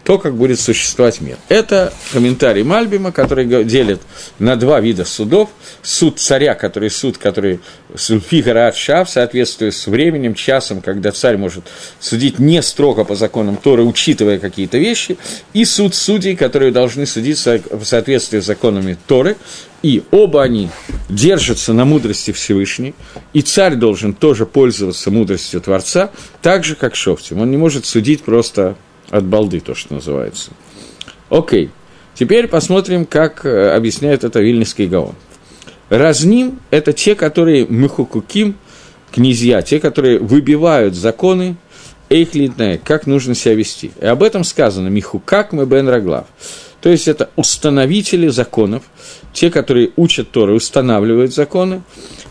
то, 0.05 0.19
как 0.19 0.37
будет 0.37 0.61
существовать 0.61 1.21
мир. 1.21 1.39
Это 1.49 1.93
комментарий 2.13 2.63
Мальбима, 2.63 3.11
который 3.11 3.65
делит 3.65 4.01
на 4.39 4.57
два 4.57 4.81
вида 4.81 5.05
судов. 5.05 5.51
Суд 5.83 6.21
царя, 6.21 6.55
который 6.55 6.91
суд, 6.91 7.19
который 7.19 7.61
לפי 7.97 8.69
הוראת 8.69 8.77
שעה, 8.77 9.05
в 9.05 9.11
соответствии 9.11 9.71
с 9.71 9.87
временем, 9.87 10.35
часом, 10.35 10.83
когда 10.83 11.11
царь 11.11 11.37
может 11.39 11.65
судить 12.01 12.39
не 12.39 12.63
строго 12.63 13.05
по 13.05 13.15
законам 13.15 13.57
Торы, 13.57 13.83
учитывая 13.83 14.39
какие-то 14.39 14.79
вещи, 14.79 15.17
и 15.55 15.65
суд 15.65 15.95
судей, 15.95 16.37
которые 16.37 16.71
должны 16.71 17.07
судить 17.07 17.39
в 17.45 17.85
соответствии 17.85 18.41
с 18.41 18.45
законами 18.45 18.99
Торы, 19.07 19.37
и 19.83 20.03
оба 20.11 20.43
они 20.43 20.71
держатся 21.09 21.73
на 21.73 21.85
мудрости 21.85 22.33
Всевышней, 22.33 22.95
и 23.33 23.43
царь 23.43 23.75
должен 23.75 24.15
тоже 24.15 24.47
пользоваться 24.47 25.11
мудростью 25.11 25.61
Творца, 25.61 26.11
так 26.43 26.65
же, 26.65 26.75
как 26.75 26.95
שופטים. 26.95 27.41
Он 27.41 27.51
не 27.51 27.57
может 27.57 27.87
судить 27.87 28.23
просто 28.23 28.77
от 29.15 29.25
балды, 29.25 29.61
то, 29.61 29.75
что 29.75 29.95
называется. 29.95 30.51
Окей. 31.31 31.71
Теперь 32.15 32.49
посмотрим, 32.49 33.07
как 33.07 33.47
э, 33.47 33.71
объясняет 33.71 34.25
это 34.25 34.41
Виленский 34.41 34.87
Гаон. 34.87 35.15
Разним– 35.89 36.59
это 36.71 36.93
те, 36.93 37.15
которые 37.15 37.67
мехукуким, 37.67 38.57
князья, 39.13 39.63
те, 39.63 39.79
которые 39.79 40.19
выбивают 40.19 40.95
законы, 40.95 41.57
эйхлитная, 42.11 42.79
как 42.79 43.07
нужно 43.07 43.35
себя 43.35 43.55
вести. 43.55 43.93
И 44.01 44.05
об 44.05 44.23
этом 44.23 44.43
сказано 44.43 44.89
«Михукак 44.89 45.53
мы 45.53 45.67
бен 45.67 45.89
раглав». 45.89 46.27
То 46.81 46.89
есть 46.89 47.09
это 47.09 47.31
установители 47.37 48.29
законов, 48.29 48.83
те, 49.35 49.51
которые 49.51 49.91
учат 49.97 50.31
Торы, 50.31 50.55
устанавливают 50.55 51.35
законы. 51.35 51.83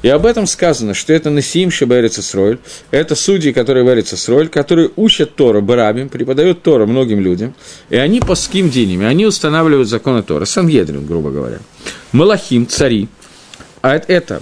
И 0.01 0.09
об 0.09 0.25
этом 0.25 0.47
сказано, 0.47 0.93
что 0.93 1.13
это 1.13 1.29
Насиим 1.29 1.69
Шеберец 1.69 2.17
Исроэль, 2.17 2.57
это 2.89 3.15
судьи, 3.15 3.51
которые 3.51 3.83
варятся 3.83 4.15
Исроэль, 4.15 4.47
которые 4.47 4.89
учат 4.95 5.35
Тору 5.35 5.61
Барабим, 5.61 6.09
преподают 6.09 6.63
Тору 6.63 6.87
многим 6.87 7.19
людям, 7.19 7.53
и 7.89 7.97
они 7.97 8.19
по 8.19 8.35
ским 8.35 8.69
деньми, 8.69 9.05
они 9.05 9.25
устанавливают 9.25 9.87
законы 9.87 10.23
Торы, 10.23 10.45
Сангедрин, 10.45 11.05
грубо 11.05 11.29
говоря. 11.29 11.59
Малахим, 12.11 12.67
цари, 12.67 13.07
а 13.81 13.95
это 13.95 14.41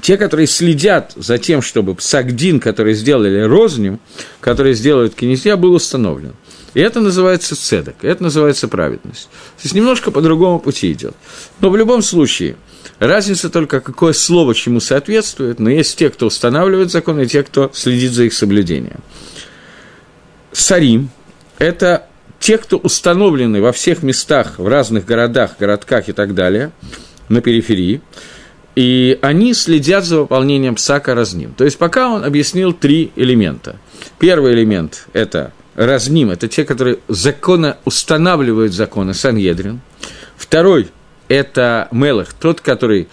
те, 0.00 0.16
которые 0.16 0.46
следят 0.46 1.12
за 1.16 1.38
тем, 1.38 1.62
чтобы 1.62 1.96
Сагдин, 1.98 2.60
который 2.60 2.94
сделали 2.94 3.42
розню, 3.42 3.98
который 4.40 4.74
сделают 4.74 5.14
князья, 5.14 5.56
был 5.56 5.74
установлен. 5.74 6.34
И 6.74 6.80
это 6.80 7.00
называется 7.00 7.54
цедок, 7.54 7.96
это 8.02 8.22
называется 8.22 8.66
праведность. 8.66 9.24
То 9.56 9.62
есть 9.64 9.74
немножко 9.74 10.10
по 10.10 10.22
другому 10.22 10.58
пути 10.58 10.90
идет. 10.92 11.14
Но 11.60 11.68
в 11.70 11.76
любом 11.76 12.02
случае, 12.02 12.56
разница 12.98 13.50
только, 13.50 13.80
какое 13.80 14.14
слово 14.14 14.54
чему 14.54 14.80
соответствует, 14.80 15.58
но 15.58 15.68
есть 15.68 15.98
те, 15.98 16.08
кто 16.08 16.26
устанавливает 16.26 16.90
законы, 16.90 17.22
и 17.22 17.26
те, 17.26 17.42
кто 17.42 17.70
следит 17.74 18.12
за 18.12 18.24
их 18.24 18.32
соблюдением. 18.32 19.00
Сарим– 20.52 21.10
это 21.58 22.06
те, 22.40 22.58
кто 22.58 22.78
установлены 22.78 23.60
во 23.60 23.72
всех 23.72 24.02
местах, 24.02 24.58
в 24.58 24.66
разных 24.66 25.04
городах, 25.04 25.56
городках 25.58 26.08
и 26.08 26.12
так 26.12 26.34
далее, 26.34 26.72
на 27.28 27.40
периферии, 27.40 28.00
и 28.74 29.18
они 29.20 29.52
следят 29.52 30.04
за 30.04 30.20
выполнением 30.20 30.74
псака 30.76 31.14
разним. 31.14 31.52
То 31.52 31.64
есть 31.64 31.76
пока 31.76 32.08
он 32.08 32.24
объяснил 32.24 32.72
три 32.72 33.12
элемента. 33.16 33.76
Первый 34.18 34.54
элемент– 34.54 35.06
это 35.12 35.52
разним, 35.74 36.30
это 36.30 36.48
те, 36.48 36.64
которые 36.64 36.98
законно 37.08 37.78
устанавливают 37.84 38.72
законы, 38.72 39.14
Сангедрин. 39.14 39.80
Второй– 40.36 40.88
это 41.28 41.88
Мелах, 41.92 42.32
тот, 42.32 42.60
который 42.60 43.08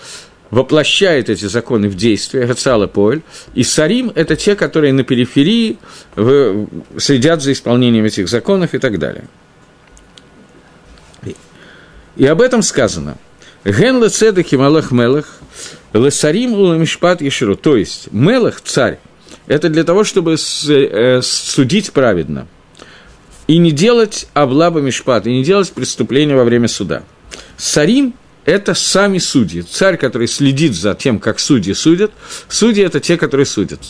воплощает 0.52 1.30
эти 1.30 1.46
законы 1.46 1.90
в 1.90 1.96
действие, 1.96 2.48
Гацала 2.48 2.88
Поэль, 2.88 3.22
и 3.54 3.64
Сарим– 3.64 4.12
это 4.16 4.36
те, 4.36 4.56
которые 4.56 4.94
на 4.94 5.04
периферии 5.04 5.78
следят 6.98 7.42
за 7.42 7.52
исполнением 7.52 8.06
этих 8.06 8.28
законов 8.28 8.74
и 8.74 8.80
так 8.80 8.98
далее. 8.98 9.26
И 12.16 12.26
об 12.26 12.42
этом 12.42 12.62
сказано. 12.64 13.18
Ген 13.64 14.04
лецедек 14.04 14.52
и 14.52 14.58
малах 14.58 14.92
мелах, 14.92 15.38
лесарим 15.94 16.54
уламишпат 16.54 17.22
еширу. 17.22 17.56
То 17.56 17.78
есть, 17.78 18.12
мелах, 18.12 18.60
царь, 18.62 19.00
это 19.50 19.68
для 19.68 19.84
того, 19.84 20.06
чтобы 20.06 20.36
э, 20.36 21.22
судить 21.22 21.92
праведно. 21.92 22.48
И 23.48 23.58
не 23.58 23.72
делать 23.72 24.28
облаба 24.34 24.80
мишпат, 24.80 25.26
и 25.26 25.32
не 25.32 25.44
делать 25.44 25.72
преступления 25.72 26.36
во 26.36 26.44
время 26.44 26.68
суда. 26.68 27.02
Сарим– 27.58 28.14
это 28.46 28.76
сами 28.76 29.18
судьи. 29.18 29.64
Царь, 29.64 29.98
который 29.98 30.28
следит 30.28 30.76
за 30.76 30.94
тем, 30.94 31.20
как 31.20 31.40
судьи 31.40 31.74
судят. 31.74 32.12
Судьи– 32.48 32.84
это 32.86 33.00
те, 33.00 33.18
которые 33.18 33.48
судят. 33.48 33.82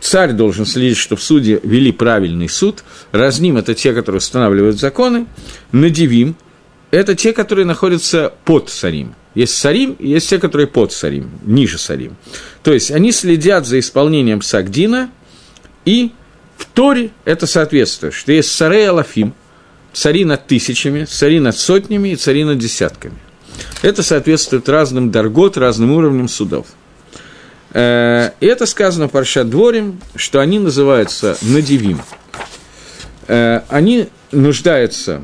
Царь 0.00 0.32
должен 0.32 0.66
следить, 0.66 0.98
чтобы 0.98 1.20
судьи 1.20 1.58
вели 1.64 1.90
правильный 1.90 2.48
суд. 2.48 2.84
Разним– 3.10 3.56
это 3.58 3.74
те, 3.74 3.92
которые 3.92 4.18
устанавливают 4.18 4.78
законы. 4.78 5.26
Надивим– 5.72 6.36
это 6.92 7.16
те, 7.16 7.32
которые 7.32 7.64
находятся 7.64 8.32
под 8.44 8.68
Сарим. 8.68 9.16
Есть 9.34 9.56
Сарим, 9.56 9.96
есть 9.98 10.28
те, 10.28 10.38
которые 10.38 10.66
под 10.66 10.92
Сарим, 10.92 11.30
ниже 11.42 11.78
Сарим. 11.78 12.16
То 12.62 12.72
есть 12.72 12.90
они 12.92 13.10
следят 13.12 13.66
за 13.66 13.80
исполнением 13.80 14.42
Сагдина, 14.42 15.10
и 15.86 16.12
в 16.58 16.66
Торе 16.66 17.10
это 17.24 17.46
соответствует, 17.46 18.14
что 18.14 18.30
есть 18.30 18.52
Сарей 18.52 18.88
Алафим, 18.88 19.34
цари 19.92 20.24
над 20.24 20.46
тысячами, 20.46 21.04
цари 21.04 21.40
над 21.40 21.56
сотнями 21.56 22.10
и 22.10 22.16
цари 22.16 22.44
над 22.44 22.58
десятками. 22.58 23.16
Это 23.82 24.02
соответствует 24.02 24.68
разным 24.68 25.10
даргот, 25.10 25.56
разным 25.56 25.92
уровням 25.92 26.28
судов. 26.28 26.66
Э, 27.72 28.30
и 28.40 28.46
это 28.46 28.66
сказано 28.66 29.08
в 29.08 29.12
Паршат 29.12 29.48
Дворим, 29.48 30.00
что 30.14 30.40
они 30.40 30.58
называются 30.58 31.36
Надивим. 31.42 32.00
Э, 33.28 33.62
они 33.68 34.08
нуждаются 34.30 35.22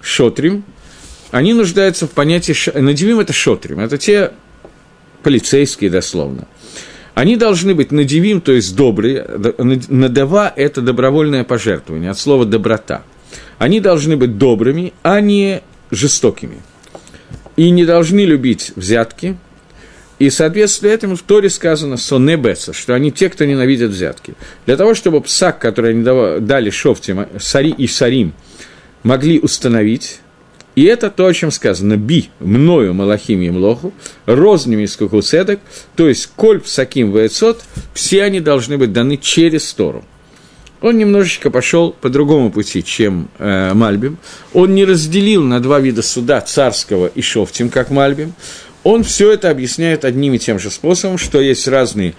шотрим, 0.00 0.64
они 1.30 1.54
нуждаются 1.54 2.06
в 2.06 2.10
понятии... 2.10 2.54
Надивим– 2.78 3.20
это 3.20 3.32
шотрим, 3.32 3.80
это 3.80 3.98
те 3.98 4.32
полицейские 5.22 5.90
дословно. 5.90 6.46
Они 7.14 7.36
должны 7.36 7.74
быть 7.74 7.92
надевим, 7.92 8.40
то 8.40 8.52
есть 8.52 8.76
добрые. 8.76 9.26
Надава– 9.88 10.52
это 10.56 10.82
добровольное 10.82 11.44
пожертвование, 11.44 12.10
от 12.10 12.18
слова 12.18 12.44
«доброта». 12.44 13.02
Они 13.58 13.80
должны 13.80 14.16
быть 14.16 14.36
добрыми, 14.38 14.92
а 15.02 15.20
не 15.20 15.62
жестокими. 15.90 16.60
И 17.56 17.70
не 17.70 17.86
должны 17.86 18.20
любить 18.20 18.72
взятки. 18.76 19.36
И, 20.18 20.30
соответственно, 20.30 20.90
этому 20.90 21.16
в 21.16 21.22
Торе 21.22 21.50
сказано 21.50 21.96
«сонебеса», 21.96 22.72
что 22.72 22.94
они 22.94 23.10
те, 23.10 23.30
кто 23.30 23.44
ненавидят 23.46 23.90
взятки. 23.90 24.34
Для 24.66 24.76
того, 24.76 24.94
чтобы 24.94 25.20
псак, 25.22 25.58
который 25.58 25.92
они 25.92 26.02
дали 26.40 26.70
Шофте, 26.70 27.28
Сари 27.38 27.70
и 27.70 27.86
Сарим, 27.86 28.34
могли 29.02 29.40
установить, 29.40 30.20
и 30.76 30.84
это 30.84 31.10
то, 31.10 31.26
о 31.26 31.32
чем 31.32 31.50
сказано. 31.50 31.96
Би, 31.96 32.28
мною 32.38 32.92
Малахим 32.92 33.40
Емлоху, 33.40 33.92
рознями 34.26 34.82
из 34.82 34.94
кукуцедок, 34.94 35.58
то 35.96 36.06
есть 36.06 36.26
коль 36.36 36.60
псаким 36.60 37.12
ваэцот, 37.12 37.64
все 37.94 38.22
они 38.22 38.40
должны 38.40 38.76
быть 38.76 38.92
даны 38.92 39.16
через 39.16 39.72
Тору. 39.72 40.04
Он 40.82 40.98
немножечко 40.98 41.50
пошел 41.50 41.92
по 41.92 42.10
другому 42.10 42.52
пути, 42.52 42.84
чем 42.84 43.30
э, 43.38 43.72
Мальбим. 43.72 44.18
Он 44.52 44.74
не 44.74 44.84
разделил 44.84 45.42
на 45.42 45.60
два 45.60 45.80
вида 45.80 46.02
суда 46.02 46.42
царского 46.42 47.06
и 47.06 47.22
шофтим, 47.22 47.70
как 47.70 47.90
Мальбим. 47.90 48.34
он 48.84 49.02
все 49.02 49.32
это 49.32 49.48
объясняет 49.48 50.04
одним 50.04 50.34
и 50.34 50.38
тем 50.38 50.58
же 50.58 50.70
способом, 50.70 51.16
что 51.16 51.40
есть 51.40 51.66
разные 51.66 52.14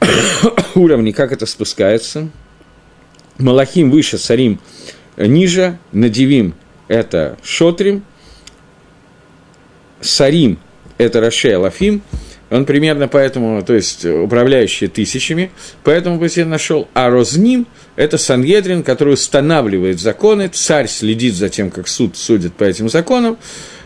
уровни, 0.74 1.12
как 1.12 1.30
это 1.30 1.46
спускается. 1.46 2.28
Малахим 3.38 3.92
выше, 3.92 4.18
Сарим 4.18 4.58
ниже, 5.16 5.78
Надивим– 5.92 6.54
это 6.88 7.36
Шотрим, 7.42 8.02
Сарим– 10.00 10.58
это 10.98 11.20
Рашей 11.20 11.56
Лафим, 11.56 12.02
он 12.50 12.64
примерно 12.64 13.08
поэтому, 13.08 13.62
то 13.62 13.74
есть 13.74 14.04
управляющие 14.04 14.88
тысячами, 14.88 15.50
поэтому 15.84 16.18
пусть 16.18 16.38
я 16.38 16.46
нашел. 16.46 16.88
А 16.94 17.10
Розним– 17.10 17.66
это 17.96 18.16
Сангедрин, 18.16 18.82
который 18.82 19.14
устанавливает 19.14 20.00
законы, 20.00 20.48
царь 20.48 20.88
следит 20.88 21.34
за 21.34 21.50
тем, 21.50 21.70
как 21.70 21.88
суд 21.88 22.16
судит 22.16 22.54
по 22.54 22.64
этим 22.64 22.88
законам, 22.88 23.36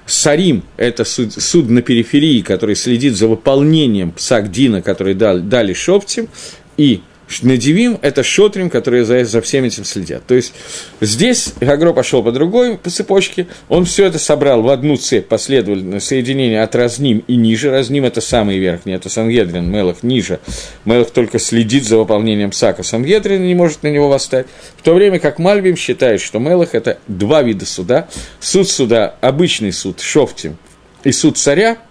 Сарим– 0.06 0.62
это 0.76 1.04
суд, 1.04 1.32
суд 1.32 1.70
на 1.70 1.82
периферии, 1.82 2.42
который 2.42 2.76
следит 2.76 3.16
за 3.16 3.26
выполнением 3.26 4.12
псагдина, 4.12 4.82
который 4.82 5.14
дал, 5.14 5.40
дали 5.40 5.72
шоптим, 5.72 6.28
и 6.76 7.02
Надивим– 7.42 7.98
это 8.02 8.22
шотрим, 8.22 8.68
которые 8.68 9.04
за, 9.04 9.24
за 9.24 9.40
всем 9.40 9.64
этим 9.64 9.84
следят. 9.84 10.26
То 10.26 10.34
есть 10.34 10.52
здесь 11.00 11.54
Гагро 11.60 11.92
пошел 11.92 12.22
по 12.22 12.32
другой 12.32 12.76
по 12.76 12.90
цепочке, 12.90 13.46
он 13.68 13.84
все 13.84 14.06
это 14.06 14.18
собрал 14.18 14.62
в 14.62 14.68
одну 14.68 14.96
цепь 14.96 15.28
последовательное 15.28 16.00
соединение 16.00 16.62
от 16.62 16.74
разним 16.74 17.24
и 17.26 17.36
ниже. 17.36 17.70
Разним– 17.70 18.04
это 18.06 18.20
самый 18.20 18.58
верхний, 18.58 18.92
это 18.92 19.08
Сангедрин, 19.08 19.70
Мелах 19.70 20.02
ниже. 20.02 20.40
Мелах 20.84 21.10
только 21.10 21.38
следит 21.38 21.84
за 21.84 21.96
выполнением 21.96 22.52
Сака, 22.52 22.82
Сангедрин 22.82 23.46
не 23.46 23.54
может 23.54 23.82
на 23.82 23.88
него 23.88 24.08
восстать. 24.08 24.46
В 24.76 24.82
то 24.82 24.94
время 24.94 25.18
как 25.18 25.38
Мальбим 25.38 25.76
считает, 25.76 26.20
что 26.20 26.38
Мелах– 26.38 26.70
это 26.74 26.98
два 27.08 27.42
вида 27.42 27.64
суда. 27.64 28.08
Суд 28.40 28.68
суда, 28.68 29.14
обычный 29.20 29.72
суд, 29.72 30.00
шофтим, 30.00 30.56
и 31.04 31.12
суд 31.12 31.38
царя– 31.38 31.78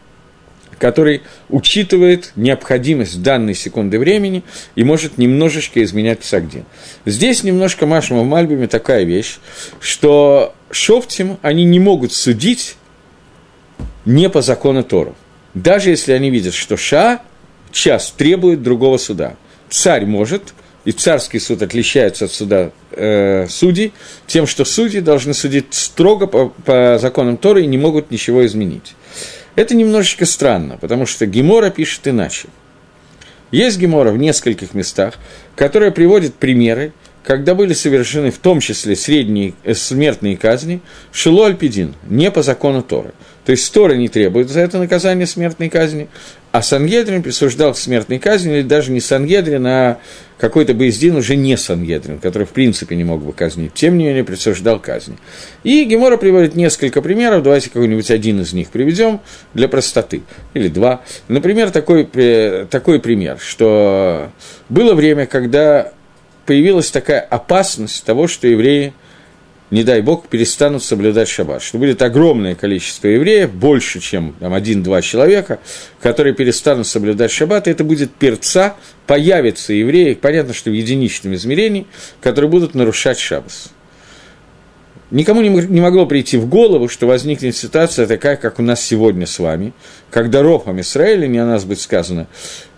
который 0.82 1.22
учитывает 1.50 2.32
необходимость 2.36 3.22
данной 3.22 3.54
секунды 3.54 4.00
времени 4.00 4.44
и 4.74 4.84
может 4.84 5.20
немножечко 5.20 5.84
изменять 5.84 6.22
псагдин. 6.22 6.66
Здесь 7.06 7.44
немножко 7.44 7.86
Машма 7.86 8.22
в 8.22 8.26
Мальбиме 8.26 8.66
такая 8.68 9.04
вещь, 9.04 9.38
что 9.80 10.56
шофтим 10.72 11.38
они 11.44 11.66
не 11.66 11.80
могут 11.80 12.14
судить 12.14 12.78
не 14.06 14.28
по 14.28 14.42
закону 14.42 14.84
Тору. 14.84 15.16
Даже 15.54 15.92
если 15.92 16.14
они 16.14 16.32
видят, 16.32 16.56
что 16.56 16.78
Ша 16.78 17.22
час 17.72 18.12
требует 18.18 18.64
другого 18.64 18.98
суда. 18.98 19.36
Царь 19.70 20.08
может, 20.08 20.56
и 20.84 20.92
царский 20.92 21.38
суд 21.38 21.62
отличается 21.62 22.26
от 22.26 22.32
суда 22.32 22.72
э, 22.90 23.46
судей, 23.48 23.94
тем, 24.26 24.48
что 24.48 24.66
судьи 24.66 25.00
должны 25.00 25.36
судить 25.36 25.76
строго 25.76 26.26
по, 26.26 26.50
по 26.50 26.98
законам 27.00 27.38
Торы 27.38 27.62
и 27.62 27.68
не 27.68 27.78
могут 27.78 28.10
ничего 28.10 28.44
изменить. 28.48 28.96
Это 29.56 29.76
немножечко 29.76 30.26
странно, 30.26 30.78
потому 30.78 31.06
что 31.06 31.26
Гемора 31.26 31.70
пишет 31.70 32.08
иначе. 32.08 32.48
Есть 33.52 33.80
Гемора 33.80 34.12
в 34.12 34.18
нескольких 34.18 34.74
местах, 34.74 35.16
которая 35.56 35.92
приводит 35.92 36.36
примеры, 36.36 36.94
когда 37.24 37.54
были 37.54 37.74
совершены 37.74 38.32
в 38.32 38.38
том 38.38 38.62
числе 38.62 38.96
средние 38.96 39.54
э, 39.64 39.74
смертные 39.74 40.38
казни, 40.38 40.82
шило 41.12 41.48
альпидин, 41.48 41.96
не 42.08 42.32
по 42.32 42.42
закону 42.44 42.82
Торы. 42.82 43.14
То 43.46 43.52
есть 43.52 43.72
Тора 43.74 43.94
не 43.94 44.08
требует 44.08 44.50
за 44.50 44.62
это 44.62 44.78
наказание 44.78 45.28
смертной 45.28 45.70
казни, 45.70 46.08
а 46.52 46.62
Сангедрин 46.62 47.24
присуждал 47.24 47.74
смертной 47.76 48.20
казни, 48.20 48.58
или 48.58 48.62
даже 48.62 48.92
не 48.92 49.00
Сангедрин, 49.00 49.66
а 49.66 50.00
какой-то 50.38 50.74
Боездин 50.74 51.16
уже 51.16 51.36
не 51.36 51.56
Сангедрин, 51.56 52.20
который 52.20 52.46
в 52.46 52.50
принципе 52.50 52.96
не 52.96 53.04
мог 53.04 53.24
бы 53.24 53.32
казнить, 53.32 53.74
тем 53.74 53.98
не 53.98 54.06
менее 54.06 54.24
присуждал 54.24 54.80
казни. 54.80 55.18
И 55.64 55.84
Гемора 55.86 56.18
приводит 56.18 56.56
несколько 56.56 57.02
примеров, 57.02 57.44
давайте 57.44 57.70
какой-нибудь 57.70 58.12
один 58.12 58.42
из 58.42 58.52
них 58.52 58.70
приведем 58.70 59.22
для 59.54 59.70
простоты, 59.70 60.24
или 60.54 60.68
два. 60.68 61.02
Например, 61.28 61.72
такой, 61.72 62.06
такой 62.70 63.00
пример, 63.00 63.38
что 63.40 64.30
было 64.68 64.94
время, 64.94 65.28
когда 65.28 65.94
появилась 66.46 66.92
такая 66.92 67.22
опасность 67.22 68.04
того, 68.04 68.28
что 68.28 68.48
евреи– 68.48 68.94
не 69.72 69.84
дай 69.84 70.02
бог, 70.02 70.28
перестанут 70.28 70.84
соблюдать 70.84 71.30
шаббат. 71.30 71.64
Что 71.64 71.78
будет 71.78 72.02
огромное 72.02 72.56
количество 72.56 73.08
евреев, 73.08 73.52
больше, 73.54 74.02
чем 74.02 74.36
там, 74.40 74.54
один-два 74.54 75.02
человека, 75.02 75.60
которые 76.02 76.36
перестанут 76.36 76.86
соблюдать 76.86 77.32
шаббат, 77.32 77.68
и 77.68 77.72
это 77.72 77.84
будет 77.86 78.14
перца, 78.14 78.76
появятся 79.08 79.74
евреи, 79.74 80.14
понятно, 80.14 80.54
что 80.54 80.70
в 80.70 80.74
единичном 80.74 81.34
измерении, 81.36 81.88
которые 82.22 82.52
будут 82.52 82.76
нарушать 82.76 83.18
шаббас. 83.18 83.72
Никому 85.12 85.42
не 85.42 85.82
могло 85.82 86.06
прийти 86.06 86.38
в 86.38 86.48
голову, 86.48 86.88
что 86.88 87.06
возникнет 87.06 87.54
ситуация 87.56 88.08
такая, 88.08 88.38
как 88.38 88.60
у 88.60 88.62
нас 88.62 88.82
сегодня 88.82 89.28
с 89.28 89.40
вами, 89.40 89.74
когда 90.10 90.42
Ропам 90.42 90.80
Израиля, 90.80 91.28
не 91.28 91.38
о 91.38 91.46
нас 91.46 91.66
будет 91.66 91.82
сказано, 91.82 92.28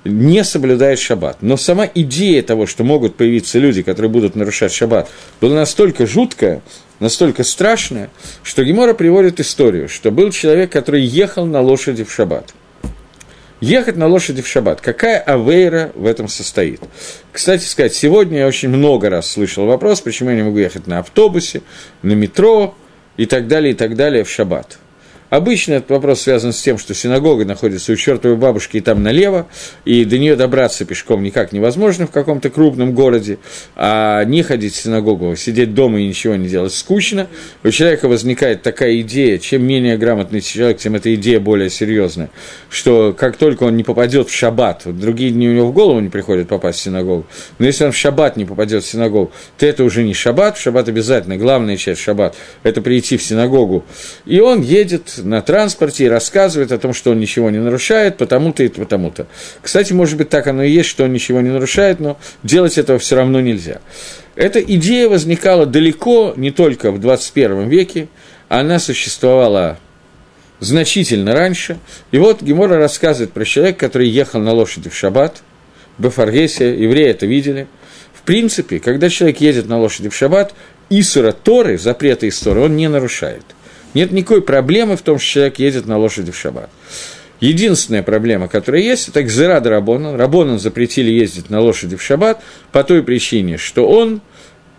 не 0.03 0.43
соблюдает 0.43 0.97
шаббат. 0.97 1.37
Но 1.41 1.57
сама 1.57 1.87
идея 1.93 2.41
того, 2.41 2.65
что 2.65 2.83
могут 2.83 3.15
появиться 3.15 3.59
люди, 3.59 3.83
которые 3.83 4.09
будут 4.09 4.35
нарушать 4.35 4.73
шаббат, 4.73 5.09
была 5.41 5.53
настолько 5.53 6.07
жуткая, 6.07 6.63
настолько 6.99 7.43
страшная, 7.43 8.09
что 8.41 8.63
Гемора 8.63 8.95
приводит 8.95 9.39
историю, 9.39 9.87
что 9.87 10.09
был 10.09 10.31
человек, 10.31 10.71
который 10.71 11.03
ехал 11.03 11.45
на 11.45 11.61
лошади 11.61 12.03
в 12.03 12.11
шаббат. 12.11 12.51
Ехать 13.63 13.95
на 13.95 14.07
лошади 14.07 14.41
в 14.41 14.47
шаббат. 14.47 14.81
Какая 14.81 15.19
авейра 15.19 15.93
в 15.95 16.05
этом 16.05 16.27
состоит? 16.27 16.81
Кстати 17.31 17.63
сказать, 17.63 17.93
сегодня 17.93 18.39
я 18.39 18.47
очень 18.47 18.67
много 18.67 19.09
раз 19.09 19.31
слышал 19.31 19.65
вопрос, 19.65 20.01
почему 20.01 20.31
я 20.31 20.35
не 20.35 20.43
могу 20.43 20.57
ехать 20.57 20.85
на 20.85 20.99
автобусе, 20.99 21.61
на 22.01 22.11
метро 22.11 22.75
и 23.15 23.25
так 23.25 23.47
далее, 23.47 23.71
и 23.71 23.73
так 23.73 23.95
далее 23.95 24.25
в 24.25 24.29
шаббат. 24.29 24.79
Обычно 25.33 25.73
этот 25.73 25.89
вопрос 25.89 26.21
связан 26.21 26.53
с 26.53 26.61
тем, 26.61 26.77
что 26.77 26.93
синагога 26.93 27.43
находится 27.43 27.91
у 27.91 27.95
чертовой 27.95 28.37
бабушки 28.37 28.77
и 28.77 28.81
там 28.81 29.01
налево, 29.01 29.47
и 29.83 30.05
до 30.05 30.19
нее 30.19 30.35
добраться 30.35 30.85
пешком 30.85 31.23
никак 31.23 31.51
невозможно 31.53 32.05
в 32.05 32.11
каком-то 32.11 32.51
крупном 32.51 32.93
городе, 32.93 33.39
а 33.75 34.23
не 34.25 34.43
ходить 34.43 34.75
в 34.75 34.77
синагогу, 34.79 35.35
сидеть 35.35 35.73
дома 35.73 35.99
и 35.99 36.07
ничего 36.07 36.35
не 36.35 36.47
делать 36.47 36.71
скучно. 36.71 37.25
У 37.63 37.71
человека 37.71 38.07
возникает 38.07 38.61
такая 38.61 39.01
идея, 39.01 39.39
чем 39.39 39.65
менее 39.65 39.97
грамотный 39.97 40.39
человек, 40.39 40.77
тем 40.77 40.93
эта 40.93 41.15
идея 41.15 41.39
более 41.39 41.71
серьезная, 41.71 42.29
что 42.69 43.11
как 43.17 43.35
только 43.35 43.63
он 43.63 43.75
не 43.75 43.83
попадет 43.83 44.29
в 44.29 44.35
шаббат, 44.35 44.83
вот 44.85 44.99
другие 44.99 45.31
дни 45.31 45.49
у 45.49 45.53
него 45.53 45.69
в 45.69 45.73
голову 45.73 45.99
не 45.99 46.09
приходит 46.09 46.47
попасть 46.47 46.77
в 46.77 46.83
синагогу, 46.83 47.25
но 47.57 47.65
если 47.65 47.85
он 47.85 47.91
в 47.91 47.97
шаббат 47.97 48.37
не 48.37 48.45
попадет 48.45 48.83
в 48.83 48.87
синагогу, 48.87 49.31
то 49.57 49.65
это 49.65 49.83
уже 49.83 50.03
не 50.03 50.13
шаббат, 50.13 50.59
в 50.59 50.61
шаббат 50.61 50.89
обязательно, 50.89 51.37
главная 51.37 51.75
часть 51.75 52.01
шаббат– 52.01 52.35
это 52.61 52.83
прийти 52.83 53.17
в 53.17 53.23
синагогу, 53.23 53.83
и 54.27 54.39
он 54.39 54.61
едет 54.61 55.22
на 55.23 55.41
транспорте 55.41 56.05
и 56.05 56.07
рассказывает 56.07 56.71
о 56.71 56.77
том, 56.77 56.93
что 56.93 57.11
он 57.11 57.19
ничего 57.19 57.49
не 57.49 57.59
нарушает, 57.59 58.17
потому-то 58.17 58.63
и 58.63 58.67
потому-то. 58.67 59.27
Кстати, 59.61 59.93
может 59.93 60.17
быть, 60.17 60.29
так 60.29 60.47
оно 60.47 60.63
и 60.63 60.71
есть, 60.71 60.89
что 60.89 61.03
он 61.05 61.13
ничего 61.13 61.41
не 61.41 61.49
нарушает, 61.49 61.99
но 61.99 62.17
делать 62.43 62.77
этого 62.77 62.99
все 62.99 63.15
равно 63.15 63.41
нельзя. 63.41 63.81
Эта 64.35 64.59
идея 64.59 65.09
возникала 65.09 65.65
далеко 65.65 66.33
не 66.35 66.51
только 66.51 66.91
в 66.91 66.99
21 66.99 67.67
веке, 67.69 68.07
она 68.49 68.79
существовала 68.79 69.77
значительно 70.59 71.33
раньше. 71.33 71.77
И 72.11 72.17
вот 72.17 72.41
Гемора 72.41 72.77
рассказывает 72.77 73.31
про 73.31 73.45
человека, 73.45 73.79
который 73.79 74.07
ехал 74.07 74.39
на 74.39 74.53
лошади 74.53 74.89
в 74.89 74.95
шаббат, 74.95 75.43
в 75.97 76.03
Бефаргесе, 76.03 76.75
евреи 76.75 77.09
это 77.09 77.25
видели. 77.25 77.67
В 78.13 78.21
принципе, 78.23 78.79
когда 78.79 79.09
человек 79.09 79.41
едет 79.41 79.67
на 79.67 79.79
лошади 79.79 80.09
в 80.09 80.15
шаббат, 80.15 80.53
Исура 80.89 81.31
Торы, 81.31 81.77
запрета 81.77 82.27
Исуры, 82.27 82.61
он 82.61 82.75
не 82.75 82.87
нарушает– 82.87 83.43
нет 83.93 84.11
никакой 84.11 84.41
проблемы 84.41 84.97
в 84.97 85.01
том, 85.01 85.19
что 85.19 85.29
человек 85.29 85.59
едет 85.59 85.85
на 85.85 85.97
лошади 85.97 86.31
в 86.31 86.37
шаббат. 86.37 86.69
Единственная 87.39 88.03
проблема, 88.03 88.47
которая 88.47 88.81
есть, 88.81 89.09
это 89.09 89.21
Гзерада 89.21 89.69
Рабонан. 89.69 90.15
Рабонан 90.15 90.59
запретили 90.59 91.11
ездить 91.11 91.49
на 91.49 91.59
лошади 91.59 91.97
в 91.97 92.01
шаббат 92.01 92.41
по 92.71 92.83
той 92.83 93.03
причине, 93.03 93.57
что 93.57 93.87
он, 93.87 94.21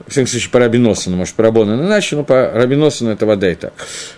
в 0.06 0.10
всяком 0.10 0.26
случае, 0.26 0.50
по 0.50 0.58
Рабиносану, 0.58 1.16
может, 1.16 1.34
по 1.34 1.42
Рабонану 1.42 1.84
иначе, 1.86 2.16
но 2.16 2.24
по 2.24 2.50
Рабиносану 2.50 3.10
это 3.10 3.24
вода 3.24 3.50
и 3.50 3.54
так. 3.54 3.72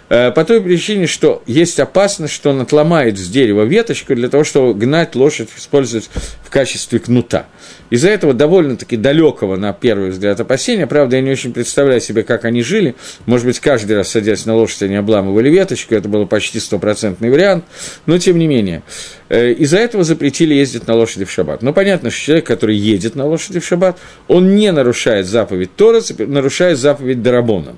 Э, 0.08 0.32
по 0.32 0.44
той 0.44 0.60
причине, 0.60 1.06
что 1.06 1.42
есть 1.46 1.78
опасность, 1.78 2.34
что 2.34 2.50
он 2.50 2.60
отломает 2.60 3.18
с 3.18 3.28
дерева 3.28 3.62
веточку 3.62 4.14
для 4.14 4.28
того, 4.28 4.42
чтобы 4.42 4.74
гнать 4.74 5.14
лошадь, 5.14 5.48
использовать 5.56 6.10
в 6.42 6.50
качестве 6.50 6.98
кнута. 6.98 7.46
Из-за 7.90 8.08
этого 8.10 8.34
довольно-таки 8.34 8.96
далекого, 8.96 9.56
на 9.56 9.72
первый 9.72 10.10
взгляд, 10.10 10.40
опасения, 10.40 10.88
правда, 10.88 11.16
я 11.16 11.22
не 11.22 11.30
очень 11.30 11.52
представляю 11.52 12.00
себе, 12.00 12.24
как 12.24 12.44
они 12.44 12.62
жили, 12.62 12.96
может 13.26 13.46
быть, 13.46 13.60
каждый 13.60 13.96
раз, 13.96 14.08
садясь 14.08 14.44
на 14.44 14.56
лошадь, 14.56 14.82
они 14.82 14.96
обламывали 14.96 15.50
веточку, 15.50 15.94
это 15.94 16.08
был 16.08 16.26
почти 16.26 16.58
стопроцентный 16.58 17.30
вариант, 17.30 17.64
но 18.06 18.18
тем 18.18 18.38
не 18.38 18.48
менее. 18.48 18.82
Э, 19.28 19.52
из-за 19.52 19.78
этого 19.78 20.02
запретили 20.04 20.54
ездить 20.54 20.86
на 20.86 20.94
лошади 20.94 21.24
в 21.24 21.30
шаббат. 21.30 21.62
Но 21.62 21.72
понятно, 21.72 22.10
что 22.10 22.20
человек, 22.20 22.46
который 22.46 22.76
едет 22.76 23.14
на 23.14 23.26
лошади 23.26 23.60
в 23.60 23.66
шаббат, 23.66 23.98
он 24.28 24.56
не 24.56 24.72
нарушает 24.72 25.26
заповедь 25.26 25.65
Тора, 25.66 26.00
нарушает 26.18 26.78
заповедь 26.78 27.22
Дарабона. 27.22 27.76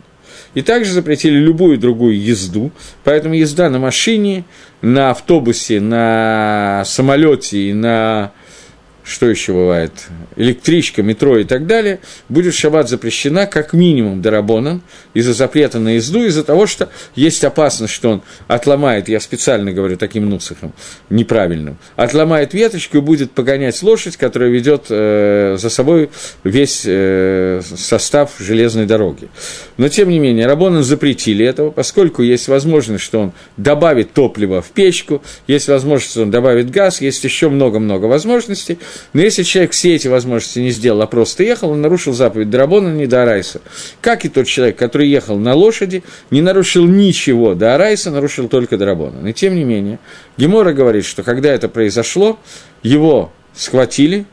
И 0.54 0.62
также 0.62 0.92
запретили 0.92 1.36
любую 1.36 1.78
другую 1.78 2.20
езду, 2.20 2.70
поэтому 3.04 3.34
езда 3.34 3.68
на 3.68 3.78
машине, 3.78 4.44
на 4.80 5.10
автобусе, 5.10 5.80
на 5.80 6.82
самолете 6.86 7.70
и 7.70 7.74
на 7.74 8.32
что 9.08 9.28
еще 9.28 9.54
бывает, 9.54 9.92
электричка, 10.36 11.02
метро 11.02 11.38
и 11.38 11.44
так 11.44 11.66
далее, 11.66 12.00
будет 12.28 12.54
шаббат 12.54 12.88
запрещена 12.88 13.46
как 13.46 13.72
минимум 13.72 14.20
дарабонан 14.20 14.82
из-за 15.14 15.32
запрета 15.32 15.78
на 15.78 15.96
езду, 15.96 16.24
из-за 16.24 16.44
того, 16.44 16.66
что 16.66 16.90
есть 17.14 17.42
опасность, 17.42 17.94
что 17.94 18.10
он 18.10 18.22
отломает, 18.48 19.08
я 19.08 19.18
специально 19.20 19.72
говорю 19.72 19.96
таким 19.96 20.28
нусахом, 20.28 20.74
неправильным, 21.08 21.78
отломает 21.96 22.52
веточку 22.52 22.98
и 22.98 23.00
будет 23.00 23.30
погонять 23.32 23.82
лошадь, 23.82 24.18
которая 24.18 24.50
ведет 24.50 24.86
э, 24.90 25.56
за 25.58 25.70
собой 25.70 26.10
весь 26.44 26.82
э, 26.84 27.62
состав 27.76 28.32
железной 28.38 28.84
дороги. 28.84 29.28
Но, 29.78 29.88
тем 29.88 30.10
не 30.10 30.18
менее, 30.18 30.46
Рабонан 30.46 30.84
запретили 30.84 31.46
этого, 31.46 31.70
поскольку 31.70 32.22
есть 32.22 32.48
возможность, 32.48 33.04
что 33.04 33.20
он 33.20 33.32
добавит 33.56 34.12
топливо 34.12 34.60
в 34.60 34.68
печку, 34.70 35.22
есть 35.46 35.68
возможность, 35.68 36.10
что 36.10 36.22
он 36.22 36.30
добавит 36.30 36.70
газ, 36.70 37.00
есть 37.00 37.24
еще 37.24 37.48
много-много 37.48 38.04
возможностей, 38.04 38.78
но 39.12 39.20
если 39.20 39.42
человек 39.42 39.72
все 39.72 39.94
эти 39.94 40.08
возможности 40.08 40.58
не 40.58 40.70
сделал, 40.70 41.02
а 41.02 41.06
просто 41.06 41.42
ехал, 41.42 41.70
он 41.70 41.80
нарушил 41.80 42.12
заповедь 42.12 42.50
Дарабона 42.50 42.88
не 42.88 43.06
до 43.06 43.22
Арайса. 43.22 43.60
Как 44.00 44.24
и 44.24 44.28
тот 44.28 44.46
человек, 44.46 44.76
который 44.76 45.08
ехал 45.08 45.38
на 45.38 45.54
лошади, 45.54 46.02
не 46.30 46.42
нарушил 46.42 46.86
ничего 46.86 47.54
до 47.54 47.74
Арайса, 47.74 48.10
нарушил 48.10 48.48
только 48.48 48.76
Дарабона. 48.76 49.20
Но 49.20 49.32
тем 49.32 49.54
не 49.54 49.64
менее, 49.64 49.98
Гемора 50.36 50.72
говорит, 50.72 51.04
что 51.04 51.22
когда 51.22 51.50
это 51.50 51.68
произошло, 51.68 52.38
его 52.82 53.32
схватили, 53.54 54.26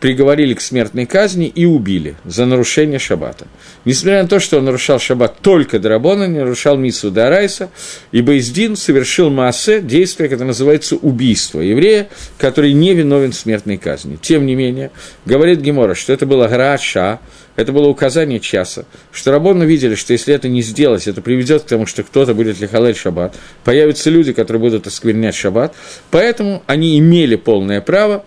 приговорили 0.00 0.54
к 0.54 0.60
смертной 0.60 1.06
казни 1.06 1.46
и 1.46 1.64
убили 1.64 2.16
за 2.24 2.46
нарушение 2.46 2.98
шаббата. 2.98 3.46
Несмотря 3.84 4.22
на 4.22 4.28
то, 4.28 4.38
что 4.38 4.58
он 4.58 4.64
нарушал 4.64 4.98
шаббат 4.98 5.38
только 5.40 5.78
Драбона, 5.78 6.24
не 6.24 6.38
нарушал 6.38 6.76
Мису 6.76 7.10
Дарайса, 7.10 7.70
и 8.12 8.20
Издин 8.20 8.76
совершил 8.76 9.30
массе 9.30 9.80
действие, 9.80 10.28
которое 10.28 10.48
называется 10.48 10.96
убийство 10.96 11.60
еврея, 11.60 12.08
который 12.38 12.72
не 12.72 12.94
виновен 12.94 13.32
в 13.32 13.36
смертной 13.36 13.78
казни. 13.78 14.16
Тем 14.16 14.46
не 14.46 14.54
менее, 14.54 14.90
говорит 15.24 15.60
Гемора, 15.60 15.94
что 15.94 16.12
это 16.12 16.26
было 16.26 16.46
Граша, 16.46 17.18
это 17.58 17.72
было 17.72 17.88
указание 17.88 18.38
часа, 18.38 18.84
что 19.10 19.32
Рабону 19.32 19.66
видели, 19.66 19.96
что 19.96 20.12
если 20.12 20.32
это 20.32 20.48
не 20.48 20.62
сделать, 20.62 21.08
это 21.08 21.20
приведет 21.20 21.64
к 21.64 21.66
тому, 21.66 21.86
что 21.86 22.04
кто-то 22.04 22.32
будет 22.32 22.60
лихалель 22.60 22.94
шаббат, 22.94 23.34
появятся 23.64 24.10
люди, 24.10 24.32
которые 24.32 24.60
будут 24.60 24.86
осквернять 24.86 25.34
шаббат, 25.34 25.74
поэтому 26.12 26.62
они 26.68 26.96
имели 27.00 27.34
полное 27.34 27.80
право 27.80 28.24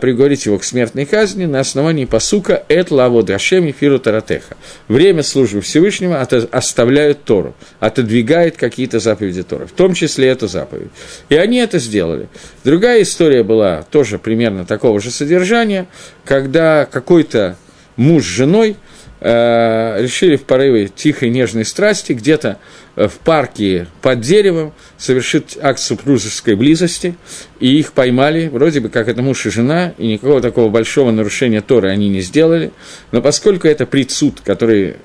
приговорить 0.00 0.46
его 0.46 0.58
к 0.58 0.64
смертной 0.64 1.04
казни 1.04 1.46
на 1.46 1.60
основании 1.60 2.04
посука 2.04 2.64
«Эт 2.68 2.90
лавод 2.90 3.30
Рашем 3.30 3.72
Фиру 3.72 4.00
Таратеха». 4.00 4.56
Время 4.88 5.22
службы 5.22 5.60
Всевышнего 5.60 6.20
оставляют 6.20 7.22
Тору, 7.22 7.54
отодвигает 7.78 8.56
какие-то 8.56 8.98
заповеди 8.98 9.44
Торы, 9.44 9.66
в 9.66 9.72
том 9.72 9.94
числе 9.94 10.28
эту 10.28 10.48
заповедь. 10.48 10.90
И 11.28 11.36
они 11.36 11.58
это 11.58 11.78
сделали. 11.78 12.28
Другая 12.64 13.02
история 13.02 13.44
была 13.44 13.84
тоже 13.90 14.18
примерно 14.18 14.64
такого 14.64 15.00
же 15.00 15.12
содержания, 15.12 15.86
когда 16.24 16.84
какой-то 16.84 17.56
муж 17.96 18.24
с 18.24 18.26
женой 18.26 18.70
э, 18.70 18.74
решили 19.20 20.36
в 20.36 20.44
порыве 20.44 20.88
тихой 20.88 21.30
нежной 21.30 21.64
страсти 21.64 22.12
где-то 22.12 22.58
э, 22.94 23.08
в 23.08 23.14
парке 23.18 23.88
под 24.00 24.20
деревом 24.20 24.72
совершить 24.96 25.58
акт 25.60 25.80
супружеской 25.80 26.54
близости, 26.54 27.16
и 27.58 27.78
их 27.78 27.92
поймали, 27.92 28.48
вроде 28.48 28.80
бы 28.80 28.88
как 28.88 29.08
это 29.08 29.22
муж 29.22 29.46
и 29.46 29.50
жена, 29.50 29.92
и 29.98 30.06
никакого 30.06 30.40
такого 30.40 30.68
большого 30.68 31.10
нарушения 31.10 31.60
Торы 31.60 31.90
они 31.90 32.08
не 32.08 32.20
сделали, 32.20 32.70
но 33.10 33.20
поскольку 33.20 33.66
это 33.66 33.86
предсуд, 33.86 34.40
который 34.44 34.96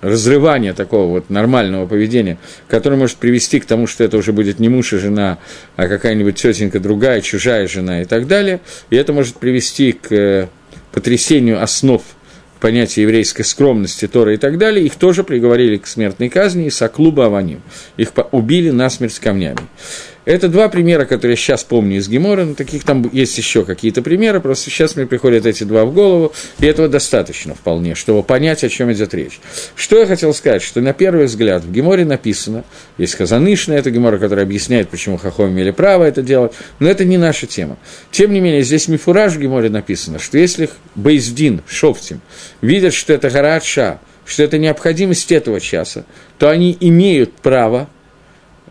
разрывание 0.00 0.72
такого 0.72 1.06
вот 1.06 1.30
нормального 1.30 1.86
поведения, 1.86 2.38
которое 2.68 2.96
может 2.96 3.16
привести 3.18 3.60
к 3.60 3.66
тому, 3.66 3.86
что 3.86 4.02
это 4.02 4.16
уже 4.16 4.32
будет 4.32 4.58
не 4.58 4.68
муж 4.68 4.92
и 4.92 4.98
жена, 4.98 5.38
а 5.76 5.88
какая-нибудь 5.88 6.36
тетенька 6.36 6.80
другая, 6.80 7.20
чужая 7.20 7.68
жена 7.68 8.02
и 8.02 8.04
так 8.06 8.26
далее, 8.26 8.60
и 8.88 8.96
это 8.96 9.12
может 9.12 9.36
привести 9.36 9.92
к 9.92 10.10
э, 10.10 10.48
потрясению 10.92 11.62
основ 11.62 12.02
понятия 12.60 13.02
еврейской 13.02 13.42
скромности, 13.42 14.06
Тора 14.06 14.34
и 14.34 14.36
так 14.36 14.58
далее, 14.58 14.84
их 14.84 14.96
тоже 14.96 15.24
приговорили 15.24 15.78
к 15.78 15.86
смертной 15.86 16.28
казни 16.28 16.66
и 16.66 16.70
соклуба 16.70 17.26
Аваним. 17.26 17.62
Их 17.96 18.12
убили 18.32 18.70
насмерть 18.70 19.18
камнями. 19.18 19.60
Это 20.26 20.48
два 20.48 20.68
примера, 20.68 21.06
которые 21.06 21.32
я 21.32 21.36
сейчас 21.36 21.64
помню 21.64 21.96
из 21.96 22.08
Гемора, 22.08 22.44
но 22.44 22.54
таких 22.54 22.84
там 22.84 23.08
есть 23.10 23.38
еще 23.38 23.64
какие-то 23.64 24.02
примеры, 24.02 24.40
просто 24.40 24.68
сейчас 24.68 24.94
мне 24.94 25.06
приходят 25.06 25.46
эти 25.46 25.64
два 25.64 25.86
в 25.86 25.94
голову, 25.94 26.32
и 26.58 26.66
этого 26.66 26.88
достаточно 26.88 27.54
вполне, 27.54 27.94
чтобы 27.94 28.22
понять, 28.22 28.62
о 28.62 28.68
чем 28.68 28.92
идет 28.92 29.14
речь. 29.14 29.40
Что 29.74 29.98
я 29.98 30.06
хотел 30.06 30.34
сказать, 30.34 30.62
что 30.62 30.82
на 30.82 30.92
первый 30.92 31.24
взгляд 31.24 31.64
в 31.64 31.72
Геморе 31.72 32.04
написано, 32.04 32.64
есть 32.98 33.14
Хазанышна, 33.14 33.72
это 33.72 33.90
Гемора, 33.90 34.18
который 34.18 34.44
объясняет, 34.44 34.90
почему 34.90 35.16
Хахом 35.16 35.50
имели 35.50 35.70
право 35.70 36.04
это 36.04 36.20
делать, 36.20 36.52
но 36.80 36.88
это 36.88 37.06
не 37.06 37.16
наша 37.16 37.46
тема. 37.46 37.78
Тем 38.10 38.32
не 38.32 38.40
менее, 38.40 38.62
здесь 38.62 38.88
Мифураж 38.88 39.32
в 39.32 39.40
Геморе 39.40 39.70
написано, 39.70 40.18
что 40.18 40.36
если 40.36 40.68
Бейздин, 40.96 41.62
Шофтим, 41.66 42.20
видят, 42.60 42.92
что 42.92 43.14
это 43.14 43.30
Гараатша, 43.30 44.00
что 44.26 44.42
это 44.42 44.58
необходимость 44.58 45.32
этого 45.32 45.60
часа, 45.60 46.04
то 46.38 46.50
они 46.50 46.76
имеют 46.78 47.32
право 47.36 47.88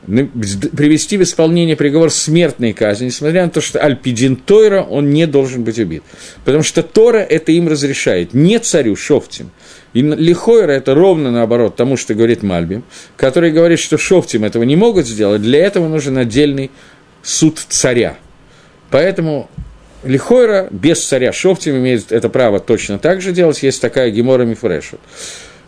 привести 0.06 1.18
в 1.18 1.24
исполнение 1.24 1.76
приговор 1.76 2.12
смертной 2.12 2.74
казни, 2.74 3.06
несмотря 3.06 3.44
на 3.46 3.52
то, 3.52 3.62
что 3.62 3.80
Альпидин 3.80 4.36
Тойра, 4.36 4.82
он 4.82 5.12
не 5.12 5.28
должен 5.28 5.64
быть 5.64 5.78
убит. 5.78 6.04
Потому 6.46 6.64
что 6.64 6.84
Тора 6.84 7.20
это 7.20 7.52
им 7.52 7.68
разрешает, 7.68 8.34
не 8.34 8.60
царю 8.60 8.96
Шофтим. 8.96 9.52
И 9.94 10.02
Лихойра 10.02 10.72
это 10.72 10.94
ровно 10.94 11.32
наоборот 11.32 11.76
тому, 11.76 11.98
что 11.98 12.14
говорит 12.14 12.44
Мальбим, 12.44 12.84
который 13.18 13.52
говорит, 13.52 13.80
что 13.80 13.98
Шофтим 13.98 14.44
этого 14.46 14.64
не 14.64 14.76
могут 14.76 15.08
сделать, 15.08 15.42
для 15.42 15.60
этого 15.60 15.88
нужен 15.88 16.18
отдельный 16.18 16.72
суд 17.24 17.60
царя. 17.68 18.18
Поэтому 18.92 19.50
Лихойра 20.04 20.68
без 20.72 21.06
царя 21.06 21.34
Шофтим 21.34 21.78
имеет 21.78 22.12
это 22.12 22.30
право 22.30 22.60
точно 22.60 23.00
так 23.00 23.22
же 23.22 23.32
делать, 23.32 23.62
есть 23.64 23.82
такая 23.82 24.12
Гемора 24.12 24.44
Мифрешу. 24.44 24.98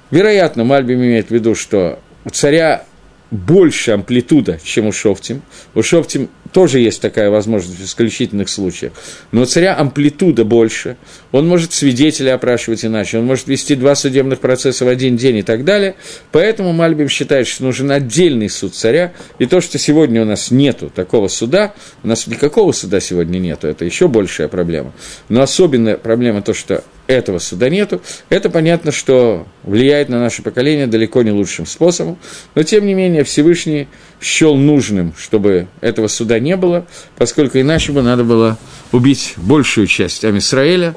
Вероятно, 0.09 0.63
Мальбим 0.63 0.99
имеет 0.99 1.27
в 1.27 1.31
виду, 1.31 1.55
что 1.55 1.99
у 2.25 2.29
царя 2.29 2.85
больше 3.31 3.91
амплитуда, 3.91 4.59
чем 4.63 4.87
у 4.87 4.91
Шофтим. 4.91 5.41
У 5.73 5.81
Шофтим 5.81 6.29
тоже 6.51 6.79
есть 6.79 7.01
такая 7.01 7.29
возможность 7.29 7.79
в 7.79 7.85
исключительных 7.85 8.49
случаях. 8.49 8.91
Но 9.31 9.41
у 9.41 9.45
царя 9.45 9.75
амплитуда 9.77 10.43
больше. 10.43 10.97
Он 11.31 11.47
может 11.47 11.73
свидетеля 11.73 12.35
опрашивать 12.35 12.83
иначе, 12.83 13.17
он 13.17 13.25
может 13.25 13.47
вести 13.47 13.75
два 13.75 13.95
судебных 13.95 14.39
процесса 14.39 14.85
в 14.85 14.87
один 14.87 15.17
день 15.17 15.37
и 15.37 15.43
так 15.43 15.63
далее. 15.63 15.95
Поэтому 16.31 16.73
Мальбим 16.73 17.09
считает, 17.09 17.47
что 17.47 17.63
нужен 17.63 17.91
отдельный 17.91 18.49
суд 18.49 18.75
царя. 18.75 19.13
И 19.39 19.45
то, 19.45 19.61
что 19.61 19.77
сегодня 19.77 20.21
у 20.21 20.25
нас 20.25 20.51
нету 20.51 20.91
такого 20.93 21.27
суда, 21.27 21.73
у 22.03 22.07
нас 22.07 22.27
никакого 22.27 22.71
суда 22.71 22.99
сегодня 22.99 23.39
нету, 23.39 23.67
это 23.67 23.85
еще 23.85 24.07
большая 24.07 24.47
проблема. 24.47 24.93
Но 25.29 25.41
особенная 25.41 25.97
проблема 25.97 26.41
то, 26.41 26.53
что 26.53 26.83
этого 27.07 27.39
суда 27.39 27.69
нету, 27.69 28.01
это 28.29 28.49
понятно, 28.49 28.91
что 28.91 29.45
влияет 29.63 30.09
на 30.09 30.19
наше 30.19 30.41
поколение 30.41 30.87
далеко 30.87 31.23
не 31.23 31.31
лучшим 31.31 31.65
способом, 31.65 32.17
но 32.55 32.63
тем 32.63 32.85
не 32.85 32.93
менее 32.93 33.23
Всевышний 33.23 33.87
счел 34.21 34.55
нужным, 34.55 35.13
чтобы 35.17 35.67
этого 35.81 36.07
суда 36.07 36.39
не 36.39 36.55
было, 36.55 36.85
поскольку 37.17 37.59
иначе 37.59 37.91
бы 37.91 38.01
надо 38.01 38.23
было 38.23 38.57
убить 38.91 39.33
большую 39.37 39.87
часть 39.87 40.23
Амисраэля, 40.25 40.95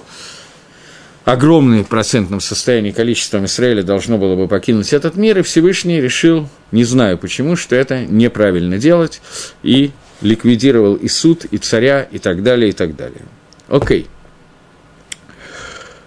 огромное 1.25 1.85
в 1.85 1.89
процентном 1.89 2.41
состоянии 2.41 2.91
количество 2.91 3.45
Израиля 3.45 3.83
должно 3.83 4.19
было 4.19 4.37
бы 4.37 4.49
покинуть 4.49 4.93
этот 4.93 5.17
мир, 5.17 5.39
и 5.39 5.43
Всевышний 5.43 6.01
решил, 6.01 6.49
не 6.73 6.85
знаю 6.85 7.19
почему, 7.19 7.57
что 7.57 7.77
это 7.77 8.05
неправильно 8.05 8.79
делать, 8.79 9.21
и 9.63 9.91
ликвидировал 10.21 10.95
и 10.95 11.09
суд, 11.09 11.45
и 11.47 11.59
царя, 11.59 12.03
и 12.03 12.19
так 12.19 12.43
далее, 12.43 12.71
и 12.71 12.73
так 12.73 12.97
далее. 12.97 13.23
Окей. 13.69 14.03
Okay. 14.03 14.07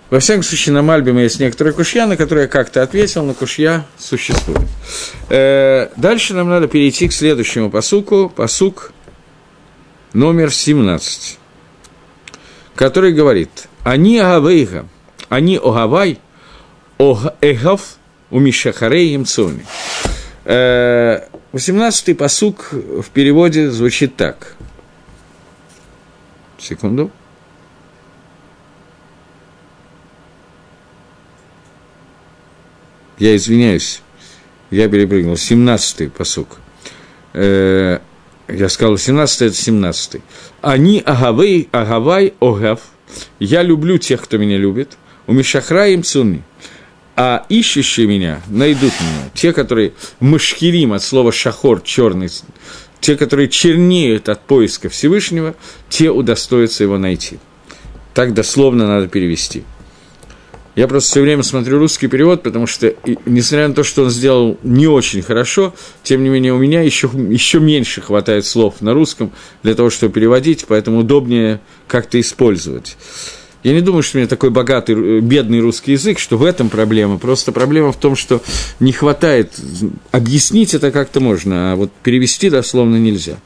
Во 0.10 0.22
всяком 0.22 0.44
случае, 0.44 0.74
на 0.74 0.82
Мальбиме 0.82 1.24
есть 1.24 1.40
некоторые 1.40 1.74
кушья, 1.74 2.06
на 2.06 2.16
которые 2.16 2.44
я 2.44 2.48
как-то 2.48 2.82
ответил, 2.82 3.26
но 3.26 3.34
кушья 3.34 3.86
существует. 3.98 4.62
Э, 5.30 5.90
дальше 5.98 6.34
нам 6.34 6.48
надо 6.48 6.70
перейти 6.70 7.10
к 7.10 7.14
следующему 7.14 7.70
посуку, 7.70 8.32
посук 8.34 8.94
номер 10.14 10.54
17, 10.54 11.38
который 12.78 13.12
говорит 13.12 13.68
«Они 13.84 14.20
агавейга, 14.20 14.88
они 15.28 15.58
огавай, 15.58 16.20
эгав 16.98 17.98
у 18.30 18.40
Мишахарей 18.40 19.16
имцоми». 19.16 19.66
18-й 20.46 22.16
посук 22.16 22.70
в 22.72 23.10
переводе 23.10 23.70
звучит 23.70 24.16
так. 24.16 24.56
Секунду. 26.58 27.12
я 33.20 33.36
извиняюсь, 33.36 34.02
я 34.70 34.88
перепрыгнул, 34.88 35.34
17-й 35.34 36.10
посук. 36.10 36.58
Э, 37.34 38.00
я 38.48 38.70
сказал, 38.70 38.96
17-й– 38.96 39.48
это 39.48 39.56
17-й. 39.56 40.22
Они 40.62 41.02
агавей, 41.06 41.68
агавай, 41.72 42.34
огав. 42.40 42.80
Я 43.40 43.62
люблю 43.64 43.98
тех, 43.98 44.22
кто 44.22 44.38
меня 44.38 44.58
любит. 44.58 44.98
У 45.28 45.34
Мишахра 45.34 45.88
им 45.88 46.04
цунни. 46.04 46.44
А 47.16 47.46
ищущие 47.50 48.08
меня 48.08 48.42
найдут 48.48 48.94
меня. 49.02 49.30
Те, 49.34 49.52
которые 49.52 49.94
мышхирим 50.20 50.94
от 50.94 51.04
слова 51.04 51.32
шахор, 51.32 51.82
черный, 51.82 52.30
те, 53.02 53.16
которые 53.16 53.50
чернеют 53.50 54.30
от 54.30 54.46
поиска 54.46 54.88
Всевышнего, 54.90 55.56
те 55.90 56.12
удостоятся 56.12 56.84
его 56.84 56.98
найти. 56.98 57.40
Так 58.14 58.34
дословно 58.34 58.88
надо 58.88 59.08
перевести. 59.08 59.64
Я 60.78 60.88
просто 60.88 61.10
все 61.10 61.22
время 61.22 61.42
смотрю 61.42 61.80
русский 61.80 62.06
перевод, 62.08 62.44
потому 62.44 62.68
что, 62.68 62.94
несмотря 63.26 63.68
на 63.68 63.74
то, 63.74 63.84
что 63.84 64.04
он 64.04 64.12
сделал 64.12 64.60
не 64.62 64.86
очень 64.86 65.24
хорошо, 65.24 65.74
тем 66.04 66.24
не 66.24 66.30
менее 66.30 66.54
у 66.54 66.60
меня 66.60 66.84
еще, 66.84 67.10
еще 67.14 67.60
меньше 67.60 68.00
хватает 68.00 68.46
слов 68.46 68.76
на 68.80 68.94
русском 68.94 69.32
для 69.64 69.74
того, 69.74 69.90
чтобы 69.90 70.14
переводить, 70.14 70.66
поэтому 70.68 71.00
удобнее 71.00 71.62
как-то 71.88 72.20
использовать. 72.20 72.96
Я 73.64 73.74
не 73.74 73.82
думаю, 73.82 74.04
что 74.04 74.18
у 74.18 74.20
меня 74.20 74.28
такой 74.28 74.52
богатый, 74.52 75.20
бедный 75.20 75.62
русский 75.62 75.94
язык, 75.94 76.20
что 76.20 76.38
в 76.38 76.44
этом 76.44 76.70
проблема. 76.70 77.18
Просто 77.18 77.52
проблема 77.52 77.92
в 77.92 77.98
том, 77.98 78.16
что 78.16 78.44
не 78.80 78.92
хватает. 78.92 79.60
Объяснить 80.12 80.76
это 80.76 80.92
как-то 80.92 81.20
можно, 81.20 81.74
а 81.74 81.76
вот 81.76 81.92
перевести 82.04 82.52
дословно 82.52 82.98
нельзя. 82.98 83.40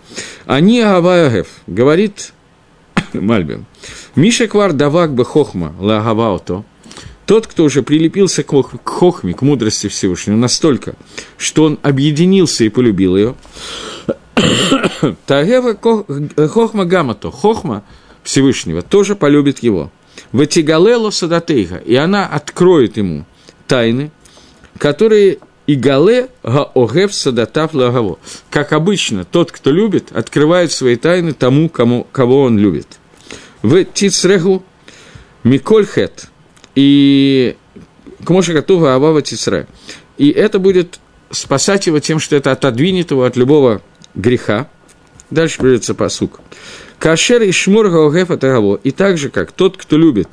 Они 0.48 0.82
Агаваягев, 0.82 1.48
говорит 1.66 2.34
Мальбим. 3.14 3.68
Миша 4.18 4.48
Квар 4.48 4.74
Давак 4.74 5.14
бы 5.14 5.24
Хохма 5.24 5.74
Лагавауто. 5.80 6.66
Тот, 7.32 7.48
кто 7.48 7.64
уже 7.64 7.82
прилепился 7.82 8.44
к 8.44 8.52
Хохме, 8.84 9.34
к 9.34 9.42
мудрости 9.42 9.88
Всевышнего, 9.88 10.36
настолько, 10.36 10.96
что 11.38 11.64
он 11.64 11.80
объединился 11.82 12.66
и 12.66 12.70
полюбил 12.70 13.16
ее. 13.16 13.36
Тагева 15.26 15.78
Хохма 16.50 16.84
Гамато. 16.84 17.32
Хохма 17.32 17.86
Всевышнего 18.24 18.82
тоже 18.82 19.16
полюбит 19.16 19.60
его. 19.60 19.94
Ватигалело 20.34 21.10
Садатейха, 21.10 21.78
и 21.78 21.96
она 21.96 22.28
откроет 22.28 22.98
ему 22.98 23.24
тайны, 23.66 24.12
которые 24.78 25.38
и 25.68 25.76
гале 25.76 26.28
гаогев 26.44 27.14
садатав 27.14 27.74
лагаво. 27.74 28.20
Как 28.50 28.74
обычно, 28.74 29.24
тот, 29.24 29.54
кто 29.54 29.72
любит, 29.72 30.12
открывает 30.12 30.74
свои 30.74 30.98
тайны 30.98 31.32
тому, 31.32 31.70
кому, 31.70 32.06
кого 32.12 32.42
он 32.42 32.58
любит. 32.58 33.00
В 33.62 33.86
тицрегу 33.86 34.66
миколь 35.46 35.86
хет. 35.86 36.28
И 36.76 37.55
к 38.24 38.30
Моше 38.30 38.53
Катува 38.53 38.95
Авава 38.95 39.22
Тицре. 39.22 39.67
И 40.17 40.30
это 40.30 40.59
будет 40.59 40.99
спасать 41.32 41.88
его 41.88 41.99
тем, 41.99 42.19
что 42.19 42.36
это 42.36 42.51
отодвинет 42.51 43.11
его 43.11 43.24
от 43.24 43.36
любого 43.36 43.82
греха. 44.15 44.69
Дальше 45.30 45.59
придется 45.59 45.95
посук. 45.95 46.41
Кашер 46.99 47.41
и 47.41 47.51
шмур 47.51 47.89
гаогефа 47.89 48.38
тагаво. 48.38 48.80
И 48.84 48.91
так 48.91 49.17
же, 49.17 49.30
как 49.30 49.51
тот, 49.51 49.78
кто 49.78 49.97
любит, 49.97 50.28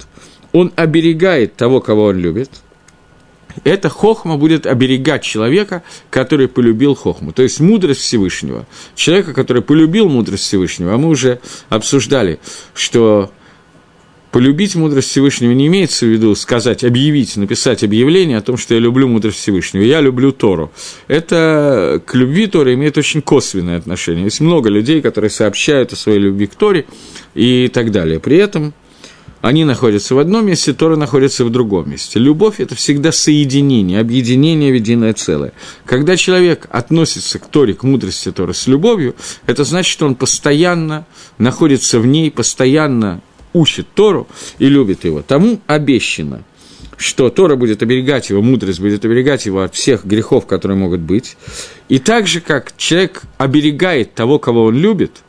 он 0.52 0.72
оберегает 0.76 1.56
того, 1.56 1.80
кого 1.80 2.06
он 2.06 2.18
любит. 2.18 2.50
Это 3.64 3.88
хохма 3.88 4.36
будет 4.36 4.66
оберегать 4.66 5.22
человека, 5.22 5.82
который 6.10 6.48
полюбил 6.48 6.94
хохму. 6.94 7.32
То 7.32 7.42
есть 7.42 7.60
мудрость 7.60 8.02
Всевышнего. 8.02 8.66
Человека, 8.94 9.32
который 9.32 9.62
полюбил 9.62 10.08
мудрость 10.08 10.44
Всевышнего. 10.44 10.94
А 10.94 10.98
мы 10.98 11.08
уже 11.08 11.40
обсуждали, 11.70 12.38
что 12.74 13.32
Полюбить 14.30 14.74
мудрость 14.74 15.08
Всевышнего 15.08 15.52
не 15.52 15.68
имеется 15.68 16.04
в 16.04 16.08
виду 16.10 16.34
сказать, 16.34 16.84
объявить, 16.84 17.36
написать 17.36 17.82
объявление 17.82 18.36
о 18.36 18.42
том, 18.42 18.58
что 18.58 18.74
я 18.74 18.80
люблю 18.80 19.08
мудрость 19.08 19.38
Всевышнего, 19.38 19.82
я 19.82 20.02
люблю 20.02 20.32
Тору. 20.32 20.70
Это 21.06 22.02
к 22.04 22.14
любви 22.14 22.46
Торы 22.46 22.74
имеет 22.74 22.98
очень 22.98 23.22
косвенное 23.22 23.78
отношение. 23.78 24.24
Есть 24.24 24.40
много 24.40 24.68
людей, 24.68 25.00
которые 25.00 25.30
сообщают 25.30 25.94
о 25.94 25.96
своей 25.96 26.18
любви 26.18 26.46
к 26.46 26.54
Торе 26.54 26.84
и 27.34 27.68
так 27.72 27.90
далее. 27.90 28.20
При 28.20 28.36
этом 28.36 28.74
они 29.40 29.64
находятся 29.64 30.14
в 30.14 30.18
одном 30.18 30.46
месте, 30.46 30.72
Тора 30.72 30.96
находится 30.96 31.44
в 31.44 31.50
другом 31.50 31.90
месте. 31.90 32.18
Любовь– 32.18 32.56
это 32.58 32.74
всегда 32.74 33.12
соединение, 33.12 34.00
объединение 34.00 34.72
в 34.72 34.74
единое 34.74 35.14
целое. 35.14 35.52
Когда 35.86 36.16
человек 36.16 36.66
относится 36.70 37.38
к 37.38 37.46
Торе, 37.46 37.74
к 37.74 37.82
мудрости 37.84 38.32
Торы 38.32 38.52
с 38.52 38.66
любовью, 38.66 39.14
это 39.46 39.64
значит, 39.64 39.92
что 39.92 40.06
он 40.06 40.16
постоянно 40.16 41.06
находится 41.38 42.00
в 42.00 42.06
ней, 42.06 42.30
постоянно 42.30 43.22
учит 43.52 43.86
Тору 43.94 44.28
и 44.58 44.68
любит 44.68 45.04
его, 45.04 45.22
тому 45.22 45.60
обещано, 45.66 46.42
что 46.96 47.30
Тора 47.30 47.56
будет 47.56 47.82
оберегать 47.82 48.30
его, 48.30 48.42
мудрость 48.42 48.80
будет 48.80 49.04
оберегать 49.04 49.46
его 49.46 49.62
от 49.62 49.74
всех 49.74 50.04
грехов, 50.04 50.46
которые 50.46 50.76
могут 50.76 51.00
быть. 51.00 51.36
И 51.88 51.98
так 51.98 52.26
же, 52.26 52.40
как 52.40 52.76
человек 52.76 53.22
оберегает 53.38 54.14
того, 54.14 54.38
кого 54.38 54.64
он 54.64 54.76
любит– 54.76 55.12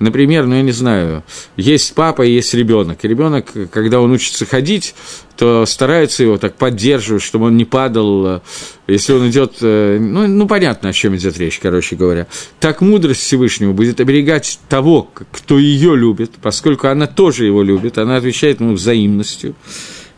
Например, 0.00 0.46
ну 0.46 0.54
я 0.54 0.62
не 0.62 0.72
знаю, 0.72 1.22
есть 1.56 1.94
папа 1.94 2.22
и 2.22 2.32
есть 2.32 2.54
ребенок. 2.54 3.04
Ребенок, 3.04 3.52
когда 3.70 4.00
он 4.00 4.10
учится 4.10 4.46
ходить, 4.46 4.94
то 5.36 5.66
старается 5.66 6.22
его 6.22 6.38
так 6.38 6.56
поддерживать, 6.56 7.22
чтобы 7.22 7.46
он 7.46 7.58
не 7.58 7.66
падал. 7.66 8.42
Если 8.86 9.12
он 9.12 9.28
идет, 9.28 9.58
э, 9.60 9.98
ну, 10.00 10.26
ну 10.26 10.48
понятно, 10.48 10.88
о 10.88 10.92
чем 10.94 11.14
идет 11.16 11.36
речь, 11.36 11.58
короче 11.60 11.96
говоря. 11.96 12.26
Так 12.60 12.80
мудрость 12.80 13.20
Всевышнего 13.20 13.72
будет 13.72 14.00
оберегать 14.00 14.58
того, 14.70 15.10
кто 15.12 15.58
ее 15.58 15.94
любит, 15.94 16.32
поскольку 16.40 16.88
она 16.88 17.06
тоже 17.06 17.44
его 17.44 17.62
любит, 17.62 17.98
она 17.98 18.16
отвечает 18.16 18.60
ему 18.60 18.72
взаимностью. 18.72 19.54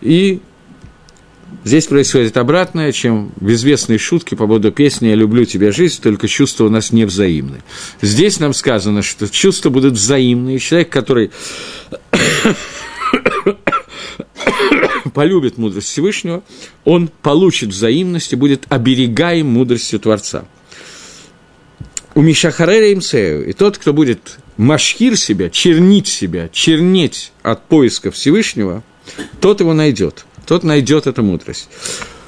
И 0.00 0.40
Здесь 1.64 1.86
происходит 1.86 2.36
обратное, 2.36 2.90
чем 2.90 3.30
в 3.36 3.48
известной 3.52 3.98
шутке 3.98 4.34
по 4.34 4.46
поводу 4.46 4.72
песни 4.72 5.08
«Я 5.08 5.14
люблю 5.14 5.44
тебя, 5.44 5.70
жизнь», 5.70 6.02
только 6.02 6.26
чувства 6.26 6.64
у 6.64 6.68
нас 6.68 6.90
не 6.90 7.04
взаимны. 7.04 7.62
Здесь 8.00 8.40
нам 8.40 8.52
сказано, 8.52 9.02
что 9.02 9.28
чувства 9.28 9.70
будут 9.70 9.94
взаимны, 9.94 10.56
и 10.56 10.58
человек, 10.58 10.90
который 10.90 11.30
полюбит 15.14 15.56
мудрость 15.56 15.86
Всевышнего, 15.86 16.42
он 16.84 17.08
получит 17.22 17.68
взаимность 17.68 18.32
и 18.32 18.36
будет 18.36 18.66
оберегаем 18.68 19.46
мудростью 19.46 20.00
Творца. 20.00 20.44
У 22.16 22.22
Мишахарера 22.22 22.92
Имсею, 22.92 23.48
и 23.48 23.52
тот, 23.52 23.78
кто 23.78 23.92
будет 23.92 24.38
машхир 24.56 25.16
себя, 25.16 25.48
чернить 25.48 26.08
себя, 26.08 26.48
чернеть 26.52 27.32
от 27.42 27.68
поиска 27.68 28.10
Всевышнего, 28.10 28.82
тот 29.40 29.60
его 29.60 29.74
найдет– 29.74 30.26
тот 30.46 30.64
найдет 30.64 31.06
эту 31.06 31.22
мудрость. 31.22 31.68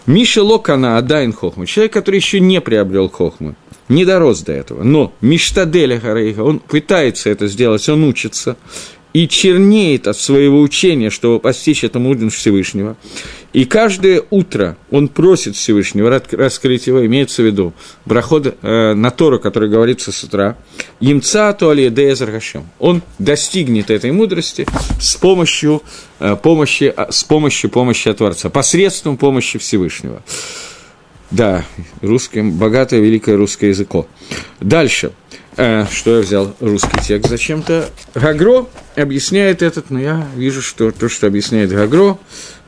Миша 0.07 0.43
Локана 0.43 0.99
Адайн 0.99 1.33
Хохма, 1.33 1.67
человек, 1.67 1.93
который 1.93 2.17
еще 2.17 2.41
не 2.41 2.61
приобрел 2.61 3.09
Хохмы, 3.09 3.55
не 3.89 4.05
дорос 4.05 4.41
до 4.43 4.53
этого, 4.53 4.83
но 4.83 5.13
Миштаделя 5.21 5.99
Харейха, 6.01 6.43
он 6.43 6.59
пытается 6.59 7.31
это 7.31 7.49
сделать, 7.49 7.89
он 7.89 8.05
учится, 8.05 8.57
и 9.15 9.29
чернеет 9.29 10.09
от 10.09 10.19
своего 10.19 10.61
учения, 10.61 11.09
чтобы 11.09 11.39
постичь 11.39 11.85
эту 11.85 12.01
мудрость 12.01 12.37
Всевышнего. 12.37 12.97
И 13.53 13.65
каждое 13.65 14.25
утро 14.31 14.77
он 14.91 15.07
просит 15.07 15.55
Всевышнего 15.55 16.21
раскрыть 16.33 16.89
его, 16.89 17.07
имеется 17.07 17.43
в 17.43 17.47
виду 17.47 17.73
проход 18.05 18.57
э, 18.61 18.95
на 18.95 19.11
Тору, 19.13 19.39
который 19.39 19.69
говорится 19.69 20.11
с 20.11 20.25
утра, 20.25 20.57
«Емца 20.99 21.53
туали 21.53 21.89
Хашем». 22.33 22.69
Он 22.81 23.03
достигнет 23.21 23.91
этой 23.91 24.11
мудрости 24.11 24.67
с 25.01 25.15
помощью, 25.15 25.83
э, 26.19 26.35
помощи, 26.35 26.93
а, 26.95 27.13
с 27.13 27.23
помощью 27.23 27.71
помощи 27.71 28.13
Творца, 28.13 28.51
посредством 28.51 29.17
помощи 29.17 29.61
Всевышнего. 29.61 30.23
Да, 31.31 31.65
русским, 32.01 32.53
богатое, 32.53 33.01
великое 33.01 33.37
русское 33.37 33.69
языко. 33.69 34.07
Дальше. 34.61 35.13
Э, 35.57 35.87
что 35.91 36.17
я 36.17 36.23
взял 36.23 36.55
русский 36.61 37.01
текст 37.01 37.31
зачем-то. 37.31 37.89
Гагро 38.15 38.67
объясняет 38.97 39.63
этот, 39.63 39.91
но 39.91 40.01
я 40.01 40.27
вижу, 40.35 40.63
что 40.63 40.91
то, 40.91 41.09
что 41.09 41.29
объясняет 41.29 41.71
Гагро, 41.71 42.19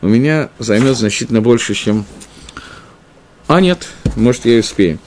у 0.02 0.08
меня 0.08 0.50
займет 0.58 0.96
значительно 0.96 1.40
больше, 1.40 1.74
чем... 1.74 2.04
А 3.48 3.60
нет, 3.60 3.88
может, 4.14 4.44
я 4.46 4.58
успею. 4.58 4.98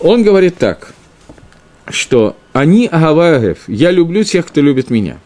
Он 0.00 0.22
говорит 0.22 0.58
так, 0.58 0.92
что 1.88 2.36
«Они 2.52 2.86
агаваев, 2.86 3.58
я 3.68 3.90
люблю 3.90 4.24
тех, 4.24 4.46
кто 4.46 4.60
любит 4.60 4.90
меня». 4.90 5.18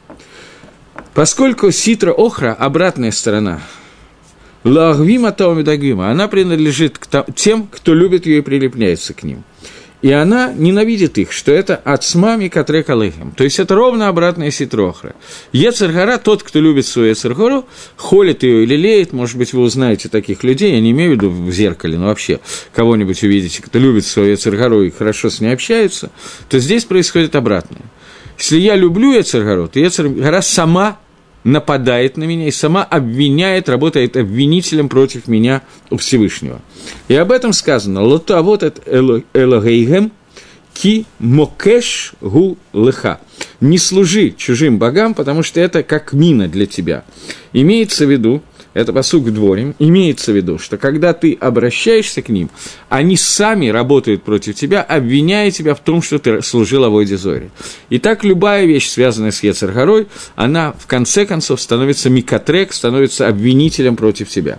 Поскольку 1.14 1.70
ситра 1.70 2.12
охра– 2.12 2.52
обратная 2.58 3.12
сторона, 3.12 3.60
лагвима 4.64 5.32
таумидагвима, 5.32 6.10
она 6.10 6.28
принадлежит 6.28 6.98
к 6.98 7.26
тем, 7.34 7.68
кто 7.70 7.94
любит 7.94 8.26
ее 8.26 8.38
и 8.38 8.42
прилепляется 8.42 9.14
к 9.14 9.22
ним– 9.22 9.44
и 10.04 10.12
она 10.12 10.52
ненавидит 10.52 11.16
их, 11.16 11.32
что 11.32 11.50
это 11.50 11.76
ацмами 11.76 12.48
катрек 12.48 12.90
алейхем. 12.90 13.32
То 13.34 13.42
есть 13.42 13.58
это 13.58 13.74
ровно 13.74 14.08
обратная 14.08 14.50
ситрохра. 14.50 15.14
Ецергара, 15.50 16.18
тот, 16.18 16.42
кто 16.42 16.60
любит 16.60 16.84
свою 16.84 17.08
Ецергору, 17.08 17.64
холит 17.96 18.42
ее 18.42 18.64
или 18.64 18.76
леет, 18.76 19.14
может 19.14 19.38
быть, 19.38 19.54
вы 19.54 19.62
узнаете 19.62 20.10
таких 20.10 20.44
людей, 20.44 20.74
я 20.74 20.80
не 20.80 20.90
имею 20.90 21.12
в 21.12 21.14
виду 21.14 21.30
в 21.30 21.50
зеркале, 21.50 21.96
но 21.96 22.08
вообще 22.08 22.40
кого-нибудь 22.74 23.22
увидите, 23.22 23.62
кто 23.62 23.78
любит 23.78 24.04
свою 24.04 24.32
Ецергору 24.32 24.82
и 24.82 24.90
хорошо 24.90 25.30
с 25.30 25.40
ней 25.40 25.54
общается, 25.54 26.10
то 26.50 26.58
здесь 26.58 26.84
происходит 26.84 27.34
обратное. 27.34 27.80
Если 28.36 28.58
я 28.58 28.76
люблю 28.76 29.10
Ецергору, 29.10 29.68
то 29.68 29.80
Ецергора 29.80 30.42
сама 30.42 30.98
нападает 31.44 32.16
на 32.16 32.24
меня 32.24 32.48
и 32.48 32.50
сама 32.50 32.82
обвиняет, 32.82 33.68
работает 33.68 34.16
обвинителем 34.16 34.88
против 34.88 35.28
меня 35.28 35.62
у 35.90 35.98
Всевышнего. 35.98 36.60
И 37.08 37.14
об 37.14 37.30
этом 37.30 37.52
сказано. 37.52 38.02
Лото 38.02 38.42
вот 38.42 38.62
это 38.62 38.80
Элогейгем 39.34 40.10
ки 40.72 41.06
мокеш 41.18 42.14
гу 42.20 42.58
лыха. 42.72 43.20
Не 43.60 43.78
служи 43.78 44.30
чужим 44.36 44.78
богам, 44.78 45.14
потому 45.14 45.42
что 45.42 45.60
это 45.60 45.82
как 45.82 46.12
мина 46.12 46.48
для 46.48 46.66
тебя. 46.66 47.04
Имеется 47.52 48.06
в 48.06 48.10
виду, 48.10 48.42
это 48.74 48.92
посук 48.92 49.24
в 49.24 49.32
дворе, 49.32 49.74
имеется 49.78 50.32
в 50.32 50.36
виду, 50.36 50.58
что 50.58 50.76
когда 50.76 51.12
ты 51.12 51.38
обращаешься 51.40 52.22
к 52.22 52.28
ним, 52.28 52.50
они 52.88 53.16
сами 53.16 53.68
работают 53.68 54.24
против 54.24 54.56
тебя, 54.56 54.82
обвиняя 54.82 55.50
тебя 55.50 55.74
в 55.74 55.80
том, 55.80 56.02
что 56.02 56.18
ты 56.18 56.42
служил 56.42 56.84
Авойде 56.84 57.16
Зоре. 57.16 57.50
И 57.88 57.98
так 57.98 58.24
любая 58.24 58.66
вещь, 58.66 58.88
связанная 58.88 59.30
с 59.30 59.42
Ецаргорой, 59.42 60.08
она 60.34 60.74
в 60.78 60.86
конце 60.86 61.24
концов 61.24 61.60
становится 61.60 62.10
микотрек, 62.10 62.72
становится 62.72 63.28
обвинителем 63.28 63.96
против 63.96 64.28
тебя. 64.28 64.58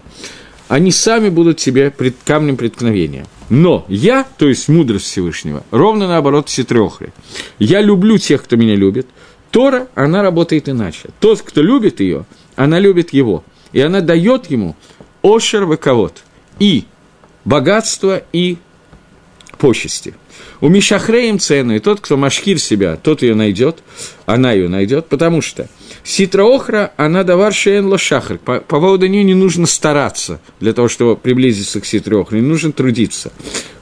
Они 0.68 0.91
сами 0.91 1.30
будут 1.30 1.57
тебе 1.57 1.91
пред 1.91 2.16
камнем 2.26 2.57
преткновения. 2.57 3.28
Но 3.49 3.86
я, 3.88 4.26
то 4.38 4.47
есть 4.47 4.68
мудрость 4.70 5.05
Всевышнего, 5.05 5.63
ровно 5.70 6.07
наоборот 6.07 6.49
ситрехли. 6.49 7.13
Я 7.59 7.82
люблю 7.82 8.18
тех, 8.18 8.43
кто 8.43 8.55
меня 8.55 8.76
любит. 8.76 9.07
Тора, 9.51 9.88
она 9.93 10.24
работает 10.24 10.68
иначе. 10.68 11.09
Тот, 11.20 11.41
кто 11.41 11.61
любит 11.61 11.99
ее, 11.99 12.26
она 12.55 12.80
любит 12.80 13.13
его. 13.13 13.43
И 13.76 13.82
она 13.82 13.99
дает 13.99 14.49
ему 14.49 14.73
ошер 15.21 15.65
вековод. 15.65 16.23
И 16.59 16.86
богатство, 17.43 18.23
и 18.32 18.55
почести. 19.57 20.15
У 20.61 20.69
Мишахреем 20.69 21.39
цену, 21.39 21.76
и 21.76 21.80
тот, 21.80 21.99
кто 21.99 22.15
машкир 22.15 22.57
себя, 22.57 22.95
тот 22.95 23.21
ее 23.21 23.36
найдет, 23.36 23.80
она 24.26 24.53
ее 24.53 24.69
найдет, 24.69 25.07
потому 25.07 25.41
что 25.41 25.67
ситра 26.05 26.45
охра, 26.45 26.93
она 26.95 27.26
давар 27.26 27.53
шеен 27.53 27.88
лошахар. 27.88 28.38
По, 28.38 28.61
по 28.61 28.80
поводу 28.80 29.07
нее 29.07 29.26
не 29.26 29.36
нужно 29.36 29.67
стараться 29.67 30.39
для 30.61 30.71
того, 30.71 30.88
чтобы 30.88 31.17
приблизиться 31.17 31.82
к 31.82 31.86
ситре 31.86 32.17
охре, 32.17 32.39
не 32.39 32.47
нужно 32.47 32.71
трудиться. 32.71 33.34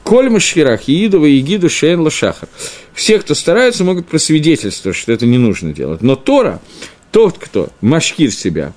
Коль 0.03 0.31
машхирах, 0.31 0.89
Иидова 0.89 1.25
Егиду 1.25 1.69
шеен 1.69 1.99
лошахар. 1.99 2.49
Все, 2.95 3.19
кто 3.19 3.35
стараются, 3.35 3.83
могут 3.83 4.07
просвидетельствовать, 4.07 4.97
что 4.97 5.11
это 5.11 5.27
не 5.27 5.37
нужно 5.37 5.71
делать. 5.71 6.01
Но 6.01 6.15
Тора, 6.15 6.61
тот, 7.11 7.37
кто 7.37 7.69
машкир 7.81 8.31
себя, 8.31 8.73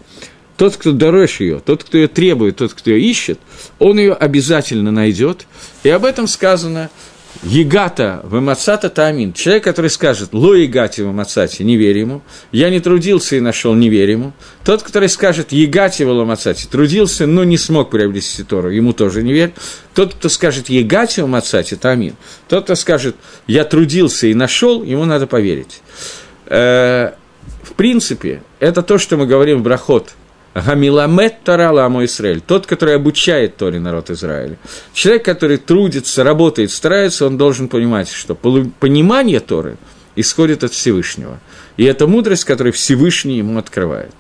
тот, 0.56 0.76
кто 0.76 0.92
дорожь 0.92 1.40
ее, 1.40 1.60
тот, 1.64 1.84
кто 1.84 1.98
ее 1.98 2.08
требует, 2.08 2.56
тот, 2.56 2.72
кто 2.72 2.90
ее 2.90 3.10
ищет, 3.10 3.38
он 3.78 3.98
ее 3.98 4.14
обязательно 4.14 4.90
найдет. 4.90 5.46
И 5.82 5.90
об 5.90 6.04
этом 6.04 6.26
сказано 6.26 6.90
Егата 7.42 8.20
в 8.24 8.38
Эмацата 8.38 8.88
Таамин. 8.88 9.34
Человек, 9.34 9.64
который 9.64 9.90
скажет 9.90 10.30
«Ло 10.32 10.54
Егати 10.54 11.02
в 11.02 11.10
Эмацате», 11.10 11.64
не 11.64 11.76
верь 11.76 11.98
ему. 11.98 12.22
«Я 12.52 12.70
не 12.70 12.80
трудился 12.80 13.36
и 13.36 13.40
нашел, 13.40 13.74
не 13.74 13.90
верь 13.90 14.10
ему». 14.12 14.32
Тот, 14.64 14.82
который 14.82 15.10
скажет 15.10 15.52
«Егати 15.52 16.02
в 16.02 16.10
Эмацате», 16.10 16.66
трудился, 16.68 17.26
но 17.26 17.44
не 17.44 17.58
смог 17.58 17.90
приобрести 17.90 18.42
Тору, 18.42 18.70
ему 18.70 18.94
тоже 18.94 19.22
не 19.22 19.34
верь. 19.34 19.52
Тот, 19.94 20.14
кто 20.14 20.28
скажет 20.30 20.70
«Егати 20.70 21.20
в 21.20 21.26
Эмацате», 21.26 21.76
Таамин. 21.76 22.14
Тот, 22.48 22.64
кто 22.64 22.74
скажет 22.74 23.16
«Я 23.46 23.64
трудился 23.64 24.26
и 24.28 24.34
нашел», 24.34 24.82
ему 24.82 25.04
надо 25.04 25.26
поверить. 25.26 25.82
Э, 26.46 27.12
в 27.62 27.72
принципе, 27.74 28.42
это 28.60 28.82
то, 28.82 28.96
что 28.96 29.18
мы 29.18 29.26
говорим 29.26 29.58
в 29.58 29.62
Брахот– 29.62 30.14
Гамиламет 30.56 31.44
Тора 31.44 31.70
Ламо 31.70 32.06
Израиль, 32.06 32.40
тот, 32.40 32.66
который 32.66 32.94
обучает 32.94 33.58
Торе 33.58 33.78
народ 33.78 34.08
Израиля. 34.08 34.56
Человек, 34.94 35.24
который 35.26 35.58
трудится, 35.58 36.24
работает, 36.24 36.70
старается, 36.70 37.26
он 37.26 37.36
должен 37.36 37.68
понимать, 37.68 38.08
что 38.08 38.34
понимание 38.34 39.40
Торы 39.40 39.76
исходит 40.14 40.64
от 40.64 40.72
Всевышнего. 40.72 41.40
И 41.76 41.84
это 41.84 42.06
мудрость, 42.06 42.44
которую 42.44 42.72
Всевышний 42.72 43.36
ему 43.36 43.58
открывает. 43.58 44.14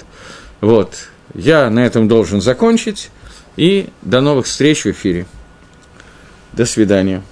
Вот, 0.60 1.08
я 1.32 1.70
на 1.70 1.86
этом 1.86 2.06
должен 2.06 2.42
закончить, 2.42 3.08
и 3.56 3.88
до 4.02 4.20
новых 4.20 4.44
встреч 4.44 4.84
в 4.84 4.90
эфире. 4.90 5.26
До 6.52 6.66
свидания. 6.66 7.22